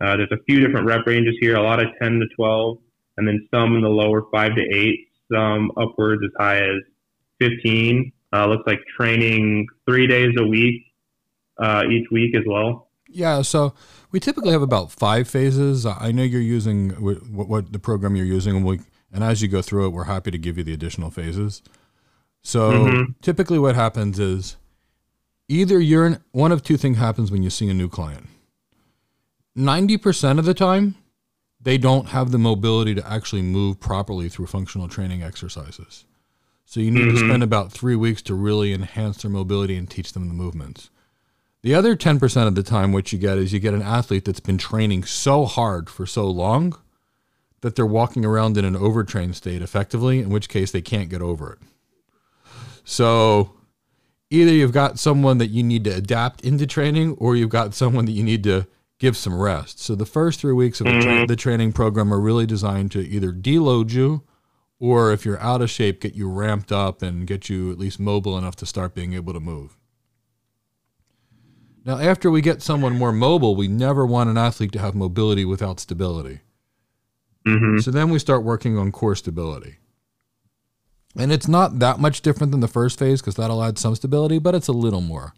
uh, 0.01 0.15
there's 0.15 0.31
a 0.31 0.41
few 0.47 0.65
different 0.65 0.87
rep 0.87 1.05
ranges 1.05 1.35
here, 1.41 1.57
a 1.57 1.61
lot 1.61 1.81
of 1.81 1.87
10 2.01 2.19
to 2.19 2.25
12, 2.37 2.77
and 3.19 3.27
then 3.27 3.47
some 3.53 3.75
in 3.75 3.81
the 3.81 3.89
lower 3.89 4.23
5 4.31 4.55
to 4.55 4.61
8, 4.61 4.99
some 5.31 5.71
upwards 5.77 6.23
as 6.23 6.31
high 6.39 6.57
as 6.57 6.79
15. 7.39 8.11
Uh, 8.33 8.47
looks 8.47 8.63
like 8.65 8.79
training 8.97 9.67
three 9.87 10.07
days 10.07 10.33
a 10.39 10.45
week 10.47 10.81
uh, 11.61 11.83
each 11.91 12.07
week 12.11 12.35
as 12.35 12.43
well. 12.47 12.89
Yeah, 13.09 13.41
so 13.41 13.73
we 14.11 14.19
typically 14.19 14.51
have 14.51 14.61
about 14.61 14.91
five 14.91 15.27
phases. 15.27 15.85
I 15.85 16.11
know 16.11 16.23
you're 16.23 16.41
using 16.41 16.91
what, 17.01 17.17
what 17.47 17.73
the 17.73 17.79
program 17.79 18.15
you're 18.15 18.25
using, 18.25 18.55
and, 18.55 18.63
we, 18.65 18.79
and 19.11 19.23
as 19.23 19.41
you 19.41 19.47
go 19.47 19.61
through 19.63 19.87
it, 19.87 19.89
we're 19.89 20.03
happy 20.05 20.29
to 20.31 20.37
give 20.37 20.57
you 20.57 20.63
the 20.63 20.73
additional 20.73 21.09
phases. 21.09 21.61
So 22.43 22.71
Mhm. 22.71 23.15
typically, 23.21 23.57
what 23.59 23.73
happens 23.75 24.19
is 24.19 24.57
either 25.47 25.79
you're 25.79 26.05
in 26.05 26.19
one 26.31 26.51
of 26.51 26.61
two 26.63 26.77
things 26.77 26.97
happens 26.97 27.31
when 27.31 27.41
you 27.43 27.49
see 27.49 27.67
a 27.67 27.73
new 27.73 27.89
client. 27.89 28.27
Ninety 29.55 29.97
percent 29.97 30.39
of 30.39 30.45
the 30.45 30.53
time, 30.53 30.95
they 31.61 31.77
don't 31.77 32.07
have 32.09 32.31
the 32.31 32.37
mobility 32.37 32.95
to 32.95 33.11
actually 33.11 33.41
move 33.41 33.79
properly 33.79 34.29
through 34.29 34.47
functional 34.47 34.87
training 34.87 35.21
exercises. 35.21 36.05
So 36.65 36.79
you 36.79 36.91
need 36.91 37.05
to 37.05 37.13
Mhm. 37.13 37.27
spend 37.27 37.43
about 37.43 37.71
three 37.71 37.95
weeks 37.95 38.21
to 38.23 38.35
really 38.35 38.73
enhance 38.73 39.21
their 39.21 39.31
mobility 39.31 39.75
and 39.75 39.89
teach 39.89 40.13
them 40.13 40.27
the 40.27 40.33
movements. 40.33 40.89
The 41.61 41.75
other 41.75 41.95
10% 41.95 42.47
of 42.47 42.55
the 42.55 42.63
time, 42.63 42.93
what 42.93 43.11
you 43.11 43.19
get 43.19 43.37
is 43.37 43.51
you 43.51 43.59
get 43.59 43.73
an 43.73 43.81
athlete 43.81 44.23
that's 44.25 44.39
been 44.39 44.57
training 44.57 45.03
so 45.03 45.45
hard 45.45 45.89
for 45.89 46.05
so 46.05 46.29
long 46.29 46.75
that 47.61 47.75
they're 47.75 47.85
walking 47.85 48.23
around 48.23 48.57
in 48.57 48.63
an 48.63 48.77
overtrained 48.77 49.35
state 49.35 49.61
effectively, 49.61 50.19
in 50.19 50.29
which 50.29 50.47
case 50.47 50.71
they 50.71 50.81
can't 50.81 51.09
get 51.09 51.21
over 51.21 51.51
it. 51.51 51.59
So 52.85 53.51
either 54.29 54.53
you've 54.53 54.71
got 54.71 54.97
someone 54.97 55.37
that 55.39 55.49
you 55.49 55.63
need 55.63 55.83
to 55.83 55.89
adapt 55.89 56.41
into 56.41 56.65
training 56.65 57.13
or 57.13 57.35
you've 57.35 57.49
got 57.49 57.73
someone 57.73 58.05
that 58.05 58.13
you 58.13 58.23
need 58.23 58.43
to 58.45 58.65
give 58.99 59.17
some 59.17 59.39
rest. 59.39 59.79
So 59.79 59.95
the 59.95 60.05
first 60.05 60.39
three 60.39 60.53
weeks 60.53 60.79
of 60.81 60.85
the, 60.85 61.01
tra- 61.01 61.11
Mhm. 61.11 61.27
the 61.27 61.35
training 61.35 61.71
program 61.73 62.13
are 62.13 62.19
really 62.19 62.45
designed 62.45 62.91
to 62.91 62.99
either 62.99 63.31
deload 63.31 63.91
you 63.91 64.23
or 64.79 65.11
if 65.11 65.25
you're 65.25 65.39
out 65.39 65.61
of 65.61 65.69
shape, 65.69 66.01
get 66.01 66.13
you 66.15 66.29
ramped 66.29 66.71
up 66.71 67.01
and 67.01 67.25
get 67.25 67.49
you 67.49 67.71
at 67.71 67.79
least 67.79 67.99
mobile 67.99 68.37
enough 68.37 68.55
to 68.57 68.65
start 68.65 68.93
being 68.93 69.13
able 69.13 69.33
to 69.33 69.39
move. 69.39 69.77
Now, 71.85 71.97
after 71.97 72.29
we 72.29 72.41
get 72.41 72.61
someone 72.61 72.97
more 72.97 73.11
mobile, 73.13 73.55
we 73.55 73.67
never 73.67 74.05
want 74.05 74.29
an 74.29 74.37
athlete 74.37 74.71
to 74.73 74.79
have 74.79 74.93
mobility 74.95 75.45
without 75.45 75.79
stability. 75.79 76.41
Mm-hmm. 77.47 77.79
So 77.79 77.89
then 77.91 78.09
we 78.09 78.19
start 78.19 78.43
working 78.43 78.77
on 78.77 78.91
core 78.91 79.15
stability. 79.15 79.77
And 81.15 81.31
it's 81.31 81.47
not 81.47 81.79
that 81.79 81.99
much 81.99 82.21
different 82.21 82.51
than 82.51 82.59
the 82.59 82.67
first 82.67 82.99
phase 82.99 83.21
because 83.21 83.35
that'll 83.35 83.63
add 83.63 83.77
some 83.79 83.95
stability, 83.95 84.39
but 84.39 84.53
it's 84.55 84.67
a 84.67 84.73
little 84.73 85.01
more. 85.01 85.33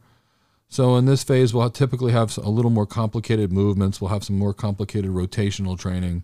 So 0.71 0.95
in 0.95 1.05
this 1.05 1.21
phase, 1.21 1.53
we'll 1.53 1.69
typically 1.69 2.13
have 2.13 2.37
a 2.37 2.49
little 2.49 2.71
more 2.71 2.85
complicated 2.85 3.51
movements. 3.51 3.99
We'll 3.99 4.09
have 4.09 4.23
some 4.23 4.39
more 4.39 4.53
complicated 4.53 5.11
rotational 5.11 5.77
training. 5.77 6.23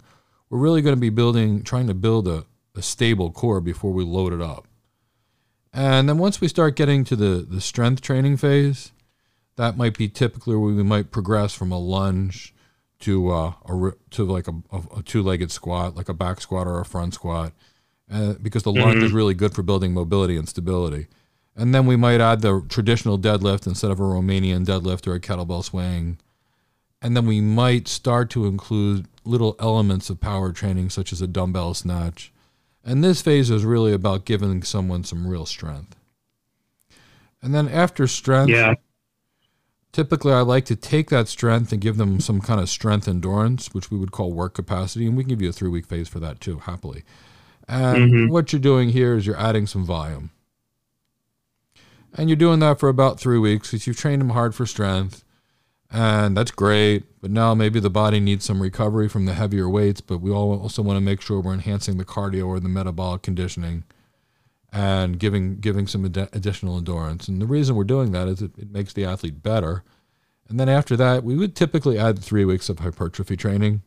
We're 0.50 0.60
really 0.60 0.82
going 0.82 0.95
to 0.95 1.02
be 1.02 1.10
building, 1.10 1.64
trying 1.64 1.88
to 1.88 1.93
build 1.93 2.30
a, 2.30 2.45
a 2.74 2.82
stable 2.82 3.30
core 3.30 3.60
before 3.60 3.91
we 3.91 4.06
load 4.06 4.32
it 4.32 4.41
up. 4.41 4.66
And 5.74 6.08
then 6.08 6.18
once 6.18 6.39
we 6.39 6.48
start 6.48 6.78
getting 6.78 7.04
to 7.04 7.18
the, 7.18 7.45
the 7.48 7.60
strength 7.60 8.02
training 8.02 8.38
phase, 8.38 8.93
that 9.58 9.76
might 9.76 9.98
be 9.98 10.08
typically 10.08 10.56
where 10.56 10.74
we 10.74 10.82
might 10.82 11.12
progress 11.12 11.54
from 11.54 11.74
a 11.74 11.78
lunge 11.78 12.54
to 13.00 13.30
uh, 13.30 13.52
a 13.66 13.91
to 14.12 14.24
like 14.24 14.48
a, 14.48 14.54
a 14.95 15.04
two-legged 15.04 15.52
squat, 15.52 15.98
like 15.98 16.08
a 16.08 16.14
back 16.14 16.39
squat 16.39 16.68
or 16.68 16.80
a 16.80 16.86
front 16.86 17.16
squat, 17.16 17.52
uh, 18.10 18.36
because 18.41 18.64
the 18.64 18.72
mm-hmm. 18.72 18.82
lunge 18.82 19.04
is 19.04 19.12
really 19.12 19.34
good 19.34 19.54
for 19.54 19.62
building 19.62 19.93
mobility 19.93 20.38
and 20.38 20.48
stability. 20.48 21.08
And 21.58 21.74
then 21.74 21.88
we 21.88 21.95
might 21.95 22.22
add 22.22 22.41
the 22.41 22.64
traditional 22.70 23.18
deadlift 23.18 23.66
instead 23.66 23.89
of 23.89 23.99
a 23.99 24.03
Romanian 24.03 24.64
deadlift 24.64 25.08
or 25.08 25.16
a 25.16 25.20
kettlebell 25.20 25.64
swing. 25.64 26.20
And 27.01 27.18
then 27.18 27.26
we 27.26 27.41
might 27.41 27.88
start 27.88 28.30
to 28.32 28.45
include 28.45 29.08
little 29.26 29.55
elements 29.60 30.12
of 30.12 30.22
power 30.22 30.51
training, 30.51 30.91
such 30.91 31.12
as 31.12 31.20
a 31.20 31.28
dumbbell 31.28 31.74
snatch. 31.74 32.32
And 32.86 33.03
this 33.03 33.24
phase 33.24 33.49
is 33.49 33.66
really 33.66 33.91
about 33.91 34.24
giving 34.24 34.62
someone 34.62 35.03
some 35.03 35.28
real 35.28 35.47
strength. 35.47 35.95
And 37.41 37.55
then 37.55 37.68
after 37.68 38.08
strength, 38.08 38.49
yeah. 38.49 38.76
typically 39.91 40.34
I 40.34 40.41
like 40.41 40.66
to 40.66 40.76
take 40.76 41.10
that 41.10 41.28
strength 41.28 41.72
and 41.72 41.82
give 41.82 41.97
them 41.97 42.20
some 42.20 42.39
kind 42.39 42.62
of 42.62 42.70
strength 42.70 43.08
endurance, 43.08 43.74
which 43.74 43.89
we 43.89 43.97
would 43.97 44.12
call 44.12 44.32
work 44.32 44.53
capacity. 44.53 45.08
And 45.08 45.18
we 45.18 45.24
can 45.24 45.30
give 45.30 45.41
you 45.41 45.49
a 45.49 45.53
three 45.53 45.70
week 45.70 45.88
phase 45.88 46.08
for 46.08 46.20
that 46.20 46.39
too, 46.39 46.60
happily. 46.60 47.03
And 47.68 48.12
mm-hmm. 48.12 48.32
what 48.32 48.53
you're 48.53 48.60
doing 48.60 48.89
here 48.89 49.16
is 49.16 49.26
you're 49.26 49.39
adding 49.39 49.66
some 49.66 49.84
volume. 49.84 50.32
And 52.16 52.30
you're 52.30 52.36
doing 52.36 52.60
that 52.60 52.80
for 52.80 52.89
about 52.89 53.20
three 53.20 53.38
weeks 53.38 53.72
because 53.72 53.86
you've 53.86 53.97
trained 53.97 54.22
them 54.22 54.30
hard 54.30 54.55
for 54.55 54.66
strength. 54.66 55.24
And 55.89 56.36
that's 56.36 56.51
great. 56.51 57.03
But 57.22 57.32
now 57.32 57.53
maybe 57.53 57.80
the 57.80 57.89
body 57.89 58.20
needs 58.20 58.45
some 58.45 58.62
recovery 58.62 59.08
from 59.08 59.26
the 59.26 59.34
heavier 59.34 59.70
weights. 59.70 60.01
But 60.01 60.20
we 60.20 60.32
also 60.32 60.82
want 60.82 60.97
to 60.97 61.01
make 61.01 61.22
sure 61.22 61.39
we're 61.39 61.53
enhancing 61.53 61.97
the 61.97 62.05
cardio 62.05 62.47
or 62.47 62.60
the 62.60 62.70
metabolic 62.70 63.22
conditioning 63.22 63.84
and 64.72 65.18
giving 65.18 65.60
giving 65.60 65.88
some 65.88 66.05
ad- 66.05 66.30
additional 66.34 66.78
endurance. 66.78 67.28
And 67.28 67.41
the 67.41 67.45
reason 67.45 67.76
we're 67.76 67.84
doing 67.84 68.12
that 68.12 68.28
is 68.28 68.41
it, 68.41 68.51
it 68.58 68.72
makes 68.72 68.93
the 68.93 69.05
athlete 69.05 69.41
better. 69.41 69.84
And 70.49 70.60
then 70.60 70.70
after 70.70 70.95
that, 70.97 71.24
we 71.24 71.36
would 71.36 71.55
typically 71.55 71.97
add 71.97 72.20
three 72.20 72.45
weeks 72.45 72.70
of 72.70 72.80
hypertrophy 72.80 73.36
training, 73.36 73.82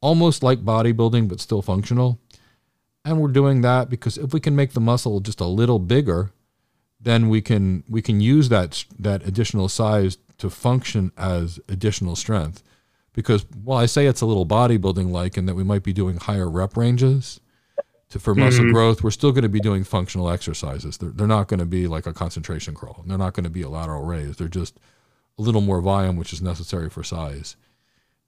almost 0.00 0.42
like 0.42 0.64
bodybuilding, 0.64 1.28
but 1.28 1.40
still 1.40 1.62
functional. 1.62 2.18
And 3.04 3.20
we're 3.20 3.28
doing 3.28 3.62
that 3.62 3.88
because 3.88 4.18
if 4.18 4.32
we 4.32 4.40
can 4.40 4.56
make 4.56 4.72
the 4.72 4.80
muscle 4.80 5.20
just 5.20 5.40
a 5.40 5.46
little 5.46 5.78
bigger, 5.78 6.32
then 7.00 7.28
we 7.28 7.40
can 7.40 7.84
we 7.88 8.02
can 8.02 8.20
use 8.20 8.48
that 8.48 8.84
that 8.98 9.26
additional 9.26 9.68
size 9.68 10.18
to 10.38 10.50
function 10.50 11.12
as 11.16 11.60
additional 11.68 12.16
strength 12.16 12.62
because 13.12 13.44
while 13.64 13.78
I 13.78 13.86
say 13.86 14.06
it's 14.06 14.20
a 14.20 14.26
little 14.26 14.46
bodybuilding 14.46 15.10
like 15.10 15.36
and 15.36 15.48
that 15.48 15.54
we 15.54 15.64
might 15.64 15.82
be 15.82 15.92
doing 15.92 16.16
higher 16.16 16.48
rep 16.48 16.76
ranges 16.76 17.40
to 18.10 18.18
for 18.18 18.34
mm-hmm. 18.34 18.44
muscle 18.44 18.70
growth, 18.72 19.02
we're 19.02 19.10
still 19.10 19.32
going 19.32 19.42
to 19.42 19.48
be 19.48 19.60
doing 19.60 19.84
functional 19.84 20.30
exercises. 20.30 20.98
They're, 20.98 21.10
they're 21.10 21.26
not 21.26 21.48
going 21.48 21.60
to 21.60 21.66
be 21.66 21.86
like 21.86 22.06
a 22.06 22.12
concentration 22.12 22.74
curl. 22.74 23.02
They're 23.06 23.18
not 23.18 23.34
going 23.34 23.44
to 23.44 23.50
be 23.50 23.62
a 23.62 23.68
lateral 23.68 24.02
raise. 24.02 24.36
They're 24.36 24.48
just 24.48 24.78
a 25.38 25.42
little 25.42 25.60
more 25.60 25.80
volume, 25.80 26.16
which 26.16 26.32
is 26.32 26.42
necessary 26.42 26.90
for 26.90 27.02
size. 27.02 27.56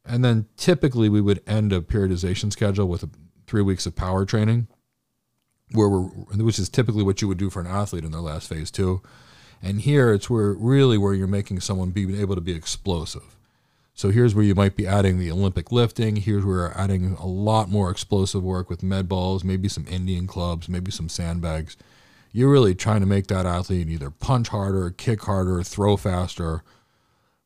And 0.04 0.24
then 0.24 0.46
typically 0.56 1.08
we 1.08 1.20
would 1.20 1.42
end 1.46 1.72
a 1.72 1.80
periodization 1.80 2.50
schedule 2.52 2.88
with 2.88 3.02
a, 3.02 3.10
three 3.46 3.62
weeks 3.62 3.86
of 3.86 3.94
power 3.94 4.24
training 4.24 4.66
where 5.74 5.88
we're, 5.88 6.02
which 6.42 6.58
is 6.58 6.68
typically 6.68 7.02
what 7.02 7.22
you 7.22 7.28
would 7.28 7.38
do 7.38 7.50
for 7.50 7.60
an 7.60 7.66
athlete 7.66 8.04
in 8.04 8.12
their 8.12 8.20
last 8.20 8.48
phase 8.48 8.70
too. 8.70 9.00
And 9.62 9.80
here 9.80 10.12
it's 10.12 10.28
where 10.28 10.52
really 10.52 10.98
where 10.98 11.14
you're 11.14 11.26
making 11.26 11.60
someone 11.60 11.90
be 11.90 12.20
able 12.20 12.34
to 12.34 12.40
be 12.40 12.52
explosive. 12.52 13.36
So 13.94 14.10
here's 14.10 14.34
where 14.34 14.44
you 14.44 14.54
might 14.54 14.74
be 14.74 14.86
adding 14.86 15.18
the 15.18 15.30
Olympic 15.30 15.70
lifting. 15.70 16.16
Here's 16.16 16.44
where 16.44 16.56
you're 16.56 16.78
adding 16.78 17.16
a 17.20 17.26
lot 17.26 17.68
more 17.68 17.90
explosive 17.90 18.42
work 18.42 18.70
with 18.70 18.82
med 18.82 19.08
balls, 19.08 19.44
maybe 19.44 19.68
some 19.68 19.86
Indian 19.86 20.26
clubs, 20.26 20.68
maybe 20.68 20.90
some 20.90 21.08
sandbags. 21.08 21.76
You're 22.32 22.50
really 22.50 22.74
trying 22.74 23.00
to 23.00 23.06
make 23.06 23.26
that 23.26 23.44
athlete 23.44 23.88
either 23.88 24.10
punch 24.10 24.48
harder, 24.48 24.90
kick 24.90 25.22
harder, 25.22 25.62
throw 25.62 25.98
faster, 25.98 26.62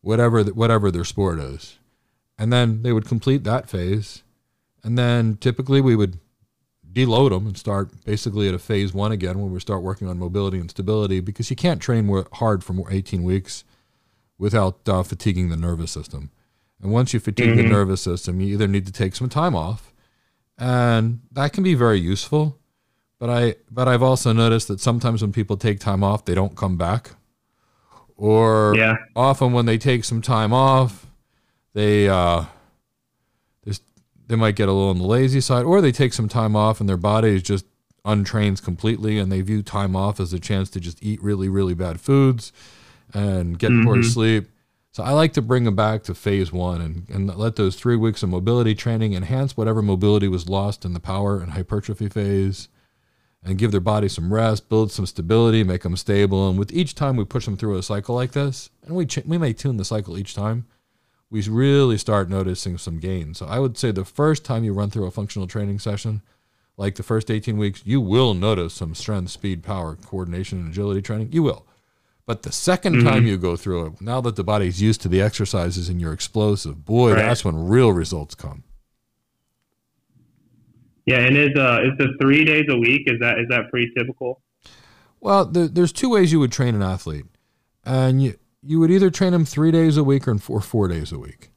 whatever 0.00 0.44
whatever 0.44 0.90
their 0.90 1.04
sport 1.04 1.40
is. 1.40 1.78
And 2.38 2.52
then 2.52 2.82
they 2.82 2.92
would 2.92 3.06
complete 3.06 3.42
that 3.44 3.68
phase. 3.68 4.22
And 4.84 4.96
then 4.96 5.36
typically 5.38 5.80
we 5.80 5.96
would 5.96 6.20
deload 6.96 7.28
them 7.30 7.46
and 7.46 7.58
start 7.58 7.90
basically 8.06 8.48
at 8.48 8.54
a 8.54 8.58
phase 8.58 8.94
one 8.94 9.12
again 9.12 9.38
when 9.38 9.52
we 9.52 9.60
start 9.60 9.82
working 9.82 10.08
on 10.08 10.18
mobility 10.18 10.58
and 10.58 10.70
stability 10.70 11.20
because 11.20 11.50
you 11.50 11.56
can't 11.56 11.82
train 11.82 12.10
hard 12.32 12.64
for 12.64 12.72
more 12.72 12.90
18 12.90 13.22
weeks 13.22 13.64
without 14.38 14.88
uh, 14.88 15.02
fatiguing 15.02 15.50
the 15.50 15.56
nervous 15.56 15.90
system. 15.90 16.30
And 16.80 16.90
once 16.90 17.12
you 17.12 17.20
fatigue 17.20 17.50
mm-hmm. 17.50 17.68
the 17.68 17.68
nervous 17.68 18.00
system, 18.00 18.40
you 18.40 18.54
either 18.54 18.66
need 18.66 18.86
to 18.86 18.92
take 18.92 19.14
some 19.14 19.28
time 19.28 19.54
off, 19.54 19.92
and 20.58 21.20
that 21.32 21.52
can 21.52 21.62
be 21.62 21.74
very 21.74 22.00
useful. 22.00 22.58
But 23.18 23.30
I 23.30 23.56
but 23.70 23.88
I've 23.88 24.02
also 24.02 24.32
noticed 24.32 24.68
that 24.68 24.80
sometimes 24.80 25.22
when 25.22 25.32
people 25.32 25.56
take 25.56 25.80
time 25.80 26.02
off, 26.04 26.24
they 26.24 26.34
don't 26.34 26.56
come 26.56 26.76
back. 26.76 27.10
Or 28.16 28.74
yeah. 28.76 28.96
often 29.14 29.52
when 29.52 29.66
they 29.66 29.78
take 29.78 30.04
some 30.04 30.22
time 30.22 30.52
off, 30.52 31.06
they 31.74 32.08
uh, 32.08 32.44
they 34.26 34.36
might 34.36 34.56
get 34.56 34.68
a 34.68 34.72
little 34.72 34.90
on 34.90 34.98
the 34.98 35.04
lazy 35.04 35.40
side, 35.40 35.64
or 35.64 35.80
they 35.80 35.92
take 35.92 36.12
some 36.12 36.28
time 36.28 36.56
off 36.56 36.80
and 36.80 36.88
their 36.88 36.96
body 36.96 37.34
is 37.34 37.42
just 37.42 37.66
untrained 38.04 38.62
completely, 38.62 39.18
and 39.18 39.30
they 39.30 39.40
view 39.40 39.62
time 39.62 39.96
off 39.96 40.20
as 40.20 40.32
a 40.32 40.40
chance 40.40 40.70
to 40.70 40.80
just 40.80 41.02
eat 41.02 41.22
really, 41.22 41.48
really 41.48 41.74
bad 41.74 42.00
foods 42.00 42.52
and 43.12 43.58
get 43.58 43.70
mm-hmm. 43.70 43.84
poor 43.84 44.02
sleep. 44.02 44.48
So 44.92 45.02
I 45.02 45.10
like 45.10 45.34
to 45.34 45.42
bring 45.42 45.64
them 45.64 45.76
back 45.76 46.04
to 46.04 46.14
phase 46.14 46.52
one 46.52 46.80
and, 46.80 47.06
and 47.10 47.36
let 47.36 47.56
those 47.56 47.76
three 47.76 47.96
weeks 47.96 48.22
of 48.22 48.30
mobility 48.30 48.74
training 48.74 49.12
enhance 49.12 49.56
whatever 49.56 49.82
mobility 49.82 50.26
was 50.26 50.48
lost 50.48 50.86
in 50.86 50.94
the 50.94 51.00
power 51.00 51.38
and 51.38 51.52
hypertrophy 51.52 52.08
phase 52.08 52.68
and 53.44 53.58
give 53.58 53.72
their 53.72 53.80
body 53.80 54.08
some 54.08 54.32
rest, 54.32 54.70
build 54.70 54.90
some 54.90 55.04
stability, 55.04 55.62
make 55.62 55.82
them 55.82 55.96
stable. 55.96 56.48
And 56.48 56.58
with 56.58 56.72
each 56.72 56.94
time 56.94 57.16
we 57.16 57.24
push 57.24 57.44
them 57.44 57.56
through 57.56 57.76
a 57.76 57.82
cycle 57.82 58.14
like 58.14 58.32
this, 58.32 58.70
and 58.86 58.96
we, 58.96 59.04
ch- 59.04 59.24
we 59.26 59.36
may 59.36 59.52
tune 59.52 59.76
the 59.76 59.84
cycle 59.84 60.16
each 60.16 60.34
time, 60.34 60.66
we 61.30 61.42
really 61.48 61.98
start 61.98 62.30
noticing 62.30 62.78
some 62.78 62.98
gains. 62.98 63.38
So 63.38 63.46
I 63.46 63.58
would 63.58 63.76
say 63.76 63.90
the 63.90 64.04
first 64.04 64.44
time 64.44 64.64
you 64.64 64.72
run 64.72 64.90
through 64.90 65.06
a 65.06 65.10
functional 65.10 65.48
training 65.48 65.78
session, 65.78 66.22
like 66.76 66.94
the 66.94 67.02
first 67.02 67.30
18 67.30 67.56
weeks, 67.56 67.82
you 67.84 68.00
will 68.00 68.34
notice 68.34 68.74
some 68.74 68.94
strength, 68.94 69.30
speed, 69.30 69.62
power, 69.62 69.96
coordination, 69.96 70.58
and 70.58 70.68
agility 70.68 71.02
training. 71.02 71.32
You 71.32 71.42
will. 71.42 71.66
But 72.26 72.42
the 72.42 72.50
2nd 72.50 72.96
mm-hmm. 72.96 73.08
time 73.08 73.26
you 73.26 73.38
go 73.38 73.56
through 73.56 73.86
it, 73.86 74.00
now 74.00 74.20
that 74.20 74.36
the 74.36 74.44
body's 74.44 74.82
used 74.82 75.00
to 75.02 75.08
the 75.08 75.22
exercises 75.22 75.88
and 75.88 76.00
you're 76.00 76.12
explosive, 76.12 76.84
boy, 76.84 77.14
right. 77.14 77.22
that's 77.22 77.44
when 77.44 77.68
real 77.68 77.92
results 77.92 78.34
come. 78.34 78.64
Yeah, 81.06 81.20
and 81.20 81.36
is 81.36 81.50
uh 81.56 81.82
is 81.84 81.96
the 81.98 82.16
three 82.20 82.44
days 82.44 82.64
a 82.68 82.76
week 82.76 83.02
is 83.06 83.20
that 83.20 83.38
is 83.38 83.46
that 83.48 83.70
pretty 83.70 83.92
typical? 83.96 84.42
Well, 85.20 85.44
there, 85.44 85.68
there's 85.68 85.92
two 85.92 86.10
ways 86.10 86.32
you 86.32 86.40
would 86.40 86.50
train 86.50 86.74
an 86.74 86.82
athlete, 86.82 87.26
and 87.84 88.20
you 88.20 88.36
you 88.66 88.80
would 88.80 88.90
either 88.90 89.10
train 89.10 89.32
them 89.32 89.44
three 89.44 89.70
days 89.70 89.96
a 89.96 90.04
week 90.04 90.26
or 90.26 90.36
four, 90.38 90.60
four 90.60 90.88
days 90.88 91.12
a 91.12 91.18
week. 91.18 91.50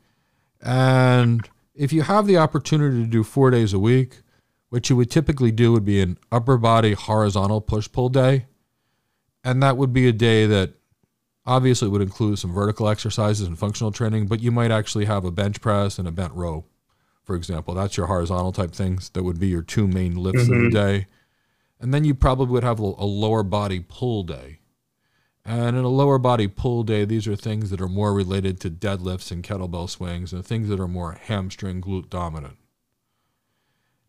And 0.62 1.47
if 1.74 1.91
you 1.91 2.03
have 2.03 2.28
the 2.28 2.38
opportunity 2.38 3.03
to 3.03 3.10
do 3.10 3.24
four 3.24 3.49
days 3.51 3.74
a 3.74 3.80
week, 3.80 4.22
what 4.70 4.89
you 4.89 4.95
would 4.95 5.10
typically 5.10 5.51
do 5.51 5.72
would 5.72 5.86
be 5.86 6.01
an 6.01 6.18
upper 6.32 6.57
body 6.57 6.93
horizontal 6.93 7.62
push 7.62 7.91
pull 7.91 8.10
day. 8.10 8.45
And 9.43 9.64
that 9.64 9.78
would 9.78 9.93
be 9.93 10.07
a 10.07 10.12
day 10.12 10.45
that 10.45 10.74
obviously 11.45 11.88
would 11.88 12.01
include 12.01 12.38
some 12.38 12.53
vertical 12.53 12.88
exercises 12.88 13.47
and 13.47 13.57
functional 13.57 13.91
training, 13.91 14.28
but 14.28 14.41
you 14.41 14.51
might 14.51 14.72
actually 14.72 15.05
have 15.05 15.26
a 15.26 15.32
bench 15.32 15.62
press 15.62 15.97
and 15.97 16.07
a 16.07 16.12
bent 16.12 16.34
row, 16.34 16.66
for 17.24 17.36
example. 17.36 17.74
That's 17.74 17.97
your 17.97 18.07
horizontal 18.07 18.51
type 18.51 18.74
things. 18.74 19.10
That 19.12 19.24
would 19.24 19.39
be 19.39 19.47
your 19.47 19.64
two 19.64 19.88
main 19.88 20.16
lifts 20.16 20.43
mm-hmm. 20.43 20.53
of 20.53 20.60
the 20.60 20.78
mm-hmm. 20.78 20.88
day. 20.99 21.07
And 21.80 21.93
then 21.93 22.03
you 22.03 22.14
probably 22.14 22.47
would 22.47 22.64
have 22.64 22.80
a 22.80 22.84
lower 22.84 23.41
body 23.41 23.80
pull 23.80 24.24
day 24.24 24.60
Uh, 25.50 25.54
and 25.54 25.78
in 25.78 25.84
a 25.84 25.89
lower 25.89 26.20
body 26.20 26.47
pull 26.47 26.84
day, 26.84 27.06
these 27.06 27.28
are 27.28 27.36
things 27.36 27.72
that 27.72 27.82
are 27.82 27.88
more 27.88 28.14
related 28.14 28.60
to 28.60 28.70
deadlifts 28.70 29.32
and 29.32 29.43
kettlebell 29.43 29.89
swings 29.89 30.32
and 30.32 30.45
things 30.45 30.70
that 30.70 30.80
are 30.80 30.88
more 30.88 31.14
hamstring 31.14 31.82
glute 31.82 32.08
dominant. 32.08 32.56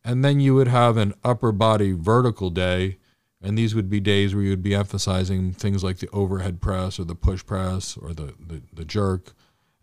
And 0.04 0.22
then 0.22 0.40
you 0.40 0.54
would 0.54 0.68
have 0.68 0.98
an 0.98 1.14
upper 1.24 1.50
body 1.50 1.92
vertical 1.92 2.50
day, 2.50 2.98
and 3.40 3.56
these 3.56 3.74
would 3.74 3.88
be 3.88 4.00
days 4.00 4.34
where 4.34 4.44
you 4.44 4.50
would 4.50 4.62
be 4.62 4.74
emphasizing 4.74 5.52
things 5.52 5.82
like 5.82 5.98
the 5.98 6.10
overhead 6.10 6.60
press 6.60 7.00
or 7.00 7.04
the 7.04 7.14
push 7.14 7.44
press 7.46 7.96
or 7.96 8.12
the, 8.12 8.34
the, 8.38 8.60
the 8.70 8.84
jerk, 8.84 9.32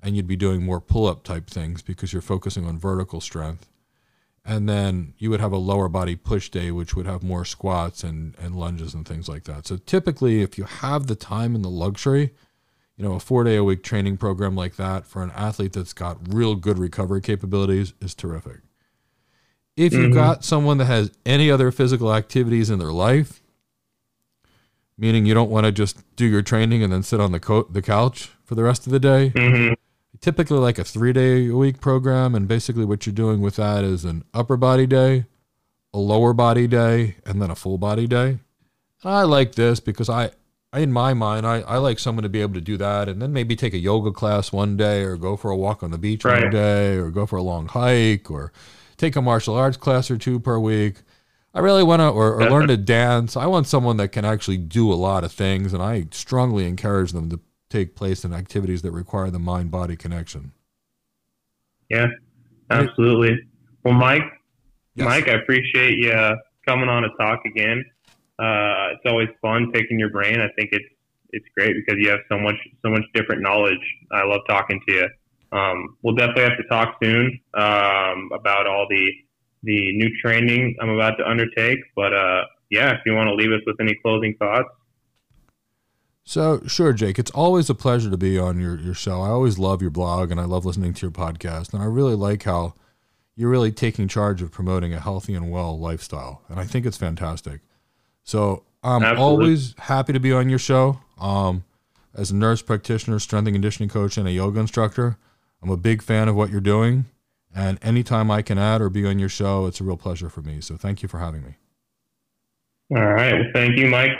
and 0.03 0.15
you'd 0.15 0.27
be 0.27 0.35
doing 0.35 0.63
more 0.63 0.79
pull 0.79 1.07
up 1.07 1.23
type 1.23 1.49
things 1.49 1.81
because 1.81 2.13
you're 2.13 2.21
focusing 2.21 2.67
on 2.67 2.77
vertical 2.77 3.19
strength 3.19 3.67
and 4.47 4.67
then 4.67 5.13
you 5.17 5.29
would 5.29 5.41
have 5.41 5.51
a 5.51 5.57
lower 5.57 5.89
body 5.89 6.15
push 6.15 6.49
day 6.49 6.71
which 6.71 6.95
would 6.95 7.05
have 7.05 7.21
more 7.21 7.43
squats 7.43 8.03
and, 8.03 8.33
and 8.39 8.55
lunges 8.55 8.93
and 8.93 9.07
things 9.07 9.27
like 9.27 9.43
that 9.43 9.67
so 9.67 9.77
typically 9.77 10.41
if 10.41 10.57
you 10.57 10.63
have 10.63 11.07
the 11.07 11.15
time 11.15 11.53
and 11.53 11.63
the 11.63 11.69
luxury 11.69 12.33
you 12.95 13.03
know 13.03 13.13
a 13.13 13.19
four 13.19 13.43
day 13.43 13.57
a 13.57 13.63
week 13.63 13.83
training 13.83 14.17
program 14.17 14.55
like 14.55 14.77
that 14.77 15.05
for 15.05 15.21
an 15.21 15.31
athlete 15.35 15.73
that's 15.73 15.93
got 15.93 16.17
real 16.33 16.55
good 16.55 16.79
recovery 16.79 17.21
capabilities 17.21 17.93
is 17.99 18.15
terrific 18.15 18.61
if 19.75 19.93
you've 19.93 20.05
mm-hmm. 20.05 20.13
got 20.13 20.43
someone 20.43 20.77
that 20.79 20.85
has 20.85 21.11
any 21.25 21.51
other 21.51 21.69
physical 21.69 22.13
activities 22.13 22.69
in 22.69 22.79
their 22.79 22.93
life 22.93 23.41
meaning 24.97 25.25
you 25.25 25.33
don't 25.33 25.51
want 25.51 25.65
to 25.65 25.71
just 25.71 26.03
do 26.15 26.25
your 26.25 26.41
training 26.41 26.81
and 26.81 26.91
then 26.91 27.03
sit 27.03 27.19
on 27.19 27.31
the 27.31 27.39
co- 27.39 27.67
the 27.69 27.81
couch 27.81 28.31
for 28.43 28.55
the 28.55 28.63
rest 28.63 28.87
of 28.87 28.93
the 28.93 28.99
day. 28.99 29.29
hmm 29.29 29.73
Typically, 30.21 30.57
like 30.57 30.79
a 30.79 30.83
three 30.83 31.13
day 31.13 31.47
a 31.47 31.55
week 31.55 31.79
program, 31.79 32.35
and 32.35 32.47
basically 32.47 32.85
what 32.85 33.05
you're 33.05 33.13
doing 33.13 33.41
with 33.41 33.55
that 33.57 33.83
is 33.83 34.05
an 34.05 34.23
upper 34.33 34.57
body 34.57 34.87
day, 34.87 35.25
a 35.93 35.99
lower 35.99 36.33
body 36.33 36.67
day, 36.67 37.15
and 37.25 37.41
then 37.41 37.51
a 37.51 37.55
full 37.55 37.77
body 37.77 38.07
day. 38.07 38.39
And 39.03 39.13
I 39.13 39.23
like 39.23 39.55
this 39.55 39.79
because 39.79 40.09
I, 40.09 40.31
in 40.73 40.91
my 40.91 41.13
mind, 41.13 41.45
I, 41.45 41.61
I 41.61 41.77
like 41.77 41.99
someone 41.99 42.23
to 42.23 42.29
be 42.29 42.41
able 42.41 42.55
to 42.55 42.61
do 42.61 42.77
that, 42.77 43.07
and 43.07 43.21
then 43.21 43.31
maybe 43.31 43.55
take 43.55 43.73
a 43.73 43.79
yoga 43.79 44.11
class 44.11 44.51
one 44.51 44.75
day, 44.75 45.03
or 45.03 45.17
go 45.17 45.37
for 45.37 45.51
a 45.51 45.57
walk 45.57 45.83
on 45.83 45.91
the 45.91 45.97
beach 45.97 46.25
one 46.25 46.49
day, 46.49 46.95
or 46.95 47.11
go 47.11 47.25
for 47.25 47.37
a 47.37 47.43
long 47.43 47.67
hike, 47.67 48.31
or 48.31 48.51
take 48.97 49.15
a 49.15 49.21
martial 49.21 49.55
arts 49.55 49.77
class 49.77 50.09
or 50.09 50.17
two 50.17 50.39
per 50.39 50.57
week. 50.59 51.01
I 51.53 51.59
really 51.59 51.83
want 51.83 52.01
to, 52.01 52.09
or, 52.09 52.35
or 52.41 52.49
learn 52.49 52.67
to 52.67 52.77
dance. 52.77 53.37
I 53.37 53.45
want 53.45 53.67
someone 53.67 53.97
that 53.97 54.09
can 54.09 54.25
actually 54.25 54.57
do 54.57 54.91
a 54.91 54.95
lot 54.95 55.23
of 55.23 55.31
things, 55.31 55.73
and 55.73 55.81
I 55.81 56.07
strongly 56.11 56.65
encourage 56.67 57.13
them 57.13 57.29
to 57.29 57.39
take 57.69 57.95
place 57.95 58.23
in 58.23 58.33
activities 58.33 58.81
that 58.81 58.91
require 58.91 59.29
the 59.29 59.39
mind 59.39 59.71
body 59.71 59.95
connection. 59.95 60.51
Yeah, 61.89 62.07
absolutely. 62.69 63.39
Well, 63.83 63.93
Mike, 63.93 64.23
Yes. 64.97 65.05
Mike, 65.05 65.29
I 65.29 65.33
appreciate 65.33 65.99
you 65.99 66.09
uh, 66.09 66.35
coming 66.67 66.89
on 66.89 67.03
to 67.03 67.09
talk 67.19 67.45
again. 67.45 67.85
Uh, 68.39 68.93
it's 68.93 69.03
always 69.05 69.29
fun 69.43 69.71
picking 69.71 69.99
your 69.99 70.09
brain. 70.09 70.41
I 70.41 70.47
think 70.57 70.69
it's 70.71 70.85
it's 71.29 71.45
great 71.55 71.75
because 71.75 72.01
you 72.01 72.09
have 72.09 72.21
so 72.29 72.39
much 72.39 72.55
so 72.83 72.89
much 72.89 73.03
different 73.13 73.43
knowledge. 73.43 73.77
I 74.11 74.23
love 74.25 74.41
talking 74.49 74.81
to 74.87 74.93
you. 74.93 75.07
Um, 75.51 75.97
we'll 76.01 76.15
definitely 76.15 76.43
have 76.43 76.57
to 76.57 76.63
talk 76.63 76.95
soon 77.01 77.39
um, 77.53 78.29
about 78.33 78.65
all 78.65 78.87
the 78.89 79.11
the 79.63 79.95
new 79.97 80.09
training 80.19 80.75
I'm 80.81 80.89
about 80.89 81.17
to 81.19 81.29
undertake. 81.29 81.79
But 81.95 82.13
uh, 82.13 82.45
yeah, 82.71 82.93
if 82.93 83.01
you 83.05 83.13
want 83.13 83.27
to 83.27 83.35
leave 83.35 83.51
us 83.51 83.61
with 83.67 83.79
any 83.79 83.95
closing 84.03 84.35
thoughts, 84.39 84.69
So, 86.27 86.61
sure, 86.67 86.91
Jake, 86.91 87.17
it's 87.19 87.31
always 87.31 87.69
a 87.69 87.73
pleasure 87.73 88.09
to 88.09 88.17
be 88.17 88.37
on 88.37 88.59
your, 88.59 88.77
your 88.77 88.93
show. 88.93 89.21
I 89.21 89.29
always 89.29 89.57
love 89.57 89.81
your 89.81 89.91
blog 89.91 90.29
and 90.29 90.41
I 90.41 90.43
love 90.43 90.65
listening 90.65 90.93
to 90.95 91.05
your 91.05 91.11
podcast. 91.11 91.71
And 91.71 91.81
I 91.81 91.85
really 91.85 92.15
like 92.15 92.43
how 92.43 92.73
you're 93.37 93.49
really 93.49 93.71
taking 93.71 94.09
charge 94.09 94.41
of 94.41 94.51
promoting 94.51 94.93
a 94.93 94.99
healthy 94.99 95.35
and 95.35 95.49
well 95.49 95.79
lifestyle. 95.79 96.41
And 96.49 96.59
I 96.59 96.65
think 96.65 96.85
it's 96.85 96.97
fantastic. 96.97 97.61
So, 98.25 98.63
I'm 98.83 99.03
Absolutely. 99.03 99.23
always 99.23 99.75
happy 99.77 100.11
to 100.11 100.19
be 100.19 100.33
on 100.33 100.49
your 100.49 100.59
show. 100.59 100.99
Um, 101.17 101.63
as 102.13 102.29
a 102.29 102.35
nurse 102.35 102.61
practitioner, 102.61 103.19
strength 103.19 103.47
and 103.47 103.55
conditioning 103.55 103.87
coach, 103.87 104.17
and 104.17 104.27
a 104.27 104.31
yoga 104.31 104.59
instructor, 104.59 105.17
I'm 105.63 105.69
a 105.69 105.77
big 105.77 106.01
fan 106.01 106.27
of 106.27 106.35
what 106.35 106.49
you're 106.49 106.59
doing. 106.59 107.05
And 107.55 107.79
anytime 107.81 108.29
I 108.29 108.41
can 108.41 108.57
add 108.57 108.81
or 108.81 108.89
be 108.89 109.05
on 109.05 109.17
your 109.17 109.29
show, 109.29 109.65
it's 109.65 109.79
a 109.79 109.85
real 109.85 109.95
pleasure 109.95 110.27
for 110.27 110.41
me. 110.41 110.59
So, 110.59 110.75
thank 110.75 111.01
you 111.01 111.07
for 111.07 111.19
having 111.19 111.43
me. 111.43 111.55
all 112.93 113.01
right. 113.05 113.31
Well, 113.31 113.49
thank 113.53 113.77
you, 113.77 113.87
Mike. 113.87 114.11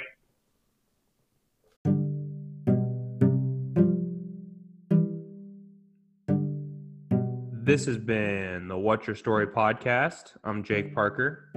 This 7.68 7.86
has 7.88 7.97
been 7.97 8.70
the 8.70 8.78
What's 8.78 9.07
Your 9.07 9.15
Story 9.18 9.45
podcast. 9.45 10.38
I'm 10.45 10.63
Jake 10.63 10.95
Parker. 10.95 11.51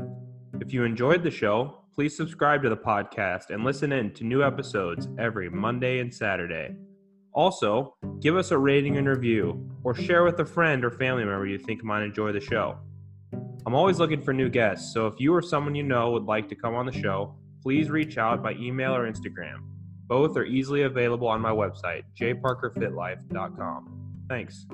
If 0.61 0.73
you 0.73 0.83
enjoyed 0.83 1.23
the 1.23 1.31
show, 1.31 1.85
please 1.95 2.17
subscribe 2.17 2.65
to 2.65 2.69
the 2.69 2.77
podcast 2.77 3.51
and 3.51 3.63
listen 3.63 3.93
in 3.93 4.13
to 4.15 4.25
new 4.25 4.43
episodes 4.43 5.07
every 5.21 5.49
Monday 5.49 6.01
and 6.01 6.13
Saturday. 6.13 6.75
Also, 7.33 7.95
give 8.19 8.37
us 8.37 8.51
a 8.51 8.59
rating 8.59 8.97
and 8.97 9.07
review, 9.07 9.71
or 9.85 9.95
share 9.95 10.25
with 10.25 10.41
a 10.41 10.45
friend 10.45 10.85
or 10.85 10.91
family 10.91 11.25
member 11.25 11.47
you 11.47 11.59
think 11.59 11.85
might 11.85 12.03
enjoy 12.03 12.33
the 12.33 12.41
show. 12.41 12.77
I'm 13.65 13.77
always 13.77 14.01
looking 14.01 14.21
for 14.21 14.33
new 14.33 14.49
guests, 14.49 14.93
so 14.93 15.07
if 15.07 15.15
you 15.21 15.33
or 15.33 15.41
someone 15.41 15.77
you 15.77 15.85
know 15.85 16.11
would 16.11 16.25
like 16.25 16.49
to 16.49 16.57
come 16.57 16.75
on 16.75 16.87
the 16.87 16.93
show, 16.93 17.37
please 17.63 17.89
reach 17.89 18.19
out 18.19 18.43
by 18.43 18.55
email 18.55 18.97
or 18.97 19.09
Instagram. 19.09 19.59
Both 20.09 20.37
are 20.37 20.45
easily 20.45 20.83
available 20.83 21.29
on 21.29 21.41
my 21.41 21.53
website, 21.53 22.03
jparkerfitlife.com. 22.19 24.25
Thanks. 24.29 24.67